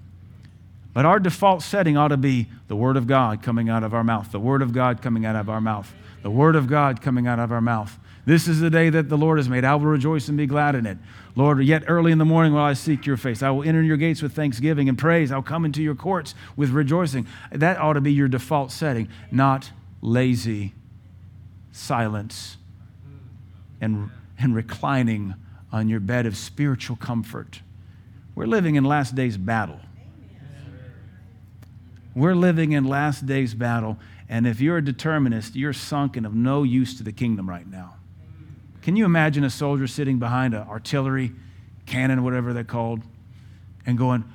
But 0.94 1.06
our 1.06 1.20
default 1.20 1.64
setting 1.64 1.98
ought 1.98 2.10
to 2.10 2.18
be 2.18 2.48
the 2.68 2.76
Word 2.76 2.98
of 2.98 3.08
God 3.08 3.42
coming 3.42 3.70
out 3.70 3.84
of 3.84 3.94
our 3.94 4.04
mouth, 4.04 4.32
the 4.32 4.40
Word 4.40 4.62
of 4.62 4.74
God 4.74 5.02
coming 5.02 5.26
out 5.26 5.36
of 5.36 5.50
our 5.50 5.62
mouth, 5.62 5.94
the 6.22 6.32
Word 6.32 6.56
of 6.56 6.68
God 6.68 7.02
coming 7.02 7.28
out 7.28 7.40
of 7.40 7.52
our 7.52 7.62
mouth. 7.62 7.98
This 8.26 8.48
is 8.48 8.60
the 8.60 8.70
day 8.70 8.90
that 8.90 9.10
the 9.10 9.18
Lord 9.18 9.40
has 9.40 9.50
made. 9.50 9.64
I 9.64 9.74
will 9.76 9.88
rejoice 9.88 10.28
and 10.28 10.38
be 10.38 10.46
glad 10.46 10.76
in 10.76 10.86
it. 10.86 10.98
Lord, 11.36 11.64
yet 11.64 11.84
early 11.88 12.12
in 12.12 12.18
the 12.18 12.26
morning 12.26 12.54
will 12.54 12.62
I 12.62 12.74
seek 12.74 13.06
your 13.06 13.18
face. 13.18 13.42
I 13.42 13.50
will 13.50 13.64
enter 13.64 13.82
your 13.82 13.98
gates 13.98 14.22
with 14.22 14.34
thanksgiving 14.34 14.90
and 14.90 14.98
praise. 14.98 15.32
I'll 15.32 15.42
come 15.42 15.66
into 15.66 15.82
your 15.82 15.96
courts 15.96 16.36
with 16.56 16.70
rejoicing. 16.70 17.26
That 17.52 17.80
ought 17.80 17.94
to 17.94 18.02
be 18.02 18.14
your 18.14 18.28
default 18.28 18.72
setting, 18.72 19.08
not 19.32 19.72
lazy 20.02 20.74
silence 21.72 22.58
and, 23.80 24.12
and 24.38 24.56
reclining 24.56 25.34
on 25.72 25.90
your 25.90 26.00
bed 26.00 26.26
of 26.26 26.38
spiritual 26.38 26.98
comfort. 26.98 27.62
We're 28.36 28.48
living 28.48 28.76
in 28.76 28.84
last 28.84 29.16
days 29.16 29.38
battle. 29.38 29.80
We're 32.16 32.36
living 32.36 32.74
in 32.74 32.86
last 32.86 33.26
days 33.26 33.54
battle, 33.54 33.98
and 34.28 34.46
if 34.46 34.60
you're 34.60 34.78
a 34.78 34.84
determinist, 34.84 35.56
you're 35.56 35.74
sunk 35.74 36.18
and 36.18 36.26
of 36.26 36.34
no 36.34 36.64
use 36.64 36.98
to 36.98 37.04
the 37.04 37.12
kingdom 37.12 37.50
right 37.50 37.70
now. 37.70 37.96
Can 38.82 38.96
you 38.96 39.06
imagine 39.06 39.44
a 39.44 39.50
soldier 39.50 39.88
sitting 39.88 40.20
behind 40.20 40.54
an 40.54 40.68
artillery 40.68 41.32
cannon, 41.86 42.24
whatever 42.24 42.52
they're 42.52 42.64
called, 42.64 43.02
and 43.86 43.98
going, 43.98 44.26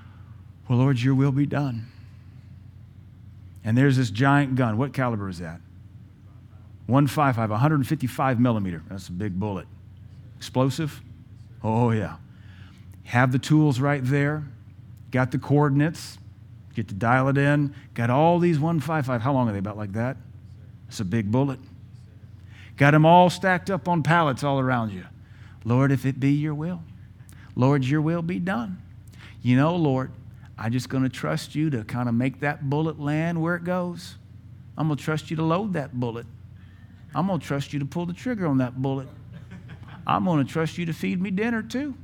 Well, 0.68 0.78
Lord, 0.78 1.00
your 1.00 1.14
will 1.14 1.32
be 1.32 1.46
done. 1.46 1.90
And 3.64 3.76
there's 3.76 3.96
this 3.96 4.11
giant 4.11 4.54
gun. 4.54 4.78
What 4.78 4.92
caliber 4.92 5.28
is 5.28 5.40
that? 5.40 5.61
155, 6.87 7.50
155 7.50 8.40
millimeter. 8.40 8.82
That's 8.88 9.09
a 9.09 9.12
big 9.12 9.38
bullet. 9.38 9.66
Explosive? 10.37 11.02
Oh, 11.64 11.90
yeah 11.90 12.16
have 13.07 13.33
the 13.33 13.38
tools 13.38 13.81
right 13.81 14.05
there, 14.05 14.45
got 15.11 15.31
the 15.31 15.38
coordinates, 15.38 16.19
get 16.75 16.88
to 16.88 16.95
dial 16.95 17.29
it 17.29 17.38
in, 17.38 17.75
got 17.95 18.11
all 18.11 18.38
these 18.38 18.59
155. 18.59 19.23
How 19.23 19.33
long 19.33 19.49
are 19.49 19.53
they? 19.53 19.59
About 19.59 19.77
like 19.77 19.92
that? 19.92 20.16
It's 20.88 21.01
a 21.01 21.05
big 21.05 21.31
bullet. 21.31 21.59
Got 22.77 22.90
them 22.90 23.07
all 23.07 23.31
stacked 23.31 23.71
up 23.71 23.88
on 23.88 24.03
pallets 24.03 24.45
all 24.45 24.61
around 24.61 24.92
you. 24.92 25.05
Lord, 25.64 25.90
if 25.90 26.05
it 26.05 26.21
be 26.21 26.33
your 26.33 26.55
will, 26.55 26.83
Lord, 27.55 27.85
your 27.85 28.03
will 28.03 28.23
be 28.23 28.38
done. 28.38 28.83
You 29.40 29.57
know, 29.57 29.77
Lord, 29.77 30.11
I'm 30.59 30.73
just 30.73 30.88
going 30.88 31.03
to 31.03 31.09
trust 31.09 31.55
you 31.55 31.71
to 31.71 31.85
kind 31.85 32.09
of 32.09 32.14
make 32.14 32.40
that 32.40 32.69
bullet 32.69 33.01
land 33.01 33.40
where 33.40 33.55
it 33.55 33.64
goes. 33.64 34.16
I'm 34.77 34.88
going 34.88 34.99
to 34.99 35.03
trust 35.03 35.31
you 35.31 35.37
to 35.37 35.42
load 35.42 35.73
that 35.75 35.99
bullet. 35.99 36.27
I'm 37.14 37.29
going 37.29 37.40
to 37.40 37.47
trust 37.47 37.73
you 37.73 37.79
to 37.79 37.87
pull 37.87 38.05
the 38.05 38.12
trigger 38.12 38.47
on 38.47 38.59
that 38.59 38.81
bullet. 38.83 39.09
I'm 40.07 40.25
going 40.25 40.45
to 40.45 40.53
trust 40.53 40.77
you 40.77 40.87
to 40.87 40.92
feed 40.92 41.21
me 41.21 41.31
dinner 41.31 41.62
too. 41.62 41.95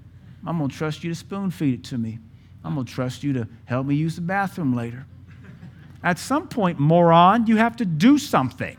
I'm 0.47 0.59
going 0.59 0.71
to 0.71 0.77
trust 0.77 1.05
you 1.05 1.11
to 1.11 1.15
spoon 1.15 1.51
feed 1.51 1.75
it 1.75 1.85
to 1.85 1.99
me. 1.99 2.19
I'm 2.65 2.75
going 2.75 2.87
to 2.87 2.93
trust 2.93 3.23
you 3.23 3.33
to 3.35 3.49
help 3.65 3.87
me 3.87 3.95
use 3.95 4.17
the 4.17 4.23
bathroom 4.23 4.75
later. 4.75 5.07
At 6.03 6.19
some 6.19 6.49
point, 6.49 6.79
moron, 6.79 7.47
you 7.47 7.57
have 7.57 7.77
to 7.77 7.85
do 7.85 8.19
something. 8.19 8.77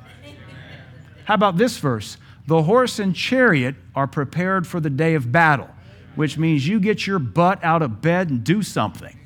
How 1.25 1.35
about 1.35 1.57
this 1.57 1.77
verse? 1.77 2.17
The 2.47 2.63
horse 2.63 2.99
and 2.99 3.15
chariot 3.15 3.75
are 3.95 4.07
prepared 4.07 4.67
for 4.67 4.81
the 4.81 4.89
day 4.89 5.13
of 5.13 5.31
battle, 5.31 5.69
which 6.15 6.37
means 6.37 6.67
you 6.67 6.79
get 6.79 7.07
your 7.07 7.19
butt 7.19 7.63
out 7.63 7.81
of 7.81 8.01
bed 8.01 8.29
and 8.29 8.43
do 8.43 8.61
something. 8.61 9.17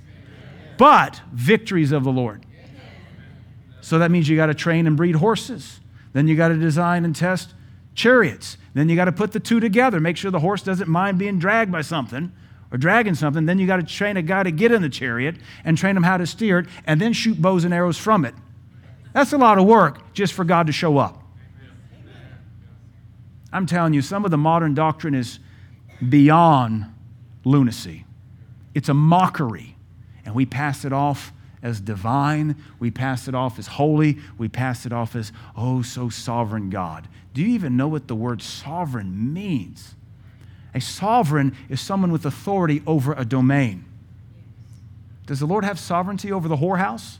But 0.78 1.22
victories 1.34 1.92
of 1.92 2.04
the 2.04 2.12
Lord. 2.12 2.46
So 3.82 4.00
that 4.00 4.12
means 4.12 4.30
you 4.30 4.36
got 4.36 4.48
to 4.48 4.54
train 4.54 4.86
and 4.86 4.96
breed 4.96 5.16
horses. 5.16 5.80
Then 6.14 6.28
you 6.28 6.36
got 6.36 6.50
to 6.50 6.58
design 6.58 7.04
and 7.06 7.16
test 7.16 7.54
chariots. 7.98 8.58
Then 8.74 8.88
you 8.88 8.96
got 8.96 9.06
to 9.06 9.12
put 9.12 9.34
the 9.34 9.40
two 9.40 9.60
together, 9.60 10.00
make 10.00 10.16
sure 10.16 10.32
the 10.32 10.40
horse 10.40 10.62
doesn't 10.62 10.88
mind 10.88 11.18
being 11.18 11.40
dragged 11.40 11.72
by 11.72 11.82
something 11.82 12.32
or 12.72 12.78
dragging 12.78 13.16
something. 13.16 13.46
Then 13.46 13.60
you 13.60 13.68
got 13.68 13.78
to 13.78 13.84
train 13.84 14.16
a 14.16 14.22
guy 14.22 14.44
to 14.44 14.52
get 14.52 14.72
in 14.72 14.82
the 14.82 14.90
chariot 14.90 15.36
and 15.66 15.78
train 15.78 15.98
him 15.98 16.04
how 16.04 16.18
to 16.18 16.28
steer 16.28 16.60
it 16.60 16.68
and 16.86 17.02
then 17.02 17.12
shoot 17.12 17.42
bows 17.42 17.66
and 17.66 17.74
arrows 17.74 17.98
from 17.98 18.24
it. 18.24 18.36
That's 19.14 19.34
a 19.34 19.38
lot 19.38 19.58
of 19.58 19.66
work 19.66 20.14
just 20.14 20.34
for 20.34 20.46
God 20.46 20.68
to 20.68 20.74
show 20.74 20.98
up. 21.00 21.24
I'm 23.52 23.66
telling 23.66 23.94
you, 23.94 24.02
some 24.02 24.26
of 24.26 24.32
the 24.32 24.38
modern 24.38 24.76
doctrine 24.76 25.16
is 25.16 25.40
beyond 26.08 26.86
lunacy. 27.44 28.06
It's 28.76 28.90
a 28.90 28.94
mockery, 28.94 29.76
and 30.24 30.36
we 30.36 30.46
pass 30.46 30.86
it 30.86 30.94
off 30.94 31.32
as 31.68 31.82
divine. 31.82 32.56
We 32.80 32.90
pass 32.90 33.28
it 33.28 33.36
off 33.36 33.60
as 33.60 33.68
holy. 33.68 34.18
We 34.38 34.48
pass 34.48 34.86
it 34.86 34.94
off 34.94 35.16
as, 35.16 35.32
oh, 35.56 35.82
so 35.82 36.10
sovereign 36.10 36.70
God. 36.70 37.08
Do 37.34 37.42
you 37.42 37.50
even 37.50 37.76
know 37.76 37.90
what 37.90 38.08
the 38.08 38.16
word 38.16 38.42
sovereign 38.42 39.34
means? 39.34 39.94
A 40.74 40.80
sovereign 40.82 41.56
is 41.70 41.82
someone 41.82 42.12
with 42.12 42.26
authority 42.26 42.82
over 42.88 43.14
a 43.14 43.26
domain. 43.26 43.86
Does 45.26 45.40
the 45.40 45.46
Lord 45.46 45.66
have 45.66 45.78
sovereignty 45.78 46.32
over 46.32 46.48
the 46.48 46.58
whorehouse? 46.58 47.18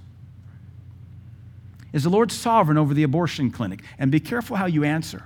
Is 1.92 2.04
the 2.04 2.10
Lord 2.10 2.32
sovereign 2.32 2.78
over 2.78 2.94
the 2.94 3.04
abortion 3.04 3.52
clinic? 3.52 3.82
And 4.00 4.12
be 4.12 4.20
careful 4.20 4.56
how 4.56 4.66
you 4.66 4.84
answer. 4.84 5.24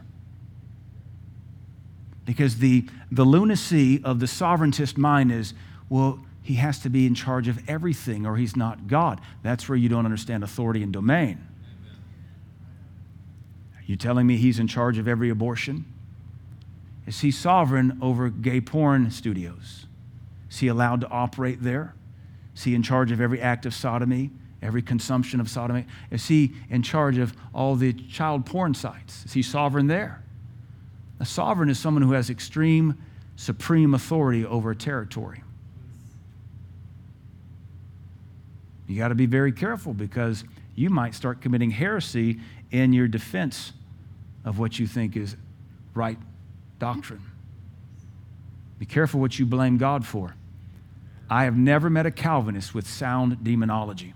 Because 2.26 2.58
the, 2.58 2.88
the 3.12 3.26
lunacy 3.26 4.04
of 4.04 4.20
the 4.20 4.28
sovereigntist 4.28 4.98
mind 4.98 5.32
is, 5.32 5.54
well, 5.90 6.20
he 6.42 6.56
has 6.56 6.80
to 6.80 6.90
be 6.90 7.06
in 7.06 7.16
charge 7.16 7.48
of 7.48 7.70
everything 7.70 8.26
or 8.26 8.36
he's 8.36 8.56
not 8.56 8.88
God. 8.88 9.22
That's 9.44 9.70
where 9.70 9.78
you 9.78 9.90
don't 9.90 10.06
understand 10.06 10.44
authority 10.44 10.82
and 10.82 10.92
domain. 10.92 11.48
Are 13.78 13.84
you 13.86 13.96
telling 13.96 14.26
me 14.26 14.38
he's 14.38 14.60
in 14.60 14.68
charge 14.68 14.98
of 14.98 15.08
every 15.08 15.30
abortion? 15.30 15.86
Is 17.06 17.22
he 17.22 17.32
sovereign 17.32 17.98
over 18.02 18.30
gay 18.30 18.62
porn 18.62 19.12
studios? 19.12 19.86
Is 20.50 20.60
he 20.60 20.68
allowed 20.68 21.02
to 21.02 21.10
operate 21.10 21.62
there? 21.62 21.96
Is 22.56 22.64
he 22.64 22.76
in 22.76 22.84
charge 22.84 23.12
of 23.12 23.22
every 23.22 23.40
act 23.42 23.66
of 23.66 23.74
sodomy, 23.74 24.32
every 24.62 24.82
consumption 24.82 25.40
of 25.40 25.50
sodomy? 25.50 25.86
Is 26.10 26.28
he 26.28 26.54
in 26.70 26.84
charge 26.84 27.18
of 27.18 27.34
all 27.54 27.76
the 27.76 27.94
child 27.94 28.46
porn 28.46 28.74
sites? 28.74 29.26
Is 29.26 29.34
he 29.34 29.42
sovereign 29.42 29.88
there? 29.88 30.24
A 31.20 31.26
sovereign 31.26 31.70
is 31.70 31.80
someone 31.80 32.02
who 32.02 32.14
has 32.14 32.30
extreme, 32.30 32.98
supreme 33.36 33.94
authority 33.94 34.46
over 34.46 34.72
a 34.72 34.76
territory. 34.76 35.44
You 38.92 38.98
got 38.98 39.08
to 39.08 39.16
be 39.16 39.26
very 39.26 39.54
careful 39.54 39.94
because 39.94 40.44
you 40.76 40.90
might 40.90 41.16
start 41.16 41.40
committing 41.42 41.72
heresy 41.72 42.40
in 42.72 42.92
your 42.92 43.08
defense 43.08 43.72
of 44.44 44.60
what 44.60 44.80
you 44.80 44.86
think 44.86 45.16
is 45.16 45.38
right 45.94 46.18
doctrine. 46.78 47.22
Be 48.80 48.86
careful 48.86 49.22
what 49.22 49.40
you 49.40 49.46
blame 49.46 49.78
God 49.78 50.06
for. 50.06 50.36
I 51.30 51.46
have 51.46 51.56
never 51.56 51.90
met 51.90 52.06
a 52.06 52.12
Calvinist 52.12 52.76
with 52.76 52.86
sound 52.86 53.42
demonology. 53.44 54.14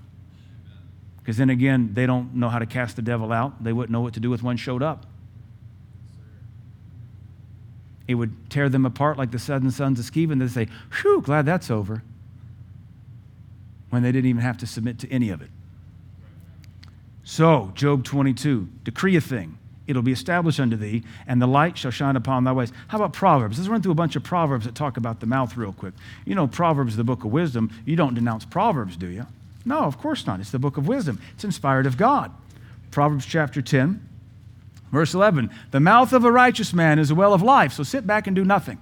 Because 1.19 1.38
then 1.38 1.49
again, 1.49 1.91
they 1.93 2.05
don't 2.05 2.36
know 2.36 2.49
how 2.49 2.59
to 2.59 2.65
cast 2.65 2.97
the 2.97 3.01
devil 3.01 3.32
out. 3.32 3.63
They 3.63 3.71
wouldn't 3.71 3.91
know 3.91 4.01
what 4.01 4.13
to 4.15 4.19
do 4.19 4.30
with 4.30 4.43
one 4.43 4.57
showed 4.57 4.84
up. 4.84 5.05
It 8.07 8.15
would 8.15 8.49
tear 8.49 8.67
them 8.67 8.86
apart 8.86 9.17
like 9.17 9.32
the 9.32 9.39
seven 9.39 9.71
sons 9.71 9.99
of 9.99 10.05
Sceva. 10.05 10.38
They'd 10.38 10.51
say, 10.51 10.67
Whew, 11.01 11.21
glad 11.21 11.45
that's 11.45 11.71
over. 11.71 12.03
When 13.96 14.04
they 14.04 14.12
didn't 14.12 14.30
even 14.30 14.41
have 14.41 14.58
to 14.58 14.68
submit 14.68 15.00
to 15.00 15.10
any 15.10 15.30
of 15.30 15.41
it. 15.41 15.50
So, 17.24 17.72
Job 17.76 18.04
22, 18.04 18.68
decree 18.84 19.16
a 19.16 19.22
thing 19.22 19.58
it'll 19.88 20.02
be 20.02 20.12
established 20.12 20.60
unto 20.60 20.76
thee, 20.76 21.06
and 21.28 21.41
the 21.41 21.48
light 21.48 21.78
shall 21.78 21.91
shine 21.91 22.18
upon 22.18 22.43
thy 22.43 22.52
ways. 22.52 22.74
How 22.89 22.98
about 22.98 23.14
Proverbs? 23.14 23.58
Let's 23.58 23.70
run 23.70 23.82
through 23.82 23.93
a 23.93 23.96
bunch 23.96 24.18
of 24.18 24.24
Proverbs 24.24 24.66
that 24.66 24.76
talk 24.76 24.98
about 24.98 25.22
the 25.22 25.28
mouth 25.28 25.56
real 25.56 25.72
quick. 25.72 25.93
You 26.26 26.36
know, 26.36 26.46
Proverbs 26.46 26.91
is 26.91 26.98
the 26.98 27.06
book 27.06 27.24
of 27.24 27.32
wisdom. 27.32 27.72
You 27.86 27.96
don't 27.96 28.16
denounce 28.16 28.43
Proverbs, 28.43 28.98
do 28.98 29.08
you? 29.08 29.28
No, 29.64 29.84
of 29.84 29.98
course 29.98 30.28
not. 30.28 30.41
It's 30.41 30.52
the 30.52 30.60
book 30.60 30.76
of 30.76 30.89
wisdom, 30.89 31.22
it's 31.36 31.46
inspired 31.46 31.86
of 31.86 31.96
God. 31.96 32.34
Proverbs 32.91 33.26
chapter 33.26 33.62
10, 33.62 34.06
verse 34.91 35.14
11 35.14 35.50
The 35.72 35.80
mouth 35.80 36.12
of 36.12 36.26
a 36.26 36.32
righteous 36.34 36.74
man 36.74 37.00
is 37.00 37.12
a 37.12 37.16
well 37.16 37.34
of 37.34 37.41
life, 37.41 37.72
so 37.72 37.84
sit 37.84 38.06
back 38.06 38.28
and 38.28 38.36
do 38.36 38.43
nothing. 38.43 38.82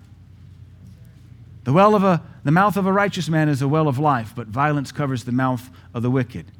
The, 1.66 1.72
well 1.72 1.94
of 1.94 2.04
a, 2.04 2.24
the 2.44 2.52
mouth 2.52 2.76
of 2.76 2.86
a 2.86 2.92
righteous 2.92 3.30
man 3.30 3.48
is 3.48 3.62
a 3.62 3.68
well 3.68 3.88
of 3.88 4.00
life, 4.00 4.34
but 4.36 4.48
violence 4.48 4.92
covers 4.92 5.24
the 5.24 5.32
mouth 5.32 5.70
of 5.94 6.04
the 6.04 6.12
wicked. 6.12 6.52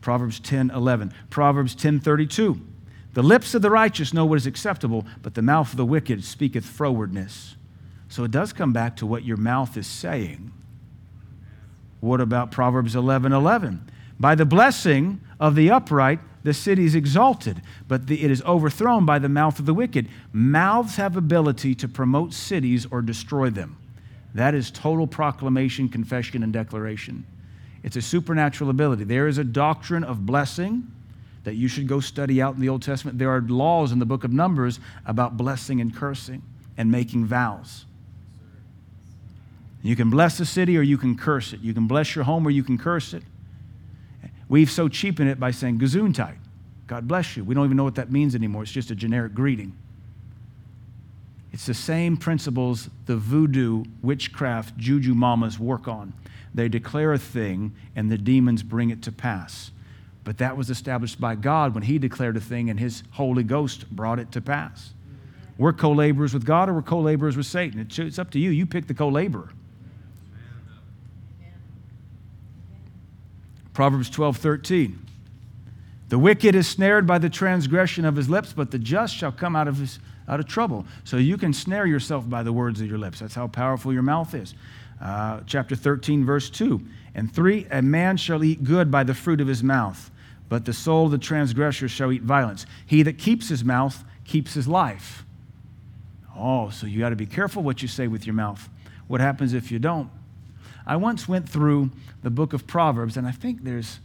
Proverbs 0.00 0.40
10 0.40 0.70
11. 0.70 1.12
Proverbs 1.30 1.74
10 1.74 2.00
32. 2.00 2.60
The 3.12 3.22
lips 3.22 3.54
of 3.54 3.62
the 3.62 3.70
righteous 3.70 4.12
know 4.12 4.26
what 4.26 4.36
is 4.36 4.46
acceptable, 4.46 5.06
but 5.22 5.34
the 5.34 5.42
mouth 5.42 5.70
of 5.70 5.76
the 5.76 5.84
wicked 5.84 6.24
speaketh 6.24 6.64
frowardness. 6.64 7.54
So 8.08 8.24
it 8.24 8.30
does 8.30 8.52
come 8.52 8.72
back 8.72 8.96
to 8.96 9.06
what 9.06 9.24
your 9.24 9.36
mouth 9.36 9.76
is 9.76 9.86
saying. 9.86 10.52
What 12.00 12.20
about 12.20 12.50
Proverbs 12.50 12.94
11 12.94 13.32
11? 13.32 13.90
By 14.18 14.34
the 14.34 14.46
blessing 14.46 15.20
of 15.40 15.54
the 15.54 15.70
upright, 15.70 16.20
the 16.42 16.54
city 16.54 16.84
is 16.84 16.94
exalted, 16.94 17.60
but 17.88 18.06
the, 18.06 18.22
it 18.22 18.30
is 18.30 18.42
overthrown 18.42 19.04
by 19.04 19.18
the 19.18 19.28
mouth 19.28 19.58
of 19.58 19.66
the 19.66 19.74
wicked. 19.74 20.08
Mouths 20.32 20.96
have 20.96 21.16
ability 21.16 21.74
to 21.74 21.88
promote 21.88 22.32
cities 22.32 22.86
or 22.90 23.02
destroy 23.02 23.50
them. 23.50 23.76
That 24.36 24.54
is 24.54 24.70
total 24.70 25.06
proclamation, 25.06 25.88
confession, 25.88 26.42
and 26.42 26.52
declaration. 26.52 27.26
It's 27.82 27.96
a 27.96 28.02
supernatural 28.02 28.68
ability. 28.68 29.04
There 29.04 29.28
is 29.28 29.38
a 29.38 29.44
doctrine 29.44 30.04
of 30.04 30.26
blessing 30.26 30.86
that 31.44 31.54
you 31.54 31.68
should 31.68 31.88
go 31.88 32.00
study 32.00 32.42
out 32.42 32.54
in 32.54 32.60
the 32.60 32.68
Old 32.68 32.82
Testament. 32.82 33.18
There 33.18 33.30
are 33.30 33.40
laws 33.40 33.92
in 33.92 33.98
the 33.98 34.04
book 34.04 34.24
of 34.24 34.32
Numbers 34.32 34.78
about 35.06 35.38
blessing 35.38 35.80
and 35.80 35.96
cursing 35.96 36.42
and 36.76 36.90
making 36.90 37.24
vows. 37.24 37.86
You 39.82 39.96
can 39.96 40.10
bless 40.10 40.36
the 40.36 40.44
city 40.44 40.76
or 40.76 40.82
you 40.82 40.98
can 40.98 41.16
curse 41.16 41.54
it. 41.54 41.60
You 41.60 41.72
can 41.72 41.86
bless 41.86 42.14
your 42.14 42.24
home 42.24 42.46
or 42.46 42.50
you 42.50 42.62
can 42.62 42.76
curse 42.76 43.14
it. 43.14 43.22
We've 44.50 44.70
so 44.70 44.86
cheapened 44.86 45.30
it 45.30 45.40
by 45.40 45.50
saying 45.50 45.78
Gesundheit. 45.78 46.36
God 46.86 47.08
bless 47.08 47.38
you. 47.38 47.44
We 47.44 47.54
don't 47.54 47.64
even 47.64 47.78
know 47.78 47.84
what 47.84 47.94
that 47.94 48.12
means 48.12 48.34
anymore. 48.34 48.64
It's 48.64 48.72
just 48.72 48.90
a 48.90 48.94
generic 48.94 49.32
greeting. 49.32 49.78
It's 51.56 51.64
the 51.64 51.72
same 51.72 52.18
principles 52.18 52.90
the 53.06 53.16
voodoo, 53.16 53.84
witchcraft, 54.02 54.76
juju 54.76 55.14
mamas 55.14 55.58
work 55.58 55.88
on. 55.88 56.12
They 56.54 56.68
declare 56.68 57.14
a 57.14 57.18
thing 57.18 57.74
and 57.96 58.12
the 58.12 58.18
demons 58.18 58.62
bring 58.62 58.90
it 58.90 59.00
to 59.04 59.10
pass. 59.10 59.70
But 60.22 60.36
that 60.36 60.58
was 60.58 60.68
established 60.68 61.18
by 61.18 61.34
God 61.34 61.72
when 61.72 61.84
He 61.84 61.98
declared 61.98 62.36
a 62.36 62.40
thing 62.40 62.68
and 62.68 62.78
His 62.78 63.04
Holy 63.12 63.42
Ghost 63.42 63.90
brought 63.90 64.18
it 64.18 64.32
to 64.32 64.42
pass. 64.42 64.92
We're 65.56 65.72
co 65.72 65.92
laborers 65.92 66.34
with 66.34 66.44
God 66.44 66.68
or 66.68 66.74
we're 66.74 66.82
co 66.82 67.00
laborers 67.00 67.38
with 67.38 67.46
Satan. 67.46 67.80
It's 67.90 68.18
up 68.18 68.30
to 68.32 68.38
you. 68.38 68.50
You 68.50 68.66
pick 68.66 68.86
the 68.86 68.92
co 68.92 69.08
laborer. 69.08 69.48
Proverbs 73.72 74.10
12 74.10 74.36
13. 74.36 75.06
The 76.10 76.18
wicked 76.18 76.54
is 76.54 76.68
snared 76.68 77.06
by 77.06 77.16
the 77.16 77.30
transgression 77.30 78.04
of 78.04 78.14
his 78.14 78.28
lips, 78.28 78.52
but 78.52 78.72
the 78.72 78.78
just 78.78 79.16
shall 79.16 79.32
come 79.32 79.56
out 79.56 79.68
of, 79.68 79.78
his, 79.78 79.98
out 80.28 80.40
of 80.40 80.46
trouble. 80.46 80.84
So 81.04 81.16
you 81.16 81.36
can 81.36 81.52
snare 81.52 81.86
yourself 81.86 82.28
by 82.28 82.42
the 82.42 82.52
words 82.52 82.80
of 82.80 82.88
your 82.88 82.98
lips. 82.98 83.20
That's 83.20 83.34
how 83.34 83.48
powerful 83.48 83.92
your 83.92 84.02
mouth 84.02 84.34
is. 84.34 84.54
Uh, 85.00 85.40
chapter 85.46 85.76
13, 85.76 86.24
verse 86.24 86.50
2. 86.50 86.80
And 87.14 87.32
three, 87.32 87.66
a 87.70 87.82
man 87.82 88.16
shall 88.16 88.44
eat 88.44 88.64
good 88.64 88.90
by 88.90 89.04
the 89.04 89.14
fruit 89.14 89.40
of 89.40 89.48
his 89.48 89.62
mouth, 89.62 90.10
but 90.48 90.64
the 90.64 90.72
soul 90.72 91.06
of 91.06 91.12
the 91.12 91.18
transgressor 91.18 91.88
shall 91.88 92.12
eat 92.12 92.22
violence. 92.22 92.66
He 92.86 93.02
that 93.02 93.18
keeps 93.18 93.48
his 93.48 93.64
mouth 93.64 94.04
keeps 94.24 94.54
his 94.54 94.68
life. 94.68 95.24
Oh, 96.36 96.70
so 96.70 96.86
you 96.86 96.98
got 96.98 97.10
to 97.10 97.16
be 97.16 97.26
careful 97.26 97.62
what 97.62 97.80
you 97.80 97.88
say 97.88 98.06
with 98.06 98.26
your 98.26 98.34
mouth. 98.34 98.68
What 99.08 99.20
happens 99.20 99.54
if 99.54 99.70
you 99.70 99.78
don't? 99.78 100.10
I 100.86 100.96
once 100.96 101.28
went 101.28 101.48
through 101.48 101.90
the 102.22 102.30
book 102.30 102.52
of 102.52 102.66
Proverbs, 102.66 103.16
and 103.16 103.26
I 103.26 103.32
think 103.32 103.64
there's, 103.64 103.98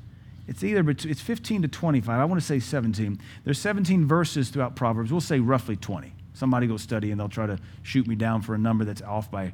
it's 0.52 0.66
either, 0.66 0.88
it's 0.90 1.22
15 1.22 1.62
to 1.62 1.70
25. 1.70 2.20
I 2.20 2.26
want 2.26 2.42
to 2.42 2.46
say 2.46 2.60
17. 2.60 3.18
There's 3.46 3.58
17 3.58 4.06
verses 4.06 4.50
throughout 4.50 4.76
Proverbs. 4.76 5.10
We'll 5.10 5.22
say 5.22 5.40
roughly 5.40 5.78
20. 5.78 6.12
Somebody 6.34 6.68
go 6.68 6.76
study, 6.76 7.12
and 7.12 7.20
they'll 7.20 7.30
try 7.30 7.48
to 7.48 7.58
shoot 7.84 8.06
me 8.06 8.16
down 8.16 8.42
for 8.42 8.54
a 8.54 8.58
number 8.58 8.84
that's 8.84 9.02
off 9.02 9.32
by 9.32 9.54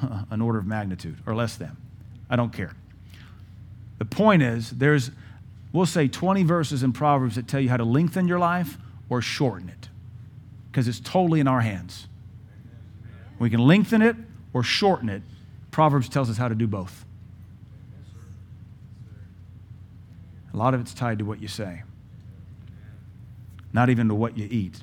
an 0.30 0.42
order 0.42 0.58
of 0.58 0.66
magnitude 0.66 1.16
or 1.24 1.34
less 1.34 1.56
than. 1.56 1.74
I 2.28 2.36
don't 2.36 2.52
care. 2.52 2.74
The 3.96 4.04
point 4.04 4.42
is, 4.42 4.68
there's 4.70 5.10
we'll 5.72 5.86
say 5.86 6.08
20 6.08 6.42
verses 6.42 6.82
in 6.82 6.92
Proverbs 6.92 7.36
that 7.36 7.48
tell 7.48 7.60
you 7.60 7.70
how 7.70 7.78
to 7.78 7.84
lengthen 7.84 8.28
your 8.28 8.38
life 8.38 8.76
or 9.08 9.22
shorten 9.22 9.70
it 9.70 9.88
because 10.70 10.88
it's 10.88 11.00
totally 11.00 11.40
in 11.40 11.48
our 11.48 11.62
hands. 11.62 12.06
We 13.38 13.48
can 13.48 13.60
lengthen 13.60 14.02
it 14.02 14.16
or 14.52 14.62
shorten 14.62 15.08
it. 15.08 15.22
Proverbs 15.70 16.10
tells 16.10 16.28
us 16.28 16.36
how 16.36 16.48
to 16.48 16.54
do 16.54 16.66
both. 16.66 17.03
A 20.54 20.56
lot 20.56 20.72
of 20.72 20.80
it's 20.80 20.94
tied 20.94 21.18
to 21.18 21.24
what 21.24 21.42
you 21.42 21.48
say, 21.48 21.82
not 23.72 23.90
even 23.90 24.08
to 24.08 24.14
what 24.14 24.38
you 24.38 24.48
eat. 24.50 24.82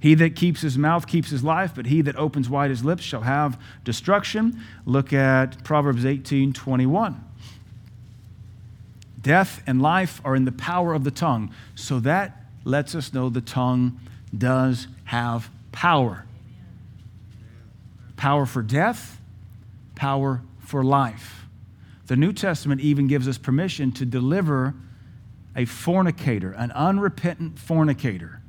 He 0.00 0.14
that 0.14 0.34
keeps 0.34 0.62
his 0.62 0.76
mouth 0.76 1.06
keeps 1.06 1.30
his 1.30 1.44
life, 1.44 1.72
but 1.74 1.86
he 1.86 2.02
that 2.02 2.16
opens 2.16 2.48
wide 2.50 2.70
his 2.70 2.84
lips 2.84 3.02
shall 3.02 3.20
have 3.20 3.60
destruction. 3.84 4.60
Look 4.84 5.12
at 5.12 5.62
Proverbs 5.64 6.04
18 6.04 6.52
21. 6.52 7.24
Death 9.20 9.62
and 9.66 9.80
life 9.80 10.20
are 10.24 10.34
in 10.34 10.44
the 10.44 10.52
power 10.52 10.92
of 10.92 11.04
the 11.04 11.10
tongue. 11.10 11.54
So 11.74 12.00
that 12.00 12.44
lets 12.64 12.94
us 12.94 13.14
know 13.14 13.30
the 13.30 13.40
tongue 13.40 14.00
does 14.36 14.88
have 15.04 15.50
power 15.72 16.24
power 18.16 18.46
for 18.46 18.62
death, 18.62 19.20
power 19.94 20.40
for 20.58 20.82
life. 20.82 21.43
The 22.06 22.16
New 22.16 22.32
Testament 22.32 22.80
even 22.80 23.06
gives 23.06 23.26
us 23.28 23.38
permission 23.38 23.92
to 23.92 24.04
deliver 24.04 24.74
a 25.56 25.64
fornicator, 25.64 26.52
an 26.52 26.70
unrepentant 26.72 27.58
fornicator. 27.58 28.40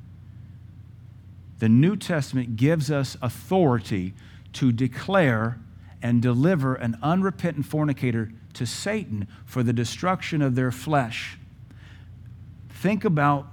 The 1.59 1.69
New 1.69 1.95
Testament 1.95 2.57
gives 2.57 2.91
us 2.91 3.15
authority 3.21 4.13
to 4.53 4.71
declare 4.71 5.59
and 6.01 6.21
deliver 6.21 6.75
an 6.75 6.97
unrepentant 7.01 7.65
fornicator 7.65 8.31
to 8.53 8.65
Satan 8.65 9.27
for 9.45 9.63
the 9.63 9.73
destruction 9.73 10.41
of 10.41 10.55
their 10.55 10.71
flesh. 10.71 11.37
Think 12.69 13.05
about 13.05 13.47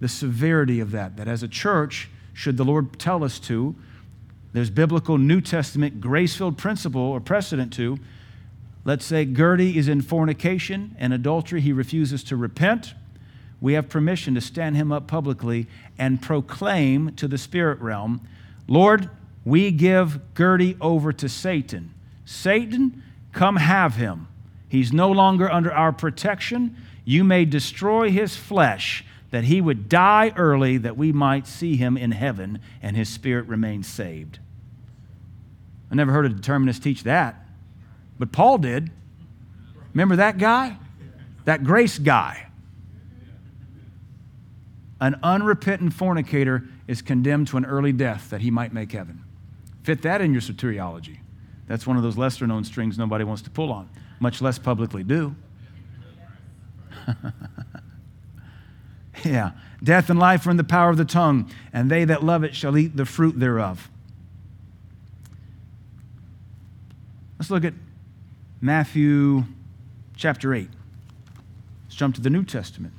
the 0.00 0.08
severity 0.08 0.80
of 0.80 0.90
that, 0.90 1.16
that 1.16 1.28
as 1.28 1.42
a 1.42 1.48
church, 1.48 2.08
should 2.32 2.56
the 2.56 2.64
Lord 2.64 2.98
tell 2.98 3.22
us 3.22 3.38
to, 3.40 3.74
there's 4.52 4.70
biblical 4.70 5.18
New 5.18 5.40
Testament 5.40 6.00
grace 6.00 6.36
filled 6.36 6.58
principle 6.58 7.02
or 7.02 7.20
precedent 7.20 7.72
to. 7.74 7.98
Let's 8.90 9.06
say 9.06 9.24
Gertie 9.24 9.78
is 9.78 9.86
in 9.86 10.00
fornication 10.00 10.96
and 10.98 11.14
adultery, 11.14 11.60
he 11.60 11.72
refuses 11.72 12.24
to 12.24 12.34
repent. 12.34 12.94
We 13.60 13.74
have 13.74 13.88
permission 13.88 14.34
to 14.34 14.40
stand 14.40 14.74
him 14.74 14.90
up 14.90 15.06
publicly 15.06 15.68
and 15.96 16.20
proclaim 16.20 17.14
to 17.14 17.28
the 17.28 17.38
spirit 17.38 17.78
realm, 17.78 18.20
Lord, 18.66 19.08
we 19.44 19.70
give 19.70 20.18
Gertie 20.36 20.76
over 20.80 21.12
to 21.12 21.28
Satan. 21.28 21.94
Satan, 22.24 23.04
Come 23.30 23.58
have 23.58 23.94
him. 23.94 24.26
He's 24.68 24.92
no 24.92 25.08
longer 25.12 25.48
under 25.48 25.72
our 25.72 25.92
protection. 25.92 26.76
You 27.04 27.22
may 27.22 27.44
destroy 27.44 28.10
his 28.10 28.34
flesh. 28.34 29.04
that 29.30 29.44
he 29.44 29.60
would 29.60 29.88
die 29.88 30.32
early 30.36 30.78
that 30.78 30.96
we 30.96 31.12
might 31.12 31.46
see 31.46 31.76
him 31.76 31.96
in 31.96 32.10
heaven 32.10 32.58
and 32.82 32.96
his 32.96 33.08
spirit 33.08 33.46
remain 33.46 33.84
saved. 33.84 34.40
I 35.92 35.94
never 35.94 36.10
heard 36.10 36.26
a 36.26 36.30
determinist 36.30 36.82
teach 36.82 37.04
that, 37.04 37.46
but 38.20 38.30
Paul 38.32 38.58
did. 38.58 38.90
Remember 39.94 40.14
that 40.16 40.36
guy? 40.36 40.76
That 41.46 41.64
grace 41.64 41.98
guy. 41.98 42.48
An 45.00 45.18
unrepentant 45.22 45.94
fornicator 45.94 46.68
is 46.86 47.00
condemned 47.00 47.48
to 47.48 47.56
an 47.56 47.64
early 47.64 47.92
death 47.92 48.28
that 48.28 48.42
he 48.42 48.50
might 48.50 48.74
make 48.74 48.92
heaven. 48.92 49.24
Fit 49.84 50.02
that 50.02 50.20
in 50.20 50.32
your 50.32 50.42
soteriology. 50.42 51.20
That's 51.66 51.86
one 51.86 51.96
of 51.96 52.02
those 52.02 52.18
lesser 52.18 52.46
known 52.46 52.62
strings 52.64 52.98
nobody 52.98 53.24
wants 53.24 53.40
to 53.42 53.50
pull 53.50 53.72
on, 53.72 53.88
much 54.20 54.42
less 54.42 54.58
publicly 54.58 55.02
do. 55.02 55.34
yeah. 59.24 59.52
Death 59.82 60.10
and 60.10 60.18
life 60.18 60.46
are 60.46 60.50
in 60.50 60.58
the 60.58 60.64
power 60.64 60.90
of 60.90 60.98
the 60.98 61.06
tongue, 61.06 61.50
and 61.72 61.90
they 61.90 62.04
that 62.04 62.22
love 62.22 62.44
it 62.44 62.54
shall 62.54 62.76
eat 62.76 62.98
the 62.98 63.06
fruit 63.06 63.40
thereof. 63.40 63.90
Let's 67.38 67.50
look 67.50 67.64
at 67.64 67.72
Matthew 68.60 69.44
chapter 70.16 70.52
8. 70.52 70.68
Let's 71.84 71.94
jump 71.94 72.14
to 72.16 72.20
the 72.20 72.28
New 72.28 72.44
Testament. 72.44 72.92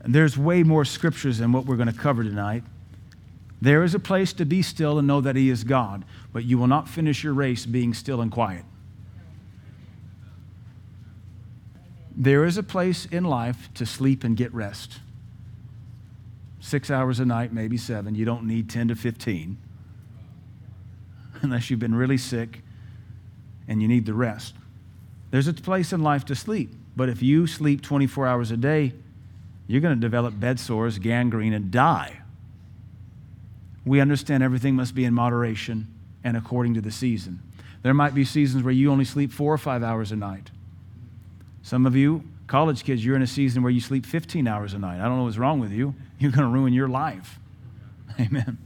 And 0.00 0.14
there's 0.14 0.38
way 0.38 0.62
more 0.62 0.84
scriptures 0.84 1.38
than 1.38 1.50
what 1.50 1.66
we're 1.66 1.76
going 1.76 1.92
to 1.92 1.98
cover 1.98 2.22
tonight. 2.22 2.62
There 3.60 3.82
is 3.82 3.96
a 3.96 3.98
place 3.98 4.32
to 4.34 4.44
be 4.44 4.62
still 4.62 4.98
and 4.98 5.08
know 5.08 5.20
that 5.20 5.34
He 5.34 5.50
is 5.50 5.64
God, 5.64 6.04
but 6.32 6.44
you 6.44 6.56
will 6.56 6.68
not 6.68 6.88
finish 6.88 7.24
your 7.24 7.34
race 7.34 7.66
being 7.66 7.92
still 7.92 8.20
and 8.20 8.30
quiet. 8.30 8.64
There 12.16 12.44
is 12.44 12.56
a 12.56 12.62
place 12.62 13.06
in 13.06 13.24
life 13.24 13.68
to 13.74 13.84
sleep 13.84 14.22
and 14.22 14.36
get 14.36 14.54
rest. 14.54 15.00
Six 16.60 16.90
hours 16.90 17.18
a 17.18 17.24
night, 17.24 17.52
maybe 17.52 17.76
seven. 17.76 18.14
You 18.14 18.24
don't 18.24 18.44
need 18.44 18.70
10 18.70 18.88
to 18.88 18.94
15 18.94 19.58
unless 21.42 21.70
you've 21.70 21.80
been 21.80 21.94
really 21.94 22.18
sick 22.18 22.62
and 23.66 23.82
you 23.82 23.88
need 23.88 24.06
the 24.06 24.14
rest. 24.14 24.54
There's 25.30 25.48
a 25.48 25.52
place 25.52 25.92
in 25.92 26.02
life 26.02 26.24
to 26.26 26.34
sleep, 26.34 26.72
but 26.96 27.08
if 27.08 27.22
you 27.22 27.46
sleep 27.46 27.82
24 27.82 28.26
hours 28.26 28.50
a 28.50 28.56
day, 28.56 28.94
you're 29.66 29.82
going 29.82 29.94
to 29.94 30.00
develop 30.00 30.38
bed 30.40 30.58
sores, 30.58 30.98
gangrene, 30.98 31.52
and 31.52 31.70
die. 31.70 32.20
We 33.84 34.00
understand 34.00 34.42
everything 34.42 34.74
must 34.74 34.94
be 34.94 35.04
in 35.04 35.14
moderation 35.14 35.86
and 36.24 36.36
according 36.36 36.74
to 36.74 36.80
the 36.80 36.90
season. 36.90 37.42
There 37.82 37.94
might 37.94 38.14
be 38.14 38.24
seasons 38.24 38.64
where 38.64 38.72
you 38.72 38.90
only 38.90 39.04
sleep 39.04 39.32
four 39.32 39.52
or 39.52 39.58
five 39.58 39.82
hours 39.82 40.10
a 40.10 40.16
night. 40.16 40.50
Some 41.62 41.86
of 41.86 41.94
you, 41.94 42.24
college 42.46 42.82
kids, 42.82 43.04
you're 43.04 43.16
in 43.16 43.22
a 43.22 43.26
season 43.26 43.62
where 43.62 43.70
you 43.70 43.80
sleep 43.80 44.04
15 44.06 44.48
hours 44.48 44.72
a 44.72 44.78
night. 44.78 45.00
I 45.00 45.04
don't 45.04 45.18
know 45.18 45.24
what's 45.24 45.38
wrong 45.38 45.60
with 45.60 45.70
you. 45.70 45.94
You're 46.18 46.32
going 46.32 46.46
to 46.46 46.52
ruin 46.52 46.72
your 46.72 46.88
life. 46.88 47.38
Amen. 48.20 48.58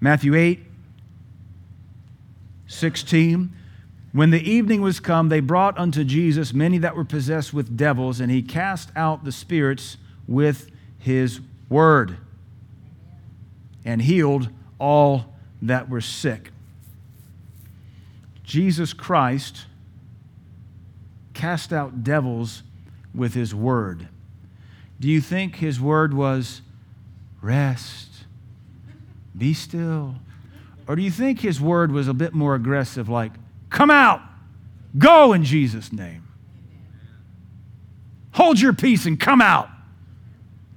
Matthew 0.00 0.34
8, 0.34 0.60
16. 2.70 3.52
When 4.12 4.30
the 4.30 4.48
evening 4.48 4.80
was 4.80 5.00
come, 5.00 5.28
they 5.28 5.40
brought 5.40 5.76
unto 5.76 6.04
Jesus 6.04 6.54
many 6.54 6.78
that 6.78 6.96
were 6.96 7.04
possessed 7.04 7.52
with 7.52 7.76
devils, 7.76 8.20
and 8.20 8.30
he 8.30 8.42
cast 8.42 8.90
out 8.94 9.24
the 9.24 9.32
spirits 9.32 9.96
with 10.28 10.70
his 10.98 11.40
word 11.68 12.16
and 13.84 14.00
healed 14.00 14.48
all 14.78 15.34
that 15.60 15.88
were 15.88 16.00
sick. 16.00 16.52
Jesus 18.44 18.92
Christ 18.92 19.66
cast 21.34 21.72
out 21.72 22.04
devils 22.04 22.62
with 23.12 23.34
his 23.34 23.52
word. 23.52 24.08
Do 25.00 25.08
you 25.08 25.20
think 25.20 25.56
his 25.56 25.80
word 25.80 26.14
was 26.14 26.62
rest, 27.40 28.08
be 29.36 29.54
still? 29.54 30.16
Or 30.90 30.96
do 30.96 31.02
you 31.02 31.10
think 31.12 31.38
his 31.38 31.60
word 31.60 31.92
was 31.92 32.08
a 32.08 32.12
bit 32.12 32.34
more 32.34 32.56
aggressive, 32.56 33.08
like, 33.08 33.30
come 33.68 33.92
out, 33.92 34.20
go 34.98 35.32
in 35.32 35.44
Jesus' 35.44 35.92
name? 35.92 36.26
Hold 38.32 38.60
your 38.60 38.72
peace 38.72 39.06
and 39.06 39.18
come 39.18 39.40
out. 39.40 39.68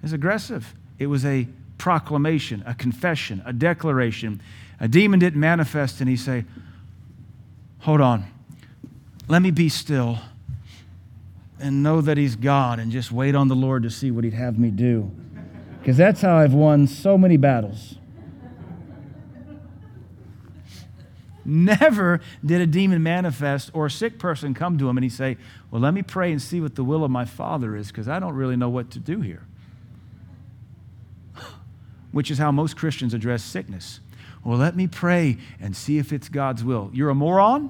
It's 0.04 0.14
aggressive. 0.14 0.76
It 1.00 1.08
was 1.08 1.26
a 1.26 1.48
proclamation, 1.80 2.62
a 2.68 2.76
confession, 2.76 3.42
a 3.44 3.52
declaration. 3.54 4.40
A 4.80 4.88
demon 4.88 5.18
didn't 5.18 5.40
manifest 5.40 6.00
and 6.00 6.08
he 6.08 6.16
say, 6.16 6.46
Hold 7.80 8.00
on, 8.00 8.24
let 9.28 9.42
me 9.42 9.50
be 9.50 9.68
still 9.68 10.20
and 11.60 11.82
know 11.82 12.02
that 12.02 12.18
He's 12.18 12.36
God 12.36 12.78
and 12.78 12.92
just 12.92 13.12
wait 13.12 13.34
on 13.34 13.48
the 13.48 13.56
Lord 13.56 13.82
to 13.82 13.90
see 13.90 14.12
what 14.12 14.24
He'd 14.26 14.36
have 14.36 14.60
me 14.60 14.70
do. 14.70 15.10
Because 15.80 15.98
that's 15.98 16.22
how 16.22 16.38
I've 16.38 16.54
won 16.54 16.86
so 16.86 17.18
many 17.18 17.36
battles. 17.36 17.96
Never 21.46 22.22
did 22.46 22.62
a 22.62 22.66
demon 22.66 23.04
manifest 23.04 23.70
or 23.74 23.88
a 23.88 23.92
sick 23.92 24.18
person 24.18 24.54
come 24.54 24.78
to 24.78 24.88
him 24.88 24.98
and 24.98 25.04
he 25.04 25.10
say, 25.10 25.38
Well, 25.70 25.82
let 25.82 25.94
me 25.94 26.02
pray 26.02 26.32
and 26.32 26.42
see 26.42 26.62
what 26.62 26.76
the 26.76 26.84
will 26.84 27.04
of 27.04 27.12
my 27.12 27.26
Father 27.26 27.76
is 27.76 27.88
because 27.88 28.08
I 28.08 28.20
don't 28.20 28.34
really 28.34 28.56
know 28.56 28.70
what 28.70 28.92
to 28.92 29.00
do 29.00 29.22
here. 29.22 29.46
Which 32.12 32.32
is 32.32 32.38
how 32.38 32.52
most 32.52 32.78
Christians 32.78 33.14
address 33.14 33.44
sickness. 33.44 34.00
Well, 34.44 34.58
let 34.58 34.76
me 34.76 34.88
pray 34.88 35.38
and 35.60 35.76
see 35.76 35.98
if 35.98 36.12
it's 36.14 36.30
God's 36.30 36.64
will. 36.64 36.90
You're 36.94 37.10
a 37.10 37.16
moron, 37.16 37.70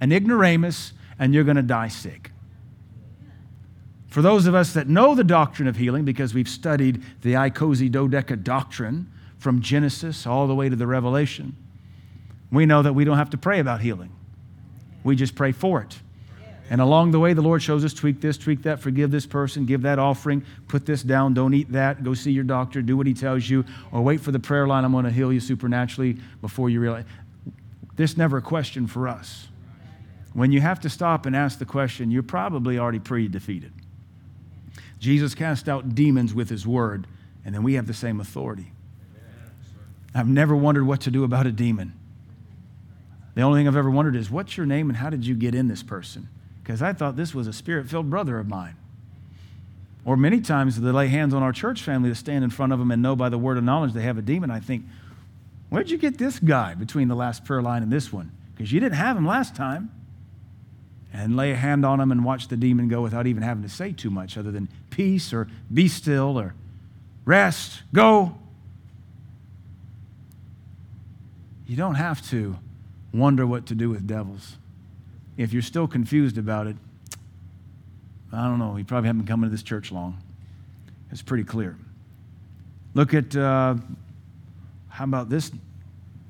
an 0.00 0.12
ignoramus, 0.12 0.92
and 1.18 1.34
you're 1.34 1.44
going 1.44 1.56
to 1.56 1.62
die 1.62 1.88
sick. 1.88 2.32
For 4.08 4.22
those 4.22 4.46
of 4.46 4.54
us 4.54 4.72
that 4.72 4.88
know 4.88 5.14
the 5.14 5.24
doctrine 5.24 5.68
of 5.68 5.76
healing, 5.76 6.04
because 6.04 6.34
we've 6.34 6.48
studied 6.48 7.02
the 7.22 7.34
Dodeca 7.34 8.42
doctrine 8.42 9.10
from 9.38 9.60
Genesis 9.60 10.26
all 10.26 10.46
the 10.46 10.54
way 10.54 10.68
to 10.68 10.76
the 10.76 10.86
Revelation, 10.86 11.56
we 12.50 12.66
know 12.66 12.82
that 12.82 12.92
we 12.92 13.04
don't 13.04 13.18
have 13.18 13.30
to 13.30 13.38
pray 13.38 13.60
about 13.60 13.80
healing. 13.80 14.12
We 15.04 15.16
just 15.16 15.34
pray 15.34 15.52
for 15.52 15.80
it. 15.82 15.98
And 16.70 16.80
along 16.80 17.10
the 17.10 17.18
way, 17.18 17.32
the 17.32 17.42
Lord 17.42 17.62
shows 17.62 17.84
us 17.84 17.92
tweak 17.92 18.20
this, 18.20 18.38
tweak 18.38 18.62
that, 18.62 18.78
forgive 18.78 19.10
this 19.10 19.26
person, 19.26 19.66
give 19.66 19.82
that 19.82 19.98
offering, 19.98 20.44
put 20.68 20.86
this 20.86 21.02
down, 21.02 21.34
don't 21.34 21.52
eat 21.52 21.72
that, 21.72 22.04
go 22.04 22.14
see 22.14 22.30
your 22.30 22.44
doctor, 22.44 22.80
do 22.80 22.96
what 22.96 23.08
he 23.08 23.14
tells 23.14 23.50
you, 23.50 23.64
or 23.90 24.02
wait 24.02 24.20
for 24.20 24.30
the 24.30 24.38
prayer 24.38 24.68
line, 24.68 24.84
I'm 24.84 24.92
going 24.92 25.04
to 25.04 25.10
heal 25.10 25.32
you 25.32 25.40
supernaturally 25.40 26.18
before 26.40 26.70
you 26.70 26.78
realize. 26.78 27.06
This 27.96 28.16
never 28.16 28.36
a 28.36 28.42
question 28.42 28.86
for 28.86 29.08
us. 29.08 29.48
When 30.32 30.52
you 30.52 30.60
have 30.60 30.78
to 30.80 30.88
stop 30.88 31.26
and 31.26 31.34
ask 31.34 31.58
the 31.58 31.66
question, 31.66 32.12
you're 32.12 32.22
probably 32.22 32.78
already 32.78 33.00
pre 33.00 33.26
defeated. 33.26 33.72
Jesus 35.00 35.34
cast 35.34 35.68
out 35.68 35.96
demons 35.96 36.32
with 36.32 36.50
his 36.50 36.66
word, 36.66 37.08
and 37.44 37.52
then 37.52 37.64
we 37.64 37.74
have 37.74 37.88
the 37.88 37.94
same 37.94 38.20
authority. 38.20 38.70
I've 40.14 40.28
never 40.28 40.54
wondered 40.54 40.84
what 40.84 41.00
to 41.02 41.10
do 41.10 41.24
about 41.24 41.46
a 41.46 41.52
demon. 41.52 41.94
The 43.34 43.42
only 43.42 43.60
thing 43.60 43.68
I've 43.68 43.76
ever 43.76 43.90
wondered 43.90 44.16
is, 44.16 44.30
what's 44.30 44.56
your 44.56 44.66
name 44.66 44.90
and 44.90 44.96
how 44.96 45.10
did 45.10 45.26
you 45.26 45.34
get 45.34 45.54
in 45.54 45.68
this 45.68 45.82
person? 45.82 46.28
Because 46.62 46.82
I 46.82 46.92
thought 46.92 47.16
this 47.16 47.34
was 47.34 47.46
a 47.46 47.52
spirit 47.52 47.88
filled 47.88 48.10
brother 48.10 48.38
of 48.38 48.48
mine. 48.48 48.76
Or 50.04 50.16
many 50.16 50.40
times 50.40 50.80
they 50.80 50.90
lay 50.90 51.08
hands 51.08 51.34
on 51.34 51.42
our 51.42 51.52
church 51.52 51.82
family 51.82 52.08
to 52.08 52.14
stand 52.14 52.42
in 52.42 52.50
front 52.50 52.72
of 52.72 52.78
them 52.78 52.90
and 52.90 53.02
know 53.02 53.14
by 53.14 53.28
the 53.28 53.38
word 53.38 53.58
of 53.58 53.64
knowledge 53.64 53.92
they 53.92 54.02
have 54.02 54.18
a 54.18 54.22
demon. 54.22 54.50
I 54.50 54.60
think, 54.60 54.84
where'd 55.68 55.90
you 55.90 55.98
get 55.98 56.18
this 56.18 56.38
guy 56.38 56.74
between 56.74 57.08
the 57.08 57.14
last 57.14 57.44
prayer 57.44 57.62
line 57.62 57.82
and 57.82 57.92
this 57.92 58.12
one? 58.12 58.32
Because 58.54 58.72
you 58.72 58.80
didn't 58.80 58.96
have 58.96 59.16
him 59.16 59.26
last 59.26 59.54
time 59.54 59.90
and 61.12 61.36
lay 61.36 61.52
a 61.52 61.56
hand 61.56 61.84
on 61.84 62.00
him 62.00 62.12
and 62.12 62.24
watch 62.24 62.48
the 62.48 62.56
demon 62.56 62.88
go 62.88 63.02
without 63.02 63.26
even 63.26 63.42
having 63.42 63.62
to 63.62 63.68
say 63.68 63.92
too 63.92 64.10
much 64.10 64.38
other 64.38 64.50
than 64.50 64.68
peace 64.90 65.32
or 65.32 65.48
be 65.72 65.88
still 65.88 66.38
or 66.38 66.54
rest, 67.24 67.82
go. 67.92 68.36
You 71.66 71.76
don't 71.76 71.96
have 71.96 72.26
to 72.30 72.56
wonder 73.12 73.46
what 73.46 73.66
to 73.66 73.74
do 73.74 73.90
with 73.90 74.06
devils. 74.06 74.56
If 75.36 75.52
you're 75.52 75.62
still 75.62 75.88
confused 75.88 76.38
about 76.38 76.66
it, 76.66 76.76
I 78.32 78.44
don't 78.44 78.58
know. 78.58 78.76
You 78.76 78.84
probably 78.84 79.08
haven't 79.08 79.26
come 79.26 79.42
into 79.42 79.50
this 79.50 79.62
church 79.62 79.90
long. 79.90 80.22
It's 81.10 81.22
pretty 81.22 81.44
clear. 81.44 81.76
Look 82.94 83.14
at, 83.14 83.34
uh, 83.34 83.76
how 84.88 85.04
about 85.04 85.28
this, 85.28 85.50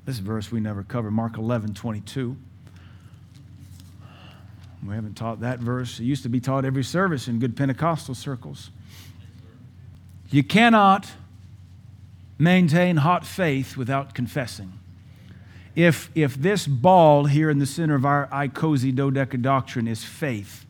this 0.05 0.17
verse 0.17 0.51
we 0.51 0.59
never 0.59 0.83
covered, 0.83 1.11
Mark 1.11 1.37
11, 1.37 1.73
22. 1.73 2.35
We 4.87 4.95
haven't 4.95 5.15
taught 5.15 5.41
that 5.41 5.59
verse. 5.59 5.99
It 5.99 6.05
used 6.05 6.23
to 6.23 6.29
be 6.29 6.39
taught 6.39 6.65
every 6.65 6.83
service 6.83 7.27
in 7.27 7.39
good 7.39 7.55
Pentecostal 7.55 8.15
circles. 8.15 8.71
You 10.31 10.43
cannot 10.43 11.11
maintain 12.39 12.97
hot 12.97 13.25
faith 13.25 13.77
without 13.77 14.15
confessing. 14.15 14.73
If, 15.75 16.09
if 16.15 16.35
this 16.35 16.67
ball 16.67 17.25
here 17.25 17.49
in 17.49 17.59
the 17.59 17.65
center 17.65 17.95
of 17.95 18.05
our 18.05 18.27
Dodeca 18.27 19.41
doctrine 19.41 19.87
is 19.87 20.03
faith, 20.03 20.65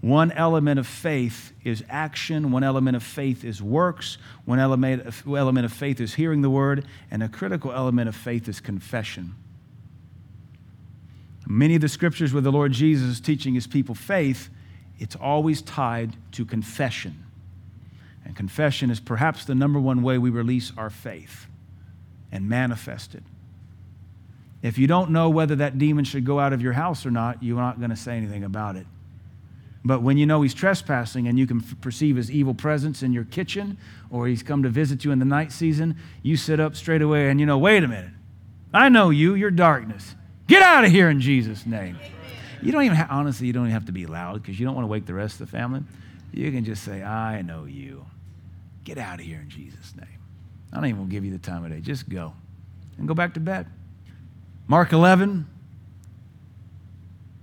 one 0.00 0.32
element 0.32 0.80
of 0.80 0.86
faith 0.86 1.52
is 1.62 1.84
action, 1.88 2.50
one 2.50 2.64
element 2.64 2.96
of 2.96 3.02
faith 3.02 3.44
is 3.44 3.62
works, 3.62 4.18
one 4.44 4.58
element 4.58 5.06
of, 5.06 5.26
element 5.26 5.64
of 5.64 5.72
faith 5.72 6.00
is 6.00 6.14
hearing 6.14 6.42
the 6.42 6.50
word, 6.50 6.86
and 7.10 7.22
a 7.22 7.28
critical 7.28 7.72
element 7.72 8.08
of 8.08 8.16
faith 8.16 8.48
is 8.48 8.58
confession. 8.58 9.34
Many 11.46 11.76
of 11.76 11.82
the 11.82 11.88
scriptures 11.88 12.32
where 12.32 12.42
the 12.42 12.50
Lord 12.50 12.72
Jesus 12.72 13.08
is 13.08 13.20
teaching 13.20 13.54
his 13.54 13.66
people 13.66 13.94
faith 13.94 14.48
it's 15.02 15.16
always 15.16 15.62
tied 15.62 16.12
to 16.30 16.44
confession. 16.44 17.24
And 18.24 18.36
confession 18.36 18.88
is 18.88 19.00
perhaps 19.00 19.44
the 19.44 19.54
number 19.54 19.80
one 19.80 20.04
way 20.04 20.16
we 20.16 20.30
release 20.30 20.70
our 20.76 20.90
faith 20.90 21.46
and 22.30 22.48
manifest 22.48 23.16
it. 23.16 23.24
If 24.62 24.78
you 24.78 24.86
don't 24.86 25.10
know 25.10 25.28
whether 25.28 25.56
that 25.56 25.78
demon 25.78 26.04
should 26.04 26.24
go 26.24 26.38
out 26.38 26.52
of 26.52 26.62
your 26.62 26.72
house 26.72 27.04
or 27.04 27.10
not, 27.10 27.42
you're 27.42 27.56
not 27.56 27.78
going 27.78 27.90
to 27.90 27.96
say 27.96 28.16
anything 28.16 28.44
about 28.44 28.76
it. 28.76 28.86
But 29.84 30.02
when 30.02 30.16
you 30.16 30.26
know 30.26 30.42
he's 30.42 30.54
trespassing 30.54 31.26
and 31.26 31.36
you 31.36 31.46
can 31.46 31.58
f- 31.58 31.74
perceive 31.80 32.14
his 32.14 32.30
evil 32.30 32.54
presence 32.54 33.02
in 33.02 33.12
your 33.12 33.24
kitchen 33.24 33.76
or 34.10 34.28
he's 34.28 34.42
come 34.42 34.62
to 34.62 34.68
visit 34.68 35.04
you 35.04 35.10
in 35.10 35.18
the 35.18 35.24
night 35.24 35.50
season, 35.50 35.96
you 36.22 36.36
sit 36.36 36.60
up 36.60 36.76
straight 36.76 37.02
away 37.02 37.28
and 37.28 37.40
you 37.40 37.46
know, 37.46 37.58
wait 37.58 37.82
a 37.82 37.88
minute. 37.88 38.12
I 38.72 38.88
know 38.88 39.10
you, 39.10 39.34
you're 39.34 39.50
darkness. 39.50 40.14
Get 40.46 40.62
out 40.62 40.84
of 40.84 40.92
here 40.92 41.10
in 41.10 41.20
Jesus' 41.20 41.66
name. 41.66 41.98
You 42.62 42.70
don't 42.70 42.84
even, 42.84 42.96
honestly, 43.10 43.48
you 43.48 43.52
don't 43.52 43.64
even 43.64 43.72
have 43.72 43.86
to 43.86 43.92
be 43.92 44.06
loud 44.06 44.40
because 44.40 44.58
you 44.60 44.64
don't 44.64 44.76
want 44.76 44.84
to 44.84 44.88
wake 44.88 45.04
the 45.04 45.14
rest 45.14 45.40
of 45.40 45.50
the 45.50 45.56
family. 45.56 45.82
You 46.32 46.52
can 46.52 46.64
just 46.64 46.84
say, 46.84 47.02
I 47.02 47.42
know 47.42 47.64
you. 47.64 48.06
Get 48.84 48.98
out 48.98 49.18
of 49.18 49.26
here 49.26 49.40
in 49.40 49.48
Jesus' 49.48 49.94
name. 49.96 50.06
I 50.72 50.76
don't 50.76 50.86
even 50.86 51.08
give 51.08 51.24
you 51.24 51.32
the 51.32 51.38
time 51.38 51.64
of 51.64 51.70
day. 51.70 51.80
Just 51.80 52.08
go 52.08 52.32
and 52.98 53.08
go 53.08 53.14
back 53.14 53.34
to 53.34 53.40
bed. 53.40 53.66
Mark 54.72 54.94
11, 54.94 55.46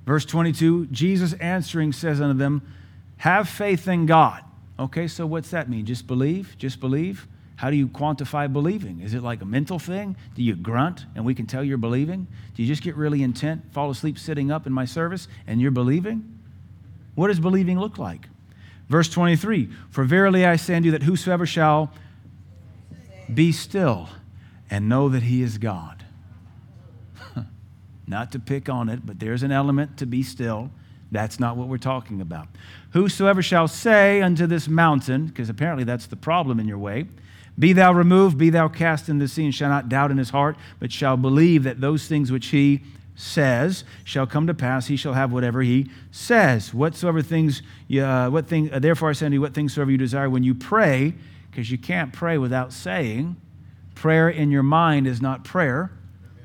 verse 0.03 0.25
22 0.25 0.87
Jesus 0.87 1.33
answering 1.33 1.93
says 1.93 2.19
unto 2.19 2.35
them, 2.35 2.63
Have 3.17 3.47
faith 3.47 3.87
in 3.87 4.07
God. 4.07 4.43
Okay, 4.79 5.07
so 5.07 5.27
what's 5.27 5.51
that 5.51 5.69
mean? 5.69 5.85
Just 5.85 6.07
believe? 6.07 6.55
Just 6.57 6.79
believe? 6.79 7.27
How 7.57 7.69
do 7.69 7.75
you 7.75 7.87
quantify 7.87 8.51
believing? 8.51 9.01
Is 9.01 9.13
it 9.13 9.21
like 9.21 9.43
a 9.43 9.45
mental 9.45 9.77
thing? 9.77 10.15
Do 10.33 10.41
you 10.41 10.55
grunt 10.55 11.05
and 11.13 11.23
we 11.23 11.35
can 11.35 11.45
tell 11.45 11.63
you're 11.63 11.77
believing? 11.77 12.25
Do 12.55 12.63
you 12.63 12.67
just 12.67 12.81
get 12.81 12.95
really 12.95 13.21
intent, 13.21 13.73
fall 13.73 13.91
asleep 13.91 14.17
sitting 14.17 14.49
up 14.49 14.65
in 14.65 14.73
my 14.73 14.85
service, 14.85 15.27
and 15.45 15.61
you're 15.61 15.69
believing? 15.69 16.39
What 17.13 17.27
does 17.27 17.39
believing 17.39 17.79
look 17.79 17.99
like? 17.99 18.27
Verse 18.87 19.07
23 19.07 19.69
For 19.91 20.03
verily 20.03 20.47
I 20.47 20.55
say 20.55 20.73
unto 20.73 20.87
you 20.87 20.91
that 20.93 21.03
whosoever 21.03 21.45
shall 21.45 21.93
be 23.31 23.51
still 23.51 24.09
and 24.71 24.89
know 24.89 25.09
that 25.09 25.21
he 25.21 25.43
is 25.43 25.59
God. 25.59 25.98
Not 28.09 28.31
to 28.31 28.39
pick 28.39 28.67
on 28.67 28.89
it, 28.89 29.05
but 29.05 29.19
there's 29.19 29.43
an 29.43 29.51
element 29.51 29.97
to 29.97 30.05
be 30.05 30.23
still. 30.23 30.71
That's 31.11 31.39
not 31.39 31.55
what 31.55 31.67
we're 31.67 31.77
talking 31.77 32.21
about. 32.21 32.47
Whosoever 32.91 33.41
shall 33.41 33.67
say 33.67 34.21
unto 34.21 34.47
this 34.47 34.67
mountain, 34.67 35.27
because 35.27 35.49
apparently 35.49 35.83
that's 35.83 36.07
the 36.07 36.15
problem 36.15 36.59
in 36.59 36.67
your 36.67 36.77
way, 36.77 37.05
be 37.57 37.73
thou 37.73 37.93
removed, 37.93 38.37
be 38.37 38.49
thou 38.49 38.67
cast 38.67 39.09
into 39.09 39.25
the 39.25 39.29
sea, 39.29 39.45
and 39.45 39.53
shall 39.53 39.69
not 39.69 39.89
doubt 39.89 40.11
in 40.11 40.17
his 40.17 40.29
heart, 40.29 40.57
but 40.79 40.91
shall 40.91 41.17
believe 41.17 41.63
that 41.63 41.81
those 41.81 42.07
things 42.07 42.31
which 42.31 42.47
he 42.47 42.81
says 43.15 43.83
shall 44.05 44.25
come 44.25 44.47
to 44.47 44.53
pass. 44.53 44.87
He 44.87 44.95
shall 44.95 45.13
have 45.13 45.31
whatever 45.33 45.61
he 45.61 45.91
says. 46.09 46.73
Whatsoever 46.73 47.21
things, 47.21 47.61
uh, 48.01 48.29
what 48.29 48.47
thing, 48.47 48.71
uh, 48.71 48.79
therefore 48.79 49.09
I 49.09 49.13
say 49.13 49.25
unto 49.25 49.35
you, 49.35 49.41
what 49.41 49.53
things 49.53 49.73
soever 49.73 49.91
you 49.91 49.97
desire 49.97 50.29
when 50.29 50.43
you 50.43 50.55
pray, 50.55 51.13
because 51.51 51.69
you 51.69 51.77
can't 51.77 52.13
pray 52.13 52.37
without 52.37 52.71
saying. 52.71 53.35
Prayer 53.93 54.29
in 54.29 54.51
your 54.51 54.63
mind 54.63 55.05
is 55.05 55.21
not 55.21 55.43
prayer, 55.43 55.91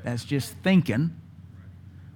that's 0.02 0.24
just 0.24 0.52
thinking. 0.64 1.14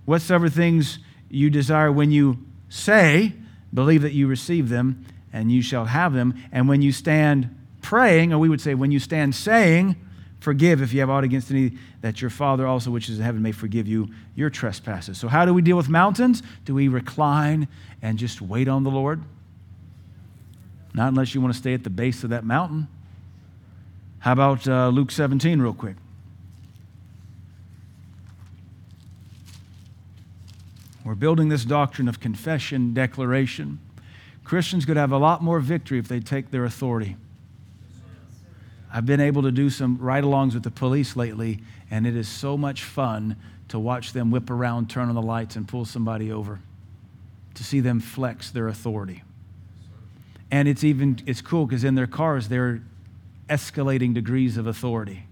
Whatsoever 0.08 0.48
things 0.48 1.00
you 1.28 1.50
desire 1.50 1.92
when 1.92 2.10
you 2.10 2.38
say, 2.70 3.34
believe 3.74 4.00
that 4.00 4.14
you 4.14 4.26
receive 4.26 4.70
them, 4.70 5.04
and 5.34 5.52
you 5.52 5.60
shall 5.60 5.84
have 5.84 6.14
them. 6.14 6.32
And 6.50 6.66
when 6.66 6.80
you 6.80 6.92
stand 6.92 7.54
praying, 7.82 8.32
or 8.32 8.38
we 8.38 8.48
would 8.48 8.62
say, 8.62 8.72
when 8.72 8.90
you 8.90 9.00
stand 9.00 9.34
saying, 9.34 9.96
forgive 10.40 10.80
if 10.80 10.94
you 10.94 11.00
have 11.00 11.10
aught 11.10 11.24
against 11.24 11.50
any, 11.50 11.76
that 12.00 12.22
your 12.22 12.30
Father 12.30 12.66
also, 12.66 12.90
which 12.90 13.10
is 13.10 13.18
in 13.18 13.24
heaven, 13.26 13.42
may 13.42 13.52
forgive 13.52 13.86
you 13.86 14.08
your 14.34 14.48
trespasses. 14.48 15.18
So, 15.18 15.28
how 15.28 15.44
do 15.44 15.52
we 15.52 15.60
deal 15.60 15.76
with 15.76 15.90
mountains? 15.90 16.42
Do 16.64 16.74
we 16.74 16.88
recline 16.88 17.68
and 18.00 18.18
just 18.18 18.40
wait 18.40 18.66
on 18.66 18.84
the 18.84 18.90
Lord? 18.90 19.20
Not 20.94 21.08
unless 21.08 21.34
you 21.34 21.42
want 21.42 21.52
to 21.52 21.58
stay 21.58 21.74
at 21.74 21.84
the 21.84 21.90
base 21.90 22.24
of 22.24 22.30
that 22.30 22.46
mountain. 22.46 22.88
How 24.20 24.32
about 24.32 24.66
uh, 24.66 24.88
Luke 24.88 25.10
17, 25.10 25.60
real 25.60 25.74
quick? 25.74 25.96
We're 31.08 31.14
building 31.14 31.48
this 31.48 31.64
doctrine 31.64 32.06
of 32.06 32.20
confession, 32.20 32.92
declaration. 32.92 33.78
Christians 34.44 34.84
could 34.84 34.98
have 34.98 35.10
a 35.10 35.16
lot 35.16 35.42
more 35.42 35.58
victory 35.58 35.98
if 35.98 36.06
they 36.06 36.20
take 36.20 36.50
their 36.50 36.66
authority. 36.66 37.16
I've 38.92 39.06
been 39.06 39.18
able 39.18 39.40
to 39.40 39.50
do 39.50 39.70
some 39.70 39.96
ride 39.96 40.22
alongs 40.22 40.52
with 40.52 40.64
the 40.64 40.70
police 40.70 41.16
lately, 41.16 41.60
and 41.90 42.06
it 42.06 42.14
is 42.14 42.28
so 42.28 42.58
much 42.58 42.84
fun 42.84 43.36
to 43.68 43.78
watch 43.78 44.12
them 44.12 44.30
whip 44.30 44.50
around, 44.50 44.90
turn 44.90 45.08
on 45.08 45.14
the 45.14 45.22
lights, 45.22 45.56
and 45.56 45.66
pull 45.66 45.86
somebody 45.86 46.30
over, 46.30 46.60
to 47.54 47.64
see 47.64 47.80
them 47.80 48.00
flex 48.00 48.50
their 48.50 48.68
authority. 48.68 49.22
And 50.50 50.68
it's 50.68 50.84
even 50.84 51.20
it's 51.24 51.40
cool 51.40 51.64
because 51.64 51.84
in 51.84 51.94
their 51.94 52.06
cars 52.06 52.48
they're 52.48 52.82
escalating 53.48 54.12
degrees 54.12 54.58
of 54.58 54.66
authority. 54.66 55.24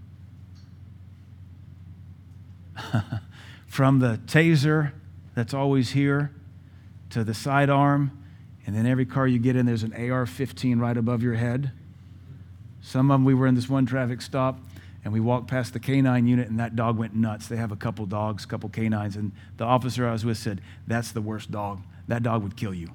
From 3.66 3.98
the 3.98 4.18
taser 4.26 4.92
that's 5.36 5.52
always 5.52 5.90
here 5.90 6.32
to 7.10 7.22
the 7.22 7.34
sidearm, 7.34 8.10
and 8.66 8.74
then 8.74 8.86
every 8.86 9.04
car 9.04 9.28
you 9.28 9.38
get 9.38 9.54
in, 9.54 9.66
there's 9.66 9.82
an 9.82 9.92
AR 10.10 10.26
15 10.26 10.78
right 10.78 10.96
above 10.96 11.22
your 11.22 11.34
head. 11.34 11.70
Some 12.80 13.10
of 13.10 13.16
them, 13.16 13.24
we 13.24 13.34
were 13.34 13.46
in 13.46 13.54
this 13.54 13.68
one 13.68 13.84
traffic 13.84 14.22
stop, 14.22 14.58
and 15.04 15.12
we 15.12 15.20
walked 15.20 15.46
past 15.46 15.74
the 15.74 15.78
canine 15.78 16.26
unit, 16.26 16.48
and 16.48 16.58
that 16.58 16.74
dog 16.74 16.96
went 16.96 17.14
nuts. 17.14 17.48
They 17.48 17.56
have 17.56 17.70
a 17.70 17.76
couple 17.76 18.06
dogs, 18.06 18.44
a 18.44 18.48
couple 18.48 18.70
canines, 18.70 19.14
and 19.14 19.30
the 19.58 19.64
officer 19.64 20.08
I 20.08 20.12
was 20.12 20.24
with 20.24 20.38
said, 20.38 20.62
That's 20.86 21.12
the 21.12 21.20
worst 21.20 21.50
dog. 21.50 21.82
That 22.08 22.22
dog 22.22 22.42
would 22.42 22.56
kill 22.56 22.72
you. 22.72 22.88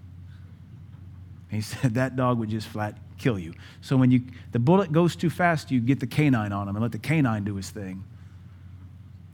he 1.50 1.62
said, 1.62 1.94
That 1.94 2.16
dog 2.16 2.40
would 2.40 2.50
just 2.50 2.68
flat 2.68 2.98
kill 3.20 3.38
you. 3.38 3.54
So 3.82 3.98
when 3.98 4.10
you, 4.10 4.24
the 4.52 4.60
bullet 4.60 4.92
goes 4.92 5.16
too 5.16 5.30
fast, 5.30 5.70
you 5.70 5.80
get 5.80 6.00
the 6.00 6.08
canine 6.08 6.52
on 6.52 6.68
him 6.68 6.76
and 6.76 6.82
let 6.82 6.92
the 6.92 6.98
canine 6.98 7.44
do 7.44 7.56
his 7.56 7.70
thing, 7.70 8.04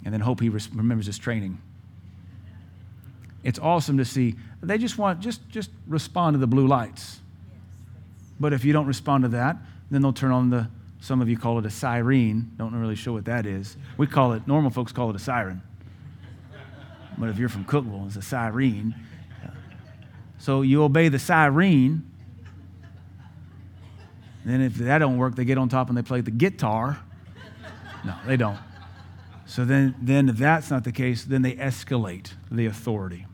and 0.03 0.13
then 0.13 0.19
hope 0.19 0.41
he 0.41 0.49
remembers 0.49 1.05
his 1.05 1.17
training. 1.17 1.61
It's 3.47 3.59
awesome 3.59 3.97
to 3.97 4.03
see. 4.03 4.35
They 4.61 4.77
just 4.77 4.97
want, 4.97 5.21
just, 5.21 5.47
just 5.47 5.69
respond 5.87 6.33
to 6.33 6.37
the 6.37 6.47
blue 6.47 6.67
lights. 6.67 7.21
But 8.41 8.51
if 8.51 8.65
you 8.65 8.73
don't 8.73 8.87
respond 8.87 9.23
to 9.23 9.29
that, 9.29 9.55
then 9.89 10.01
they'll 10.01 10.11
turn 10.11 10.31
on 10.31 10.49
the, 10.49 10.67
some 10.99 11.21
of 11.21 11.29
you 11.29 11.37
call 11.37 11.57
it 11.57 11.65
a 11.65 11.69
siren. 11.69 12.51
Don't 12.57 12.75
really 12.75 12.97
sure 12.97 13.13
what 13.13 13.23
that 13.23 13.45
is. 13.45 13.77
We 13.95 14.05
call 14.05 14.33
it, 14.33 14.45
normal 14.49 14.69
folks 14.69 14.91
call 14.91 15.09
it 15.11 15.15
a 15.15 15.19
siren. 15.19 15.61
But 17.17 17.29
if 17.29 17.39
you're 17.39 17.47
from 17.47 17.63
Cookeville, 17.63 18.07
it's 18.07 18.17
a 18.17 18.21
siren. 18.21 18.93
So 20.39 20.61
you 20.61 20.83
obey 20.83 21.07
the 21.07 21.17
siren. 21.17 22.05
Then 24.43 24.59
if 24.59 24.75
that 24.75 24.97
don't 24.97 25.17
work, 25.17 25.35
they 25.35 25.45
get 25.45 25.57
on 25.57 25.69
top 25.69 25.87
and 25.87 25.97
they 25.97 26.01
play 26.01 26.19
the 26.19 26.31
guitar. 26.31 26.99
No, 28.03 28.13
they 28.25 28.35
don't. 28.35 28.59
So 29.45 29.63
then, 29.63 29.95
then 30.01 30.27
if 30.27 30.35
that's 30.35 30.69
not 30.69 30.83
the 30.83 30.91
case, 30.91 31.23
then 31.23 31.43
they 31.43 31.53
escalate 31.53 32.33
the 32.51 32.65
authority. 32.65 33.25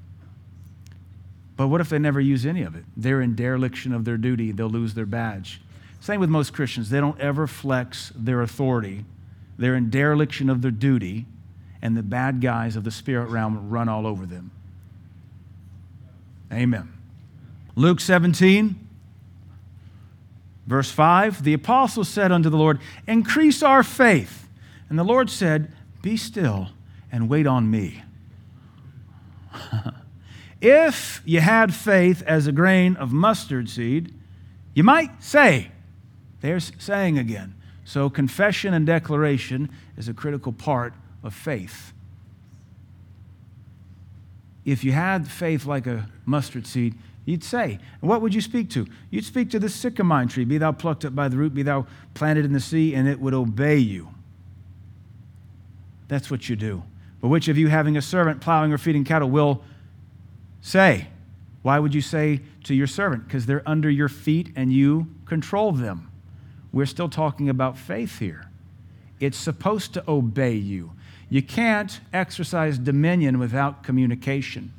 But 1.56 1.68
what 1.68 1.82
if 1.82 1.90
they 1.90 2.00
never 2.00 2.20
use 2.20 2.46
any 2.46 2.64
of 2.64 2.76
it? 2.76 2.84
They're 2.98 3.22
in 3.22 3.36
dereliction 3.36 3.94
of 3.94 4.06
their 4.06 4.18
duty. 4.18 4.52
They'll 4.52 4.70
lose 4.70 4.94
their 4.94 5.06
badge. 5.06 5.62
Same 6.00 6.20
with 6.20 6.30
most 6.30 6.54
Christians. 6.54 6.90
They 6.90 7.00
don't 7.00 7.20
ever 7.20 7.48
flex 7.48 8.12
their 8.16 8.42
authority. 8.42 9.06
They're 9.58 9.76
in 9.76 9.90
dereliction 9.90 10.50
of 10.50 10.62
their 10.62 10.72
duty, 10.72 11.28
and 11.82 11.96
the 11.96 12.04
bad 12.04 12.42
guys 12.42 12.76
of 12.76 12.84
the 12.84 12.92
spirit 12.92 13.30
realm 13.30 13.70
run 13.70 13.88
all 13.88 14.08
over 14.08 14.26
them. 14.26 14.52
Amen. 16.52 16.92
Luke 17.76 18.00
17, 18.00 18.76
verse 20.68 20.92
5 20.92 21.44
The 21.44 21.54
apostle 21.54 22.04
said 22.04 22.32
unto 22.32 22.50
the 22.50 22.58
Lord, 22.58 22.80
Increase 23.08 23.64
our 23.64 23.84
faith. 23.84 24.48
And 24.90 25.00
the 25.00 25.04
Lord 25.04 25.30
said, 25.30 25.72
Be 26.02 26.18
still 26.18 26.70
and 27.12 27.30
wait 27.30 27.48
on 27.48 27.72
me. 27.72 28.04
if 30.64 31.22
you 31.26 31.42
had 31.42 31.74
faith 31.74 32.24
as 32.26 32.48
a 32.48 32.54
grain 32.54 32.96
of 32.96 33.12
mustard 33.12 33.70
seed, 33.70 34.14
you 34.74 34.82
might 34.84 35.22
say, 35.22 35.72
there's 36.40 36.72
saying 36.80 37.20
again. 37.20 37.54
So, 37.84 38.10
confession 38.10 38.74
and 38.74 38.86
declaration 38.86 39.70
is 39.98 40.08
a 40.08 40.14
critical 40.14 40.54
part 40.54 40.94
of 41.22 41.34
faith. 41.34 41.92
If 44.64 44.86
you 44.86 44.94
had 44.94 45.28
faith 45.28 45.66
like 45.66 45.86
a 45.86 46.08
mustard 46.26 46.66
seed, 46.66 46.96
you'd 47.26 47.44
say, 47.44 47.78
and 48.02 48.10
what 48.10 48.22
would 48.22 48.34
you 48.34 48.40
speak 48.40 48.70
to? 48.70 48.88
You'd 49.12 49.26
speak 49.26 49.50
to 49.50 49.60
the 49.60 49.68
sycamore 49.68 50.26
tree, 50.26 50.46
be 50.46 50.58
thou 50.58 50.72
plucked 50.72 51.04
up 51.04 51.14
by 51.14 51.28
the 51.28 51.36
root, 51.36 51.54
be 51.54 51.64
thou 51.64 51.88
planted 52.14 52.46
in 52.46 52.54
the 52.54 52.62
sea, 52.62 52.96
and 52.96 53.06
it 53.06 53.20
would 53.20 53.34
obey 53.34 53.78
you. 53.78 54.08
That's 56.08 56.32
what 56.32 56.48
you 56.48 56.56
do. 56.56 56.84
But 57.20 57.28
which 57.28 57.50
of 57.50 57.58
you, 57.58 57.68
having 57.68 57.98
a 57.98 58.02
servant 58.02 58.40
plowing 58.40 58.72
or 58.72 58.78
feeding 58.78 59.04
cattle, 59.04 59.30
will 59.30 59.62
say? 60.64 61.10
Why 61.62 61.78
would 61.78 61.94
you 61.94 62.02
say 62.02 62.42
to 62.64 62.74
your 62.74 62.88
servant? 62.88 63.28
Because 63.28 63.46
they're 63.46 63.68
under 63.68 63.90
your 63.90 64.10
feet 64.10 64.52
and 64.56 64.74
you 64.74 65.08
control 65.26 65.72
them. 65.72 66.10
We're 66.72 66.88
still 66.88 67.10
talking 67.10 67.50
about 67.50 67.78
faith 67.78 68.18
here. 68.18 68.50
It's 69.20 69.38
supposed 69.38 69.94
to 69.94 70.04
obey 70.08 70.56
you. 70.56 70.92
You 71.30 71.44
can't 71.44 72.00
exercise 72.12 72.78
dominion 72.78 73.40
without 73.40 73.84
communication. 73.84 74.74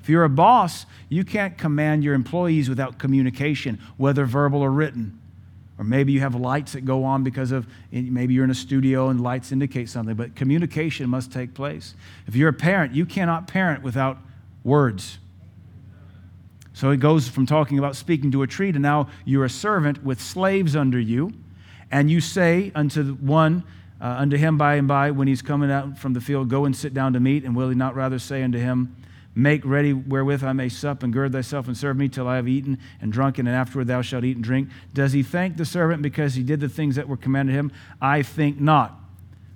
If 0.00 0.08
you're 0.08 0.24
a 0.24 0.30
boss, 0.30 0.86
you 1.08 1.24
can't 1.24 1.58
command 1.58 2.04
your 2.04 2.14
employees 2.14 2.68
without 2.68 2.98
communication, 2.98 3.78
whether 3.96 4.24
verbal 4.24 4.62
or 4.62 4.70
written. 4.70 5.18
Or 5.76 5.84
maybe 5.84 6.12
you 6.12 6.20
have 6.20 6.34
lights 6.34 6.72
that 6.72 6.84
go 6.84 7.04
on 7.04 7.22
because 7.22 7.52
of 7.52 7.66
maybe 7.92 8.34
you're 8.34 8.44
in 8.44 8.50
a 8.50 8.54
studio 8.54 9.08
and 9.10 9.20
lights 9.20 9.52
indicate 9.52 9.88
something, 9.88 10.14
but 10.14 10.34
communication 10.34 11.08
must 11.08 11.30
take 11.30 11.54
place. 11.54 11.94
If 12.26 12.34
you're 12.34 12.48
a 12.48 12.54
parent, 12.54 12.94
you 12.94 13.04
cannot 13.04 13.46
parent 13.46 13.82
without 13.82 14.18
words. 14.68 15.18
So 16.72 16.90
it 16.90 16.98
goes 16.98 17.26
from 17.28 17.44
talking 17.44 17.78
about 17.78 17.96
speaking 17.96 18.30
to 18.30 18.42
a 18.42 18.46
tree 18.46 18.70
to 18.70 18.78
now 18.78 19.08
you're 19.24 19.44
a 19.44 19.50
servant 19.50 20.04
with 20.04 20.20
slaves 20.20 20.76
under 20.76 21.00
you, 21.00 21.32
and 21.90 22.08
you 22.08 22.20
say 22.20 22.70
unto 22.74 23.14
one, 23.14 23.64
uh, 24.00 24.04
unto 24.18 24.36
him 24.36 24.56
by 24.56 24.76
and 24.76 24.86
by 24.86 25.10
when 25.10 25.26
he's 25.26 25.42
coming 25.42 25.72
out 25.72 25.98
from 25.98 26.12
the 26.12 26.20
field, 26.20 26.48
Go 26.48 26.66
and 26.66 26.76
sit 26.76 26.94
down 26.94 27.14
to 27.14 27.20
meat, 27.20 27.42
and 27.42 27.56
will 27.56 27.68
he 27.68 27.74
not 27.74 27.96
rather 27.96 28.20
say 28.20 28.44
unto 28.44 28.58
him, 28.58 28.94
Make 29.34 29.64
ready 29.64 29.92
wherewith 29.92 30.44
I 30.44 30.52
may 30.52 30.68
sup, 30.68 31.02
and 31.02 31.12
gird 31.12 31.32
thyself 31.32 31.66
and 31.66 31.76
serve 31.76 31.96
me 31.96 32.08
till 32.08 32.28
I 32.28 32.36
have 32.36 32.46
eaten 32.46 32.78
and 33.00 33.12
drunken, 33.12 33.48
and 33.48 33.56
afterward 33.56 33.88
thou 33.88 34.02
shalt 34.02 34.24
eat 34.24 34.36
and 34.36 34.44
drink. 34.44 34.68
Does 34.94 35.12
he 35.12 35.24
thank 35.24 35.56
the 35.56 35.64
servant 35.64 36.02
because 36.02 36.34
he 36.34 36.44
did 36.44 36.60
the 36.60 36.68
things 36.68 36.94
that 36.94 37.08
were 37.08 37.16
commanded 37.16 37.54
him? 37.54 37.72
I 38.00 38.22
think 38.22 38.60
not. 38.60 38.98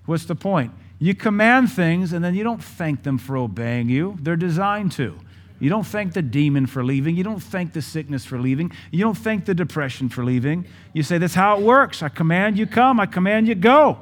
What's 0.07 0.25
the 0.25 0.35
point? 0.35 0.73
You 1.03 1.17
command 1.17 1.73
things, 1.73 2.13
and 2.13 2.25
then 2.25 2.37
you 2.37 2.45
don't 2.45 2.63
thank 2.63 3.03
them 3.03 3.19
for 3.19 3.37
obeying 3.37 3.89
you. 3.89 4.17
They're 4.21 4.37
designed 4.37 4.93
to. 4.93 5.19
You 5.59 5.69
don't 5.69 5.85
thank 5.85 6.13
the 6.13 6.23
demon 6.23 6.69
for 6.69 6.85
leaving. 6.85 7.17
You 7.17 7.25
don't 7.25 7.43
thank 7.43 7.73
the 7.73 7.83
sickness 7.83 8.25
for 8.25 8.39
leaving. 8.39 8.71
You 8.93 9.01
don't 9.01 9.19
thank 9.19 9.45
the 9.45 9.53
depression 9.53 10.09
for 10.09 10.25
leaving. 10.25 10.65
You 10.93 11.03
say, 11.03 11.19
That's 11.19 11.35
how 11.35 11.59
it 11.59 11.65
works. 11.65 12.05
I 12.05 12.09
command 12.09 12.57
you 12.57 12.69
come, 12.69 13.01
I 13.01 13.07
command 13.07 13.49
you 13.49 13.57
go. 13.57 13.99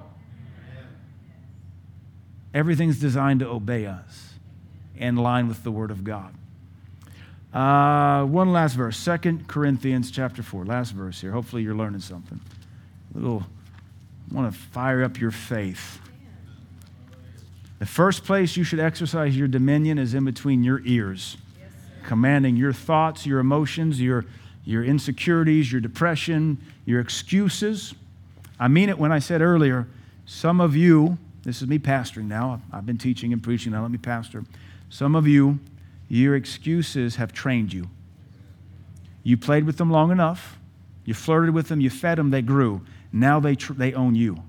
Everything's 2.53 3.01
designed 3.01 3.41
to 3.41 3.49
obey 3.49 3.87
us 3.87 4.35
in 4.95 5.17
line 5.17 5.49
with 5.49 5.65
the 5.65 5.71
Word 5.71 5.91
of 5.91 6.05
God. 6.05 6.35
Uh, 7.55 8.27
one 8.27 8.53
last 8.53 8.75
verse, 8.75 8.99
Second 8.99 9.49
Corinthians 9.49 10.11
chapter 10.11 10.43
4. 10.43 10.67
Last 10.67 10.91
verse 10.91 11.19
here. 11.19 11.31
Hopefully 11.31 11.63
you're 11.63 11.75
learning 11.75 12.01
something. 12.01 12.39
A 13.15 13.19
little, 13.19 13.47
want 14.31 14.53
to 14.53 14.59
fire 14.59 15.03
up 15.03 15.19
your 15.19 15.31
faith. 15.31 15.99
The 17.81 17.87
first 17.87 18.25
place 18.25 18.59
you 18.59 18.63
should 18.63 18.79
exercise 18.79 19.37
your 19.37 19.49
dominion 19.49 19.99
is 19.99 20.13
in 20.13 20.27
between 20.27 20.63
your 20.63 20.83
ears, 20.85 21.39
yes, 21.59 21.71
commanding 22.05 22.57
your 22.57 22.75
thoughts, 22.75 23.25
your 23.25 23.41
emotions, 23.41 23.99
your, 23.99 24.27
your 24.67 24.85
insecurities, 24.85 25.73
your 25.73 25.81
depression, 25.81 26.59
your 26.85 27.01
excuses. 27.01 27.95
I 28.59 28.69
mean 28.69 28.91
it 28.91 28.99
when 28.99 29.13
I 29.13 29.19
said 29.19 29.41
earlier, 29.41 29.89
some 30.27 30.61
of 30.61 30.77
you, 30.77 31.17
this 31.43 31.63
is 31.63 31.69
me 31.69 31.79
pastoring 31.79 32.29
now, 32.29 32.61
I've 32.71 32.85
been 32.85 32.99
teaching 32.99 33.33
and 33.33 33.43
preaching, 33.43 33.73
now 33.73 33.81
let 33.81 33.91
me 33.91 33.97
pastor. 33.99 34.45
Some 34.91 35.15
of 35.15 35.27
you, 35.27 35.59
your 36.07 36.37
excuses 36.37 37.17
have 37.17 37.33
trained 37.33 37.73
you. 37.73 37.89
You 39.23 39.39
played 39.39 39.65
with 39.65 39.79
them 39.79 39.91
long 39.91 40.11
enough, 40.11 40.59
you 41.07 41.15
flirted 41.15 41.55
with 41.55 41.69
them, 41.69 41.81
you 41.81 41.89
fed 41.89 42.19
them, 42.19 42.29
they 42.29 42.43
grew. 42.43 42.83
Now 43.11 43.41
they, 43.41 43.55
tr- 43.55 43.73
they 43.73 43.95
own 43.95 44.17
you. 44.17 44.43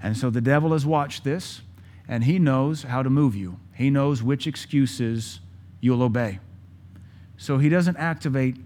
And 0.00 0.16
so 0.16 0.30
the 0.30 0.40
devil 0.40 0.72
has 0.72 0.86
watched 0.86 1.24
this, 1.24 1.62
and 2.08 2.24
he 2.24 2.38
knows 2.38 2.84
how 2.84 3.02
to 3.02 3.10
move 3.10 3.36
you. 3.36 3.60
He 3.74 3.90
knows 3.90 4.22
which 4.22 4.46
excuses 4.46 5.40
you'll 5.80 6.02
obey. 6.02 6.40
So 7.36 7.58
he 7.58 7.68
doesn't 7.68 7.96
activate 7.96 8.56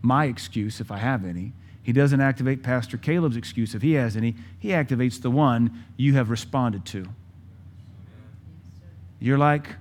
my 0.00 0.26
excuse 0.26 0.80
if 0.80 0.90
I 0.90 0.98
have 0.98 1.24
any. 1.24 1.52
He 1.82 1.92
doesn't 1.92 2.20
activate 2.20 2.62
Pastor 2.62 2.96
Caleb's 2.96 3.36
excuse 3.36 3.74
if 3.74 3.82
he 3.82 3.92
has 3.94 4.16
any. 4.16 4.36
He 4.58 4.68
activates 4.68 5.20
the 5.20 5.30
one 5.30 5.84
you 5.96 6.14
have 6.14 6.30
responded 6.30 6.86
to. 6.86 7.08
You're 9.18 9.38
like 9.38 9.76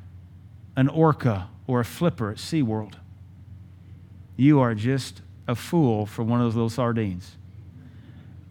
an 0.76 0.90
orca 0.90 1.50
or 1.68 1.80
a 1.80 1.86
flipper 1.86 2.32
at 2.32 2.38
SeaWorld. 2.38 2.96
You 4.36 4.60
are 4.60 4.74
just 4.74 5.22
a 5.48 5.56
fool 5.56 6.06
for 6.06 6.24
one 6.24 6.40
of 6.40 6.46
those 6.46 6.56
little 6.56 6.70
sardines. 6.70 7.36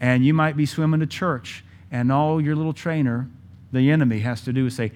And 0.01 0.25
you 0.25 0.33
might 0.33 0.57
be 0.57 0.67
swimming 0.67 1.01
to 1.01 1.07
church, 1.07 1.65
and 1.91 2.11
all 2.11 2.41
your 2.41 2.57
little 2.57 2.73
trainer, 2.73 3.29
the 3.73 3.91
enemy, 3.91 4.21
has 4.21 4.43
to 4.43 4.53
do 4.53 4.67
is 4.67 4.77
say, 4.77 4.93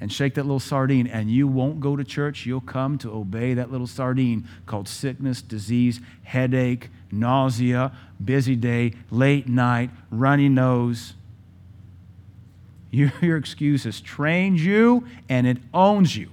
and 0.00 0.10
shake 0.10 0.34
that 0.34 0.44
little 0.44 0.60
sardine, 0.60 1.06
and 1.06 1.30
you 1.30 1.46
won't 1.46 1.80
go 1.80 1.94
to 1.94 2.02
church. 2.04 2.46
You'll 2.46 2.62
come 2.62 2.96
to 2.98 3.12
obey 3.12 3.54
that 3.54 3.70
little 3.70 3.86
sardine 3.86 4.48
called 4.64 4.88
sickness, 4.88 5.42
disease, 5.42 6.00
headache, 6.22 6.88
nausea, 7.12 7.92
busy 8.22 8.56
day, 8.56 8.94
late 9.10 9.46
night, 9.46 9.90
runny 10.10 10.48
nose. 10.48 11.14
Your, 12.90 13.12
your 13.20 13.36
excuse 13.36 13.84
has 13.84 14.00
trained 14.00 14.58
you 14.58 15.06
and 15.28 15.46
it 15.46 15.58
owns 15.74 16.16
you. 16.16 16.30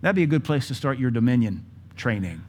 That'd 0.00 0.16
be 0.16 0.22
a 0.22 0.26
good 0.26 0.44
place 0.44 0.68
to 0.68 0.74
start 0.74 0.98
your 0.98 1.10
dominion 1.10 1.64
training. 1.96 2.44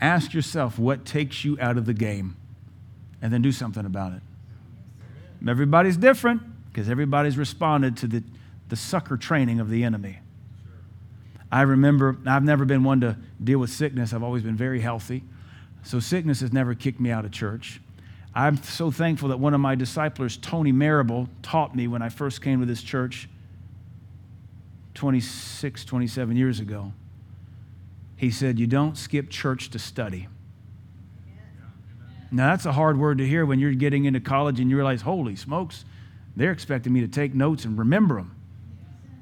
Ask 0.00 0.34
yourself 0.34 0.78
what 0.78 1.04
takes 1.04 1.44
you 1.44 1.58
out 1.60 1.78
of 1.78 1.86
the 1.86 1.94
game 1.94 2.36
and 3.22 3.32
then 3.32 3.42
do 3.42 3.50
something 3.50 3.86
about 3.86 4.12
it. 4.12 4.22
Everybody's 5.46 5.96
different 5.96 6.42
because 6.68 6.88
everybody's 6.88 7.36
responded 7.36 7.96
to 7.98 8.06
the, 8.06 8.22
the 8.68 8.76
sucker 8.76 9.16
training 9.16 9.60
of 9.60 9.68
the 9.68 9.84
enemy. 9.84 10.18
I 11.52 11.62
remember, 11.62 12.16
I've 12.26 12.42
never 12.42 12.64
been 12.64 12.82
one 12.82 13.00
to 13.02 13.16
deal 13.42 13.58
with 13.58 13.70
sickness. 13.70 14.12
I've 14.12 14.22
always 14.22 14.42
been 14.42 14.56
very 14.56 14.80
healthy. 14.80 15.22
So 15.84 16.00
sickness 16.00 16.40
has 16.40 16.52
never 16.52 16.74
kicked 16.74 16.98
me 16.98 17.10
out 17.10 17.24
of 17.24 17.30
church. 17.30 17.80
I'm 18.34 18.60
so 18.62 18.90
thankful 18.90 19.28
that 19.28 19.38
one 19.38 19.54
of 19.54 19.60
my 19.60 19.76
disciples, 19.76 20.36
Tony 20.36 20.72
Marable, 20.72 21.28
taught 21.42 21.76
me 21.76 21.86
when 21.86 22.02
I 22.02 22.08
first 22.08 22.42
came 22.42 22.58
to 22.60 22.66
this 22.66 22.82
church 22.82 23.28
26, 24.94 25.84
27 25.84 26.36
years 26.36 26.58
ago. 26.58 26.92
He 28.16 28.30
said, 28.30 28.58
You 28.58 28.66
don't 28.66 28.96
skip 28.96 29.30
church 29.30 29.70
to 29.70 29.78
study. 29.78 30.28
Now, 32.34 32.50
that's 32.50 32.66
a 32.66 32.72
hard 32.72 32.98
word 32.98 33.18
to 33.18 33.26
hear 33.26 33.46
when 33.46 33.60
you're 33.60 33.74
getting 33.74 34.06
into 34.06 34.18
college 34.18 34.58
and 34.58 34.68
you 34.68 34.74
realize, 34.74 35.02
holy 35.02 35.36
smokes, 35.36 35.84
they're 36.34 36.50
expecting 36.50 36.92
me 36.92 37.00
to 37.02 37.06
take 37.06 37.32
notes 37.32 37.64
and 37.64 37.78
remember 37.78 38.16
them. 38.16 38.34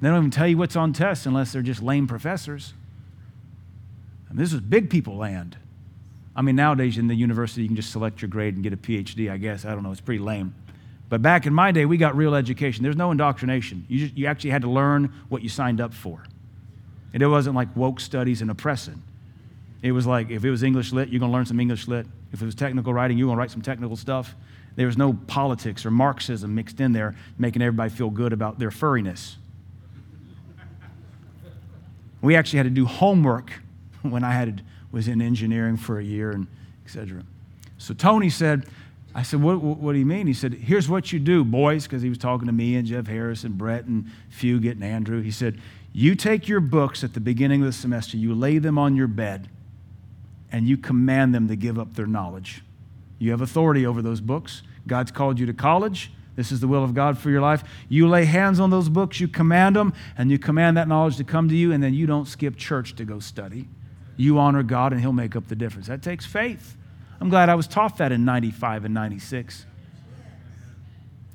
They 0.01 0.09
don't 0.09 0.17
even 0.17 0.31
tell 0.31 0.49
you 0.49 0.57
what's 0.57 0.77
on 0.77 0.95
tests 0.95 1.27
unless 1.27 1.53
they're 1.53 1.61
just 1.61 1.83
lame 1.83 2.07
professors. 2.07 2.73
This 4.31 4.55
is 4.55 4.61
big 4.61 4.89
people 4.89 5.17
land. 5.19 5.59
I 6.35 6.41
mean, 6.41 6.57
nowadays 6.57 6.97
in 6.97 7.07
the 7.07 7.15
university, 7.15 7.61
you 7.61 7.69
can 7.69 7.77
just 7.77 7.93
select 7.93 8.23
your 8.23 8.31
grade 8.31 8.55
and 8.55 8.63
get 8.63 8.73
a 8.73 8.79
PhD, 8.79 9.31
I 9.31 9.37
guess. 9.37 9.67
I 9.67 9.75
don't 9.75 9.83
know. 9.83 9.93
It's 9.93 10.01
pretty 10.01 10.23
lame. 10.23 10.55
But 11.11 11.21
back 11.21 11.45
in 11.45 11.53
my 11.53 11.71
day, 11.71 11.85
we 11.85 11.99
got 11.99 12.17
real 12.17 12.35
education. 12.35 12.83
There's 12.83 12.97
no 12.97 13.11
indoctrination. 13.11 13.85
You, 13.91 14.07
just, 14.07 14.17
you 14.17 14.27
actually 14.27 14.51
had 14.51 14.63
to 14.63 14.71
learn 14.71 15.13
what 15.29 15.43
you 15.43 15.51
signed 15.51 15.83
up 15.83 15.93
for. 15.93 16.25
And 17.13 17.23
it 17.23 17.27
wasn't 17.27 17.57
like 17.57 17.77
woke 17.77 18.01
studies 18.01 18.41
and 18.41 18.51
oppressing. 18.51 19.03
It 19.83 19.93
was 19.93 20.07
like 20.07 20.31
if 20.31 20.45
it 20.45 20.51
was 20.51 20.63
English 20.63 20.93
lit, 20.93 21.09
you're 21.09 21.19
going 21.21 21.31
to 21.31 21.37
learn 21.37 21.47
some 21.47 21.59
English 21.61 21.89
lit. 21.89 22.07
If 22.33 22.41
it 22.41 22.45
was 22.45 22.55
technical 22.55 22.95
writing, 22.95 23.19
you're 23.19 23.27
going 23.27 23.37
to 23.37 23.41
write 23.41 23.51
some 23.51 23.63
technical 23.63 23.97
stuff. 23.97 24.35
There 24.77 24.87
was 24.87 24.97
no 24.97 25.13
politics 25.27 25.85
or 25.85 25.91
Marxism 25.91 26.55
mixed 26.55 26.81
in 26.81 26.93
there, 26.93 27.15
making 27.37 27.63
everybody 27.63 27.91
feel 27.91 28.09
good 28.09 28.33
about 28.33 28.59
their 28.59 28.71
furriness. 28.71 29.37
We 32.23 32.37
actually 32.37 32.59
had 32.59 32.67
to 32.67 32.71
do 32.71 32.87
homework 32.87 33.53
when 34.03 34.25
I 34.25 34.33
had 34.33 34.63
was 34.93 35.09
in 35.09 35.21
engineering 35.21 35.77
for 35.77 35.99
a 35.99 36.05
year 36.05 36.31
and 36.31 36.47
etc. 36.85 37.25
So 37.79 37.95
Tony 37.95 38.31
said, 38.31 38.67
I 39.15 39.23
said, 39.23 39.43
what, 39.43 39.61
what, 39.61 39.79
what, 39.79 39.93
do 39.93 39.99
you 39.99 40.07
mean? 40.07 40.27
He 40.27 40.35
said, 40.35 40.55
here's 40.55 40.89
what 40.89 41.13
you 41.13 41.19
do, 41.19 41.45
boys, 41.45 41.85
because 41.85 42.03
he 42.03 42.09
was 42.09 42.19
talking 42.19 42.47
to 42.47 42.53
me 42.53 42.77
and 42.77 42.87
Jeff 42.87 43.07
Harris 43.07 43.45
and 43.45 43.59
Brett 43.59 43.85
and 43.85 44.07
Fugit 44.31 44.73
and 44.73 44.85
Andrew. 44.85 45.21
He 45.21 45.31
said, 45.31 45.59
you 45.93 46.15
take 46.15 46.49
your 46.49 46.61
books 46.61 47.05
at 47.05 47.13
the 47.13 47.21
beginning 47.21 47.61
of 47.61 47.67
the 47.67 47.73
semester, 47.73 48.17
you 48.17 48.35
lay 48.35 48.59
them 48.59 48.79
on 48.79 48.97
your 48.97 49.07
bed, 49.07 49.49
and 50.53 50.69
you 50.69 50.77
command 50.77 51.35
them 51.35 51.49
to 51.49 51.57
give 51.57 51.79
up 51.79 51.95
their 51.95 52.07
knowledge. 52.07 52.63
You 53.19 53.31
have 53.31 53.41
authority 53.41 53.87
over 53.87 54.03
those 54.03 54.21
books. 54.21 54.63
God's 54.87 55.11
called 55.11 55.39
you 55.39 55.47
to 55.47 55.55
college. 55.55 56.13
This 56.37 56.53
is 56.53 56.61
the 56.61 56.69
will 56.69 56.85
of 56.85 56.95
God 56.95 57.19
for 57.19 57.31
your 57.31 57.41
life. 57.41 57.65
You 57.89 58.09
lay 58.09 58.25
hands 58.25 58.61
on 58.61 58.71
those 58.71 58.89
books, 58.89 59.21
you 59.21 59.29
command 59.29 59.77
them, 59.77 59.93
and 60.17 60.31
you 60.31 60.39
command 60.39 60.77
that 60.77 60.89
knowledge 60.89 61.17
to 61.17 61.25
come 61.25 61.49
to 61.49 61.57
you, 61.57 61.73
and 61.73 61.83
then 61.83 61.95
you 61.95 62.07
don't 62.07 62.27
skip 62.27 62.57
church 62.57 62.95
to 62.97 63.05
go 63.05 63.19
study. 63.19 63.69
You 64.17 64.39
honor 64.39 64.63
God, 64.63 64.93
and 64.93 65.01
He'll 65.01 65.13
make 65.13 65.37
up 65.37 65.49
the 65.49 65.57
difference. 65.57 65.89
That 65.89 66.03
takes 66.03 66.25
faith. 66.25 66.77
I'm 67.21 67.29
glad 67.29 67.49
I 67.49 67.55
was 67.55 67.67
taught 67.67 67.99
that 67.99 68.13
in 68.13 68.25
95 68.25 68.87
and 68.87 68.95
96. 68.95 69.67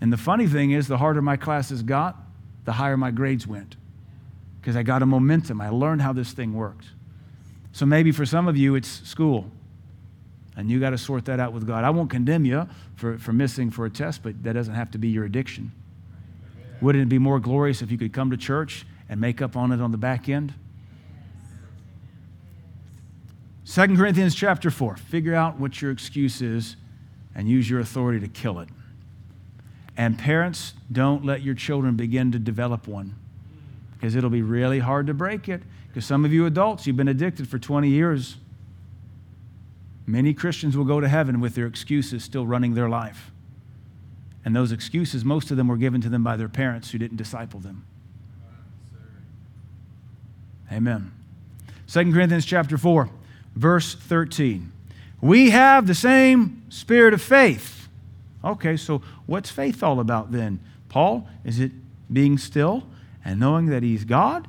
And 0.02 0.12
the 0.12 0.18
funny 0.18 0.48
thing 0.48 0.72
is, 0.72 0.88
the 0.88 0.98
harder 0.98 1.22
my 1.22 1.38
classes 1.38 1.84
got, 1.84 2.18
the 2.66 2.74
higher 2.74 2.98
my 2.98 3.12
grades 3.12 3.48
went 3.48 3.78
because 4.60 4.76
I 4.76 4.84
got 4.84 5.02
a 5.02 5.06
momentum. 5.06 5.62
I 5.62 5.70
learned 5.70 6.02
how 6.02 6.12
this 6.12 6.34
thing 6.34 6.54
works. 6.54 6.88
So 7.78 7.86
maybe 7.86 8.12
for 8.12 8.26
some 8.26 8.48
of 8.48 8.58
you, 8.58 8.74
it's 8.74 8.90
school. 9.08 9.52
And 10.56 10.68
you 10.68 10.80
got 10.80 10.90
to 10.90 10.98
sort 10.98 11.26
that 11.26 11.40
out 11.40 11.54
with 11.54 11.68
God. 11.68 11.84
I 11.84 11.92
won't 11.92 12.10
condemn 12.10 12.44
you 12.44 12.68
for, 12.96 13.20
for 13.20 13.34
missing 13.34 13.70
for 13.70 13.86
a 13.86 13.90
test, 13.92 14.24
but 14.24 14.42
that 14.42 14.54
doesn't 14.54 14.74
have 14.74 14.90
to 14.92 14.98
be 14.98 15.10
your 15.10 15.26
addiction. 15.26 15.72
Wouldn't 16.82 17.04
it 17.04 17.08
be 17.08 17.20
more 17.20 17.40
glorious 17.40 17.84
if 17.84 17.92
you 17.92 18.00
could 18.00 18.14
come 18.14 18.32
to 18.32 18.38
church 18.38 18.84
and 19.10 19.22
make 19.22 19.44
up 19.44 19.56
on 19.56 19.72
it 19.72 19.80
on 19.80 19.92
the 19.92 19.98
back 20.00 20.28
end? 20.28 20.56
2 23.72 23.96
Corinthians 23.96 24.34
chapter 24.34 24.72
4. 24.72 24.98
Figure 24.98 25.36
out 25.36 25.60
what 25.60 25.80
your 25.80 25.92
excuse 25.92 26.42
is 26.42 26.78
and 27.36 27.48
use 27.48 27.70
your 27.70 27.80
authority 27.80 28.20
to 28.22 28.28
kill 28.28 28.58
it. 28.58 28.70
And 29.96 30.18
parents, 30.18 30.74
don't 30.92 31.24
let 31.24 31.44
your 31.44 31.54
children 31.54 31.96
begin 31.96 32.32
to 32.32 32.40
develop 32.40 32.88
one. 32.88 33.14
because 33.94 34.16
it'll 34.16 34.32
be 34.32 34.42
really 34.42 34.80
hard 34.80 35.06
to 35.06 35.14
break 35.14 35.48
it. 35.48 35.62
Because 35.98 36.06
some 36.06 36.26
of 36.26 36.32
you 36.32 36.46
adults, 36.46 36.86
you've 36.86 36.96
been 36.96 37.08
addicted 37.08 37.48
for 37.48 37.58
20 37.58 37.90
years. 37.90 38.38
Many 40.06 40.32
Christians 40.32 40.78
will 40.78 40.86
go 40.86 41.02
to 41.02 41.08
heaven 41.08 41.40
with 41.40 41.56
their 41.56 41.66
excuses 41.66 42.24
still 42.24 42.46
running 42.46 42.76
their 42.76 42.88
life. 42.88 43.32
And 44.46 44.56
those 44.56 44.72
excuses, 44.72 45.26
most 45.26 45.50
of 45.50 45.58
them 45.58 45.68
were 45.68 45.76
given 45.76 46.00
to 46.02 46.10
them 46.10 46.24
by 46.24 46.38
their 46.38 46.50
parents 46.50 46.92
who 46.92 47.00
didn't 47.00 47.18
disciple 47.18 47.60
them. 47.60 47.84
Amen. 50.72 51.14
2 51.88 52.14
Corinthians 52.14 52.46
chapter 52.46 52.78
4, 52.78 53.10
verse 53.56 53.96
13. 53.96 54.72
We 55.20 55.50
have 55.50 55.88
the 55.88 55.96
same 55.96 56.62
spirit 56.70 57.16
of 57.16 57.24
faith. 57.24 57.88
Okay, 58.46 58.78
so 58.78 59.02
what's 59.26 59.50
faith 59.50 59.82
all 59.82 60.00
about 60.00 60.32
then? 60.32 60.60
Paul, 60.90 61.28
is 61.44 61.60
it 61.60 61.72
being 62.14 62.38
still 62.38 62.84
and 63.26 63.40
knowing 63.40 63.66
that 63.66 63.82
he's 63.82 64.06
God? 64.06 64.48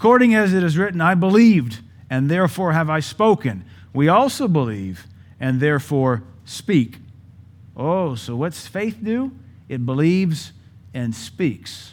According 0.00 0.34
as 0.34 0.54
it 0.54 0.62
is 0.62 0.78
written, 0.78 1.02
I 1.02 1.14
believed, 1.14 1.80
and 2.08 2.30
therefore 2.30 2.72
have 2.72 2.88
I 2.88 3.00
spoken. 3.00 3.66
We 3.92 4.08
also 4.08 4.48
believe, 4.48 5.06
and 5.38 5.60
therefore 5.60 6.22
speak. 6.46 6.96
Oh, 7.76 8.14
so 8.14 8.34
what's 8.34 8.66
faith 8.66 8.96
do? 9.04 9.30
It 9.68 9.84
believes 9.84 10.54
and 10.94 11.14
speaks, 11.14 11.92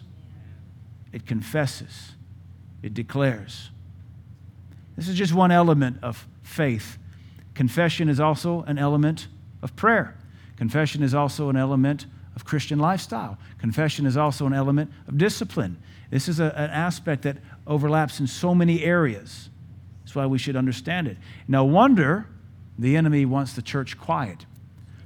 it 1.11 1.25
confesses, 1.25 2.13
it 2.81 2.93
declares. 2.93 3.71
This 4.95 5.09
is 5.09 5.15
just 5.17 5.33
one 5.33 5.51
element 5.51 5.97
of 6.01 6.25
faith. 6.43 6.97
Confession 7.55 8.07
is 8.07 8.21
also 8.21 8.61
an 8.67 8.77
element 8.77 9.27
of 9.61 9.75
prayer. 9.75 10.15
Confession 10.55 11.03
is 11.03 11.13
also 11.13 11.49
an 11.49 11.57
element 11.57 12.05
of 12.37 12.45
Christian 12.45 12.79
lifestyle. 12.79 13.37
Confession 13.57 14.05
is 14.05 14.15
also 14.15 14.45
an 14.45 14.53
element 14.53 14.93
of 15.09 15.17
discipline. 15.17 15.75
This 16.09 16.29
is 16.29 16.39
a, 16.39 16.53
an 16.55 16.69
aspect 16.69 17.23
that 17.23 17.37
overlaps 17.67 18.19
in 18.19 18.27
so 18.27 18.55
many 18.55 18.83
areas. 18.83 19.49
That's 20.03 20.15
why 20.15 20.25
we 20.25 20.37
should 20.37 20.55
understand 20.55 21.07
it. 21.07 21.17
No 21.47 21.65
wonder 21.65 22.27
the 22.79 22.95
enemy 22.95 23.25
wants 23.25 23.53
the 23.53 23.61
church 23.61 23.97
quiet. 23.97 24.45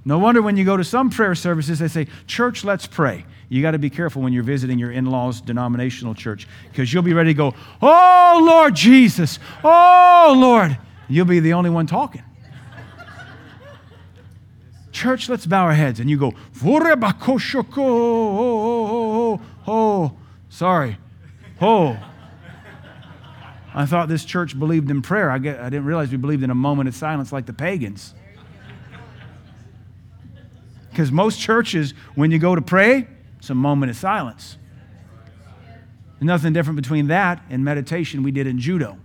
No 0.03 0.17
wonder 0.17 0.41
when 0.41 0.57
you 0.57 0.65
go 0.65 0.77
to 0.77 0.83
some 0.83 1.09
prayer 1.09 1.35
services, 1.35 1.79
they 1.79 1.87
say, 1.87 2.07
Church, 2.25 2.63
let's 2.63 2.87
pray. 2.87 3.25
You 3.49 3.61
got 3.61 3.71
to 3.71 3.79
be 3.79 3.89
careful 3.89 4.21
when 4.21 4.33
you're 4.33 4.43
visiting 4.43 4.79
your 4.79 4.91
in 4.91 5.05
law's 5.05 5.41
denominational 5.41 6.15
church 6.15 6.47
because 6.71 6.91
you'll 6.91 7.03
be 7.03 7.13
ready 7.13 7.31
to 7.31 7.37
go, 7.37 7.53
Oh, 7.81 8.41
Lord 8.43 8.75
Jesus, 8.75 9.37
oh, 9.63 10.35
Lord. 10.37 10.77
You'll 11.07 11.25
be 11.25 11.39
the 11.39 11.53
only 11.53 11.69
one 11.69 11.87
talking. 11.87 12.23
Church, 14.91 15.29
let's 15.29 15.45
bow 15.45 15.63
our 15.65 15.73
heads. 15.73 15.99
And 15.99 16.09
you 16.09 16.17
go, 16.17 16.33
oh, 19.67 20.17
sorry. 20.49 20.97
Oh. 21.61 21.97
I 23.73 23.85
thought 23.85 24.09
this 24.09 24.25
church 24.25 24.57
believed 24.57 24.91
in 24.91 25.01
prayer. 25.01 25.31
I, 25.31 25.37
get, 25.37 25.59
I 25.59 25.69
didn't 25.69 25.85
realize 25.85 26.11
we 26.11 26.17
believed 26.17 26.43
in 26.43 26.49
a 26.49 26.55
moment 26.55 26.89
of 26.89 26.95
silence 26.95 27.31
like 27.31 27.45
the 27.45 27.53
pagans. 27.53 28.13
Because 30.89 31.11
most 31.11 31.39
churches, 31.39 31.93
when 32.15 32.31
you 32.31 32.39
go 32.39 32.53
to 32.53 32.61
pray, 32.61 33.07
it's 33.37 33.49
a 33.49 33.55
moment 33.55 33.89
of 33.89 33.95
silence. 33.95 34.57
There's 36.19 36.27
nothing 36.27 36.51
different 36.51 36.75
between 36.75 37.07
that 37.07 37.41
and 37.49 37.63
meditation 37.63 38.23
we 38.23 38.31
did 38.31 38.45
in 38.45 38.59
judo. 38.59 38.97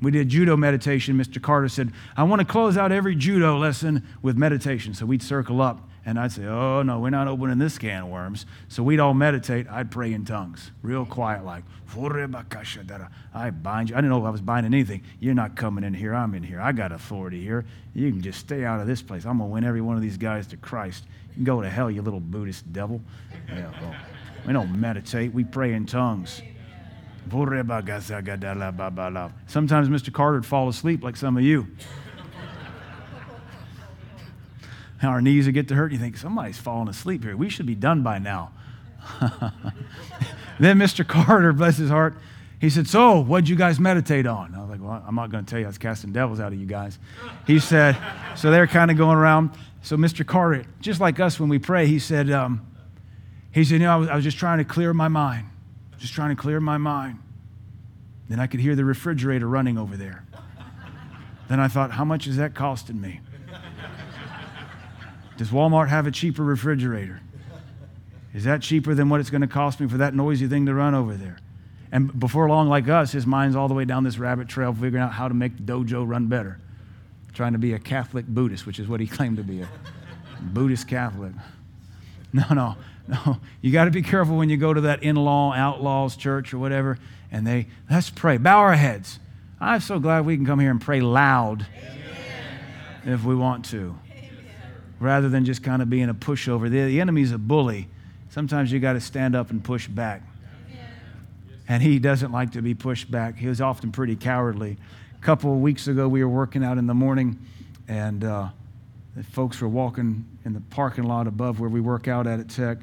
We 0.00 0.12
did 0.12 0.28
judo 0.28 0.56
meditation. 0.56 1.18
Mr. 1.18 1.42
Carter 1.42 1.68
said, 1.68 1.92
I 2.16 2.22
want 2.22 2.40
to 2.40 2.46
close 2.46 2.76
out 2.76 2.92
every 2.92 3.16
judo 3.16 3.58
lesson 3.58 4.06
with 4.22 4.38
meditation. 4.38 4.94
So 4.94 5.04
we'd 5.04 5.22
circle 5.22 5.60
up 5.60 5.89
and 6.10 6.18
I'd 6.18 6.32
say, 6.32 6.44
Oh, 6.44 6.82
no, 6.82 6.98
we're 6.98 7.10
not 7.10 7.28
opening 7.28 7.58
this 7.58 7.78
can 7.78 8.02
of 8.02 8.08
worms. 8.08 8.44
So 8.68 8.82
we'd 8.82 8.98
all 8.98 9.14
meditate. 9.14 9.68
I'd 9.68 9.90
pray 9.90 10.12
in 10.12 10.24
tongues, 10.24 10.72
real 10.82 11.06
quiet, 11.06 11.44
like, 11.44 11.62
I 13.32 13.50
bind 13.50 13.90
you. 13.90 13.96
I 13.96 13.98
didn't 13.98 14.10
know 14.10 14.18
if 14.18 14.24
I 14.24 14.30
was 14.30 14.40
binding 14.40 14.74
anything. 14.74 15.02
You're 15.20 15.34
not 15.34 15.56
coming 15.56 15.84
in 15.84 15.94
here. 15.94 16.14
I'm 16.14 16.34
in 16.34 16.42
here. 16.42 16.60
I 16.60 16.72
got 16.72 16.92
authority 16.92 17.42
here. 17.42 17.64
You 17.94 18.10
can 18.10 18.22
just 18.22 18.40
stay 18.40 18.64
out 18.64 18.80
of 18.80 18.86
this 18.86 19.02
place. 19.02 19.24
I'm 19.24 19.38
going 19.38 19.50
to 19.50 19.54
win 19.54 19.64
every 19.64 19.80
one 19.80 19.96
of 19.96 20.02
these 20.02 20.16
guys 20.16 20.46
to 20.48 20.56
Christ. 20.56 21.04
You 21.30 21.34
can 21.36 21.44
go 21.44 21.62
to 21.62 21.70
hell, 21.70 21.90
you 21.90 22.02
little 22.02 22.20
Buddhist 22.20 22.72
devil. 22.72 23.00
Yeah, 23.48 23.70
well, 23.80 23.94
we 24.46 24.52
don't 24.52 24.80
meditate, 24.80 25.32
we 25.32 25.44
pray 25.44 25.74
in 25.74 25.86
tongues. 25.86 26.42
Sometimes 29.46 29.88
Mr. 29.88 30.12
Carter 30.12 30.38
would 30.38 30.46
fall 30.46 30.68
asleep 30.68 31.04
like 31.04 31.16
some 31.16 31.36
of 31.36 31.44
you. 31.44 31.68
Our 35.02 35.20
knees 35.20 35.46
would 35.46 35.54
get 35.54 35.68
to 35.68 35.74
hurt. 35.74 35.92
You 35.92 35.98
think, 35.98 36.16
somebody's 36.16 36.58
falling 36.58 36.88
asleep 36.88 37.24
here. 37.24 37.36
We 37.36 37.48
should 37.48 37.66
be 37.66 37.74
done 37.74 38.02
by 38.02 38.18
now. 38.18 38.52
then 40.60 40.78
Mr. 40.78 41.06
Carter, 41.06 41.52
bless 41.52 41.78
his 41.78 41.88
heart, 41.88 42.14
he 42.60 42.68
said, 42.68 42.86
So, 42.86 43.20
what'd 43.20 43.48
you 43.48 43.56
guys 43.56 43.80
meditate 43.80 44.26
on? 44.26 44.54
I 44.54 44.60
was 44.60 44.68
like, 44.68 44.82
Well, 44.82 45.02
I'm 45.06 45.14
not 45.14 45.30
going 45.30 45.44
to 45.44 45.50
tell 45.50 45.58
you. 45.58 45.64
I 45.64 45.68
was 45.68 45.78
casting 45.78 46.12
devils 46.12 46.38
out 46.38 46.52
of 46.52 46.60
you 46.60 46.66
guys. 46.66 46.98
He 47.46 47.58
said, 47.58 47.96
So 48.36 48.50
they're 48.50 48.66
kind 48.66 48.90
of 48.90 48.98
going 48.98 49.16
around. 49.16 49.50
So, 49.82 49.96
Mr. 49.96 50.26
Carter, 50.26 50.66
just 50.80 51.00
like 51.00 51.18
us 51.18 51.40
when 51.40 51.48
we 51.48 51.58
pray, 51.58 51.86
he 51.86 51.98
said, 51.98 52.30
um, 52.30 52.66
he 53.52 53.64
said, 53.64 53.74
You 53.74 53.86
know, 53.86 53.92
I 53.92 53.96
was, 53.96 54.08
I 54.10 54.14
was 54.16 54.24
just 54.24 54.36
trying 54.36 54.58
to 54.58 54.64
clear 54.64 54.92
my 54.92 55.08
mind 55.08 55.46
just 56.00 56.14
trying 56.14 56.34
to 56.34 56.40
clear 56.40 56.58
my 56.60 56.78
mind. 56.78 57.18
Then 58.28 58.40
I 58.40 58.46
could 58.46 58.60
hear 58.60 58.74
the 58.74 58.84
refrigerator 58.84 59.46
running 59.46 59.76
over 59.76 59.96
there. 59.96 60.24
Then 61.48 61.60
I 61.60 61.68
thought, 61.68 61.92
how 61.92 62.04
much 62.04 62.26
is 62.26 62.36
that 62.36 62.54
costing 62.54 63.00
me? 63.00 63.20
Does 65.40 65.48
Walmart 65.48 65.88
have 65.88 66.06
a 66.06 66.10
cheaper 66.10 66.44
refrigerator? 66.44 67.22
Is 68.34 68.44
that 68.44 68.60
cheaper 68.60 68.94
than 68.94 69.08
what 69.08 69.20
it's 69.20 69.30
going 69.30 69.40
to 69.40 69.46
cost 69.46 69.80
me 69.80 69.88
for 69.88 69.96
that 69.96 70.12
noisy 70.12 70.46
thing 70.46 70.66
to 70.66 70.74
run 70.74 70.94
over 70.94 71.14
there? 71.14 71.38
And 71.90 72.20
before 72.20 72.46
long, 72.46 72.68
like 72.68 72.90
us, 72.90 73.12
his 73.12 73.26
mind's 73.26 73.56
all 73.56 73.66
the 73.66 73.72
way 73.72 73.86
down 73.86 74.04
this 74.04 74.18
rabbit 74.18 74.48
trail, 74.48 74.74
figuring 74.74 75.02
out 75.02 75.12
how 75.12 75.28
to 75.28 75.32
make 75.32 75.56
the 75.56 75.62
dojo 75.62 76.06
run 76.06 76.26
better. 76.26 76.60
Trying 77.32 77.54
to 77.54 77.58
be 77.58 77.72
a 77.72 77.78
Catholic 77.78 78.26
Buddhist, 78.26 78.66
which 78.66 78.78
is 78.78 78.86
what 78.86 79.00
he 79.00 79.06
claimed 79.16 79.38
to 79.38 79.42
be 79.42 79.62
a 79.62 79.68
Buddhist 80.42 80.86
Catholic. 80.86 81.32
No, 82.34 82.44
no. 82.50 82.76
No, 83.08 83.40
you 83.62 83.72
got 83.72 83.86
to 83.86 83.90
be 83.90 84.02
careful 84.02 84.36
when 84.36 84.50
you 84.50 84.58
go 84.58 84.74
to 84.74 84.82
that 84.82 85.02
in 85.02 85.16
law, 85.16 85.54
outlaws 85.54 86.16
church 86.16 86.52
or 86.52 86.58
whatever, 86.58 86.98
and 87.32 87.46
they, 87.46 87.66
let's 87.90 88.10
pray. 88.10 88.36
Bow 88.36 88.58
our 88.58 88.74
heads. 88.74 89.18
I'm 89.58 89.80
so 89.80 89.98
glad 89.98 90.26
we 90.26 90.36
can 90.36 90.44
come 90.44 90.60
here 90.60 90.70
and 90.70 90.82
pray 90.82 91.00
loud 91.00 91.66
Amen. 91.78 93.14
if 93.14 93.24
we 93.24 93.34
want 93.34 93.64
to. 93.70 93.98
Rather 95.00 95.28
than 95.28 95.44
just 95.44 95.62
kind 95.62 95.82
of 95.82 95.90
being 95.90 96.08
a 96.08 96.14
pushover. 96.14 96.70
The, 96.70 96.84
the 96.84 97.00
enemy's 97.00 97.32
a 97.32 97.38
bully. 97.38 97.88
Sometimes 98.28 98.70
you 98.70 98.78
got 98.78 98.92
to 98.92 99.00
stand 99.00 99.34
up 99.34 99.50
and 99.50 99.64
push 99.64 99.88
back. 99.88 100.22
And 101.66 101.82
he 101.82 101.98
doesn't 101.98 102.32
like 102.32 102.52
to 102.52 102.62
be 102.62 102.74
pushed 102.74 103.10
back. 103.10 103.36
He 103.36 103.46
was 103.46 103.60
often 103.60 103.92
pretty 103.92 104.16
cowardly. 104.16 104.76
A 105.16 105.24
couple 105.24 105.52
of 105.52 105.60
weeks 105.60 105.86
ago, 105.88 106.08
we 106.08 106.22
were 106.22 106.30
working 106.30 106.64
out 106.64 106.78
in 106.78 106.86
the 106.86 106.94
morning, 106.94 107.38
and 107.88 108.24
uh, 108.24 108.48
the 109.14 109.22
folks 109.22 109.60
were 109.60 109.68
walking 109.68 110.24
in 110.44 110.52
the 110.52 110.60
parking 110.70 111.04
lot 111.04 111.26
above 111.26 111.60
where 111.60 111.70
we 111.70 111.80
work 111.80 112.08
out 112.08 112.26
at 112.26 112.40
at 112.40 112.48
Tech 112.48 112.78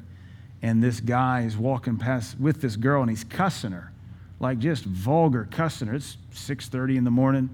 and 0.62 0.82
this 0.82 1.00
guy 1.00 1.42
is 1.42 1.56
walking 1.56 1.96
past 1.96 2.38
with 2.38 2.60
this 2.60 2.76
girl 2.76 3.02
and 3.02 3.10
he's 3.10 3.24
cussing 3.24 3.72
her 3.72 3.92
like 4.40 4.58
just 4.58 4.84
vulgar 4.84 5.48
cussing 5.50 5.88
her 5.88 5.94
it's 5.94 6.16
6.30 6.32 6.96
in 6.96 7.04
the 7.04 7.10
morning 7.10 7.48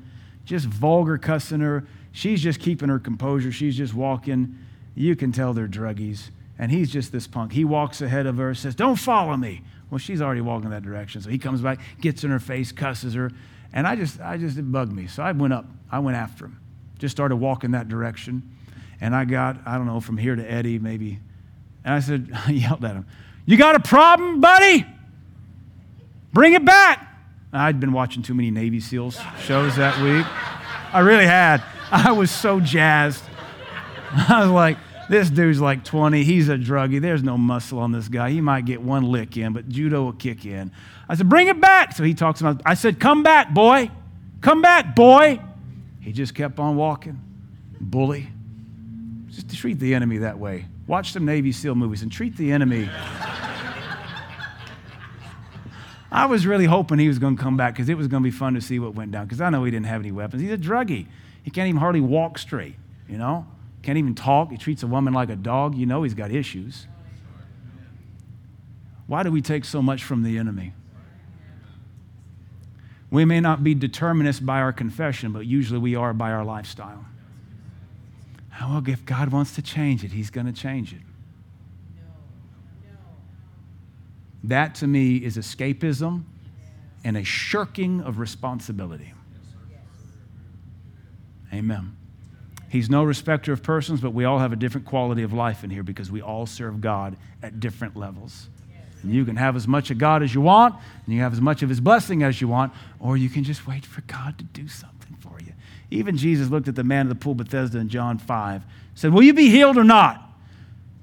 just 0.45 0.67
vulgar 0.67 1.19
cussing 1.19 1.61
her 1.61 1.87
she's 2.15 2.43
just 2.43 2.61
keeping 2.61 2.89
her 2.89 2.99
composure. 2.99 3.53
She's 3.53 3.77
just 3.77 3.93
walking. 3.93 4.57
You 4.95 5.15
can 5.15 5.33
tell 5.33 5.53
they're 5.53 5.69
druggies. 5.69 6.31
And 6.59 6.71
he's 6.71 6.91
just 6.91 7.13
this 7.13 7.27
punk. 7.27 7.53
He 7.53 7.65
walks 7.65 8.01
ahead 8.01 8.27
of 8.27 8.39
her 8.39 8.55
says 8.55 8.75
don't 8.75 8.97
follow 8.97 9.37
me. 9.37 9.61
Well 9.91 9.99
she's 9.99 10.23
already 10.23 10.41
walking 10.41 10.71
that 10.71 10.83
direction. 10.83 11.21
So 11.21 11.29
he 11.29 11.37
comes 11.37 11.61
back 11.61 11.81
gets 12.01 12.25
in 12.25 12.31
her 12.31 12.39
face 12.39 12.73
cusses 12.73 13.13
her. 13.15 13.31
And 13.73 13.87
i 13.87 13.97
just 13.97 14.21
i 14.21 14.39
just 14.39 14.57
it 14.57 14.71
bugged 14.71 14.93
me. 14.93 15.09
So 15.09 15.23
i 15.23 15.33
went 15.33 15.53
up. 15.53 15.67
I 15.91 15.99
went 15.99 16.17
after 16.17 16.47
him. 16.47 16.61
Just 16.99 17.15
started 17.15 17.37
walking 17.37 17.73
that 17.73 17.89
direction. 17.89 18.49
And 19.01 19.15
i 19.17 19.25
got 19.25 19.59
i 19.67 19.77
don't 19.77 19.87
know 19.87 20.01
from 20.01 20.17
here 20.17 20.37
to 20.37 20.51
eddie 20.51 20.79
maybe. 20.79 21.19
And 21.85 21.93
I 21.93 22.01
said, 22.01 22.31
I 22.47 22.53
yelled 22.53 22.85
at 22.85 22.93
him, 22.93 23.07
You 23.45 23.57
got 23.57 23.75
a 23.75 23.81
problem, 23.81 24.41
buddy? 24.41 24.87
Bring 26.33 26.55
it 26.55 26.65
back. 26.65 27.11
I'd 27.53 27.79
been 27.79 27.93
watching 27.93 28.23
too 28.23 28.35
many 28.35 28.51
Navy 28.51 28.81
SEALs 28.81 29.21
shows 29.41 29.77
that 29.77 30.01
week. 30.03 30.27
I 30.93 31.01
really 31.01 31.27
had. 31.27 31.63
I 31.95 32.11
was 32.11 32.31
so 32.33 32.59
jazzed. 32.59 33.23
I 34.29 34.41
was 34.41 34.51
like, 34.51 34.79
this 35.09 35.31
dude's 35.31 35.61
like 35.61 35.85
20. 35.85 36.25
He's 36.25 36.49
a 36.49 36.57
druggie. 36.57 37.01
There's 37.01 37.23
no 37.23 37.39
muscle 37.39 37.79
on 37.79 37.93
this 37.93 38.09
guy. 38.09 38.31
He 38.31 38.41
might 38.41 38.65
get 38.65 38.83
one 38.83 39.05
lick 39.05 39.37
in, 39.37 39.53
but 39.53 39.69
judo 39.69 40.03
will 40.03 40.13
kick 40.13 40.45
in. 40.45 40.73
I 41.09 41.15
said, 41.15 41.29
bring 41.29 41.47
it 41.47 41.61
back. 41.61 41.95
So 41.95 42.03
he 42.03 42.13
talks 42.13 42.41
about, 42.41 42.63
I 42.67 42.75
said, 42.75 42.99
come 42.99 43.23
back, 43.23 43.55
boy. 43.55 43.93
Come 44.41 44.61
back, 44.61 44.97
boy. 44.97 45.41
He 46.01 46.13
just 46.13 46.35
kept 46.35 46.59
on 46.59 46.75
walking. 46.75 47.21
Bully. 47.81 48.29
Just 49.29 49.55
treat 49.57 49.79
the 49.79 49.95
enemy 49.95 50.19
that 50.19 50.39
way. 50.39 50.67
Watch 50.89 51.13
some 51.13 51.25
Navy 51.25 51.53
SEAL 51.53 51.77
movies 51.77 52.03
and 52.03 52.11
treat 52.11 52.37
the 52.37 52.51
enemy. 52.51 52.91
I 56.11 56.27
was 56.27 56.45
really 56.45 56.67
hoping 56.67 56.99
he 56.99 57.09
was 57.09 57.21
going 57.21 57.37
to 57.37 57.43
come 57.43 57.57
back 57.57 57.75
because 57.75 57.89
it 57.89 57.97
was 57.97 58.09
going 58.09 58.23
to 58.23 58.25
be 58.25 58.37
fun 58.37 58.55
to 58.55 58.61
see 58.61 58.81
what 58.81 58.95
went 58.95 59.13
down 59.13 59.27
because 59.27 59.41
I 59.41 59.51
know 59.51 59.63
he 59.63 59.71
didn't 59.71 59.87
have 59.87 60.01
any 60.01 60.13
weapons. 60.13 60.43
He's 60.43 60.53
a 60.53 60.59
druggie. 60.59 61.07
He 61.45 61.51
can't 61.51 61.69
even 61.69 61.79
hardly 61.79 62.01
walk 62.01 62.39
straight, 62.39 62.75
you 63.09 63.19
know? 63.19 63.47
Can't 63.83 63.99
even 63.99 64.15
talk. 64.15 64.51
He 64.51 64.57
treats 64.57 64.83
a 64.83 64.87
woman 64.87 65.13
like 65.13 65.29
a 65.29 65.37
dog. 65.37 65.77
You 65.77 65.85
know 65.85 66.03
he's 66.03 66.15
got 66.15 66.33
issues. 66.33 66.87
Why 69.07 69.23
do 69.23 69.31
we 69.31 69.43
take 69.43 69.67
so 69.67 69.83
much 69.83 70.03
from 70.03 70.23
the 70.23 70.39
enemy? 70.39 70.73
We 73.11 73.27
may 73.27 73.41
not 73.41 73.63
be 73.63 73.75
determinists 73.75 74.41
by 74.41 74.61
our 74.61 74.73
confession, 74.73 75.33
but 75.33 75.47
usually 75.47 75.79
we 75.79 75.95
are 75.95 76.15
by 76.15 76.33
our 76.33 76.45
lifestyle. 76.45 77.05
Oh, 78.61 78.71
well, 78.71 78.89
if 78.89 79.05
God 79.05 79.29
wants 79.29 79.55
to 79.57 79.63
change 79.63 80.03
it, 80.03 80.13
He's 80.13 80.31
going 80.31 80.47
to 80.47 80.53
change 80.53 80.95
it. 80.95 81.01
That 84.43 84.75
to 84.77 84.87
me 84.87 85.17
is 85.17 85.37
escapism 85.37 86.25
and 87.05 87.17
a 87.17 87.25
shirking 87.25 88.01
of 88.01 88.19
responsibility. 88.19 89.13
Amen. 91.55 91.97
He's 92.69 92.91
no 92.91 93.05
respecter 93.05 93.53
of 93.53 93.63
persons, 93.63 94.01
but 94.01 94.11
we 94.11 94.25
all 94.25 94.41
have 94.41 94.53
a 94.53 94.57
different 94.57 94.87
quality 94.87 95.23
of 95.23 95.33
life 95.33 95.63
in 95.63 95.71
here 95.71 95.85
because 95.85 96.11
we 96.11 96.21
all 96.21 96.45
serve 96.45 96.81
God 96.81 97.17
at 97.41 97.61
different 97.61 97.97
levels. 97.97 98.49
And 99.03 99.13
you 99.13 99.25
can 99.25 99.37
have 99.37 99.55
as 99.55 99.69
much 99.69 99.91
of 99.91 99.99
God 99.99 100.23
as 100.23 100.35
you 100.35 100.41
want, 100.41 100.75
and 101.05 101.15
you 101.15 101.21
have 101.21 101.33
as 101.33 101.41
much 101.41 101.63
of 101.63 101.69
His 101.69 101.79
blessing 101.79 102.23
as 102.25 102.41
you 102.41 102.49
want, 102.49 102.73
or 102.99 103.17
you 103.17 103.29
can 103.29 103.45
just 103.45 103.67
wait 103.67 103.87
for 103.87 104.01
God 104.03 104.39
to 104.39 104.45
do 104.45 104.67
something 104.67 105.15
for 105.21 105.39
you. 105.41 105.53
Even 105.91 106.17
Jesus 106.17 106.49
looked 106.49 106.67
at 106.67 106.75
the 106.75 106.83
man 106.83 107.07
at 107.07 107.11
the 107.11 107.15
pool 107.15 107.35
Bethesda 107.35 107.79
in 107.79 107.89
John 107.89 108.19
5, 108.19 108.63
said, 108.95 109.13
Will 109.13 109.23
you 109.23 109.35
be 109.35 109.51
healed 109.51 109.77
or 109.77 109.85
not? 109.85 110.23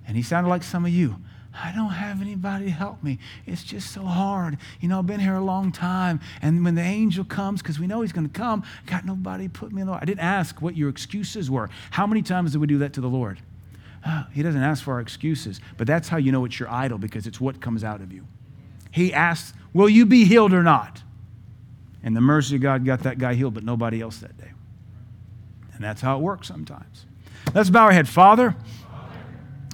And 0.06 0.18
he 0.18 0.24
sounded 0.24 0.50
like 0.50 0.64
some 0.64 0.84
of 0.84 0.92
you. 0.92 1.22
I 1.54 1.74
don't 1.76 1.90
have 1.90 2.22
anybody 2.22 2.66
to 2.66 2.72
help 2.72 3.04
me. 3.04 3.20
It's 3.46 3.64
just 3.64 3.92
so 3.92 4.04
hard. 4.04 4.58
You 4.80 4.88
know, 4.88 5.00
I've 5.00 5.08
been 5.08 5.20
here 5.20 5.36
a 5.36 5.44
long 5.44 5.72
time. 5.72 6.22
And 6.42 6.64
when 6.64 6.76
the 6.76 6.82
angel 6.82 7.26
comes, 7.26 7.62
because 7.62 7.80
we 7.80 7.88
know 7.88 8.02
he's 8.02 8.14
going 8.14 8.28
to 8.28 8.34
come, 8.34 8.64
got 8.86 9.06
nobody 9.06 9.48
put 9.48 9.74
me 9.74 9.82
in 9.82 9.88
the 9.88 9.94
I 9.94 10.06
didn't 10.06 10.22
ask 10.22 10.62
what 10.62 10.78
your 10.78 10.90
excuses 10.90 11.52
were. 11.52 11.70
How 11.92 12.08
many 12.08 12.22
times 12.22 12.54
did 12.54 12.62
we 12.62 12.68
do 12.68 12.78
that 12.80 12.94
to 12.94 13.02
the 13.02 13.10
Lord? 13.10 13.42
Uh, 14.04 14.24
he 14.32 14.42
doesn't 14.42 14.64
ask 14.64 14.84
for 14.84 14.94
our 14.94 15.02
excuses, 15.02 15.60
but 15.78 15.88
that's 15.88 16.08
how 16.08 16.18
you 16.18 16.32
know 16.32 16.46
it's 16.46 16.60
your 16.60 16.70
idol 16.70 16.98
because 16.98 17.28
it's 17.28 17.40
what 17.40 17.62
comes 17.62 17.84
out 17.84 18.02
of 18.02 18.12
you. 18.12 18.26
He 18.90 19.14
asks, 19.14 19.54
Will 19.74 19.90
you 19.90 20.06
be 20.06 20.26
healed 20.26 20.54
or 20.54 20.64
not? 20.64 21.04
And 22.04 22.16
the 22.16 22.22
mercy 22.22 22.56
of 22.56 22.62
God 22.62 22.84
got 22.84 23.02
that 23.02 23.20
guy 23.20 23.36
healed, 23.36 23.54
but 23.54 23.64
nobody 23.64 24.02
else 24.02 24.18
that 24.20 24.38
day. 24.38 24.52
And 25.74 25.84
that's 25.84 26.02
how 26.02 26.18
it 26.18 26.22
works 26.22 26.48
sometimes. 26.48 27.06
Let's 27.54 27.70
bow 27.70 27.86
our 27.86 27.92
head. 27.92 28.08
Father, 28.08 28.56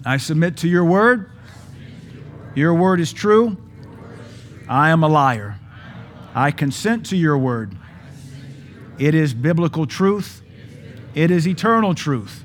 I 0.06 0.18
submit 0.18 0.58
to 0.58 0.68
your 0.68 0.84
word. 0.84 1.32
Your 2.58 2.74
word 2.74 3.00
is 3.00 3.14
true. 3.14 3.56
I 4.68 4.90
am 4.90 5.04
a 5.04 5.08
liar. 5.08 5.60
I 6.34 6.50
consent 6.50 7.06
to 7.06 7.16
your 7.16 7.38
word. 7.38 7.78
It 8.98 9.14
is 9.14 9.36
biblical 9.36 9.86
truth, 9.86 10.42
it 11.14 11.30
is 11.30 11.48
eternal 11.48 11.94
truth, 11.94 12.44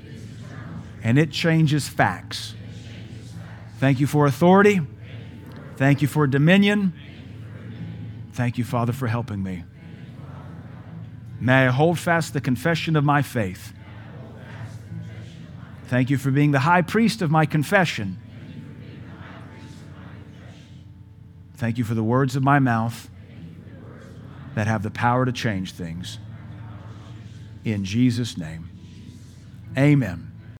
and 1.01 1.17
it 1.17 1.31
changes 1.31 1.87
facts. 1.89 2.53
Thank 3.79 3.99
you 3.99 4.05
for 4.05 4.27
authority. 4.27 4.81
Thank 5.77 6.03
you 6.03 6.07
for 6.07 6.27
dominion. 6.27 6.93
Thank 8.33 8.59
you, 8.59 8.63
Father, 8.63 8.93
for 8.93 9.07
helping 9.07 9.41
me. 9.41 9.63
May 11.39 11.65
I 11.65 11.71
hold 11.71 11.97
fast 11.97 12.33
the 12.33 12.41
confession 12.41 12.95
of 12.95 13.03
my 13.03 13.23
faith. 13.23 13.73
Thank 15.87 16.11
you 16.11 16.19
for 16.19 16.29
being 16.29 16.51
the 16.51 16.59
high 16.59 16.83
priest 16.83 17.23
of 17.23 17.31
my 17.31 17.47
confession 17.47 18.19
Thank 21.55 21.77
you 21.77 21.83
for 21.83 21.93
the 21.93 22.03
words 22.03 22.35
of 22.35 22.43
my 22.43 22.59
mouth 22.59 23.09
that 24.55 24.67
have 24.67 24.83
the 24.83 24.91
power 24.91 25.25
to 25.25 25.31
change 25.31 25.71
things. 25.71 26.19
In 27.63 27.85
Jesus' 27.85 28.37
name, 28.37 28.69
amen. 29.77 30.32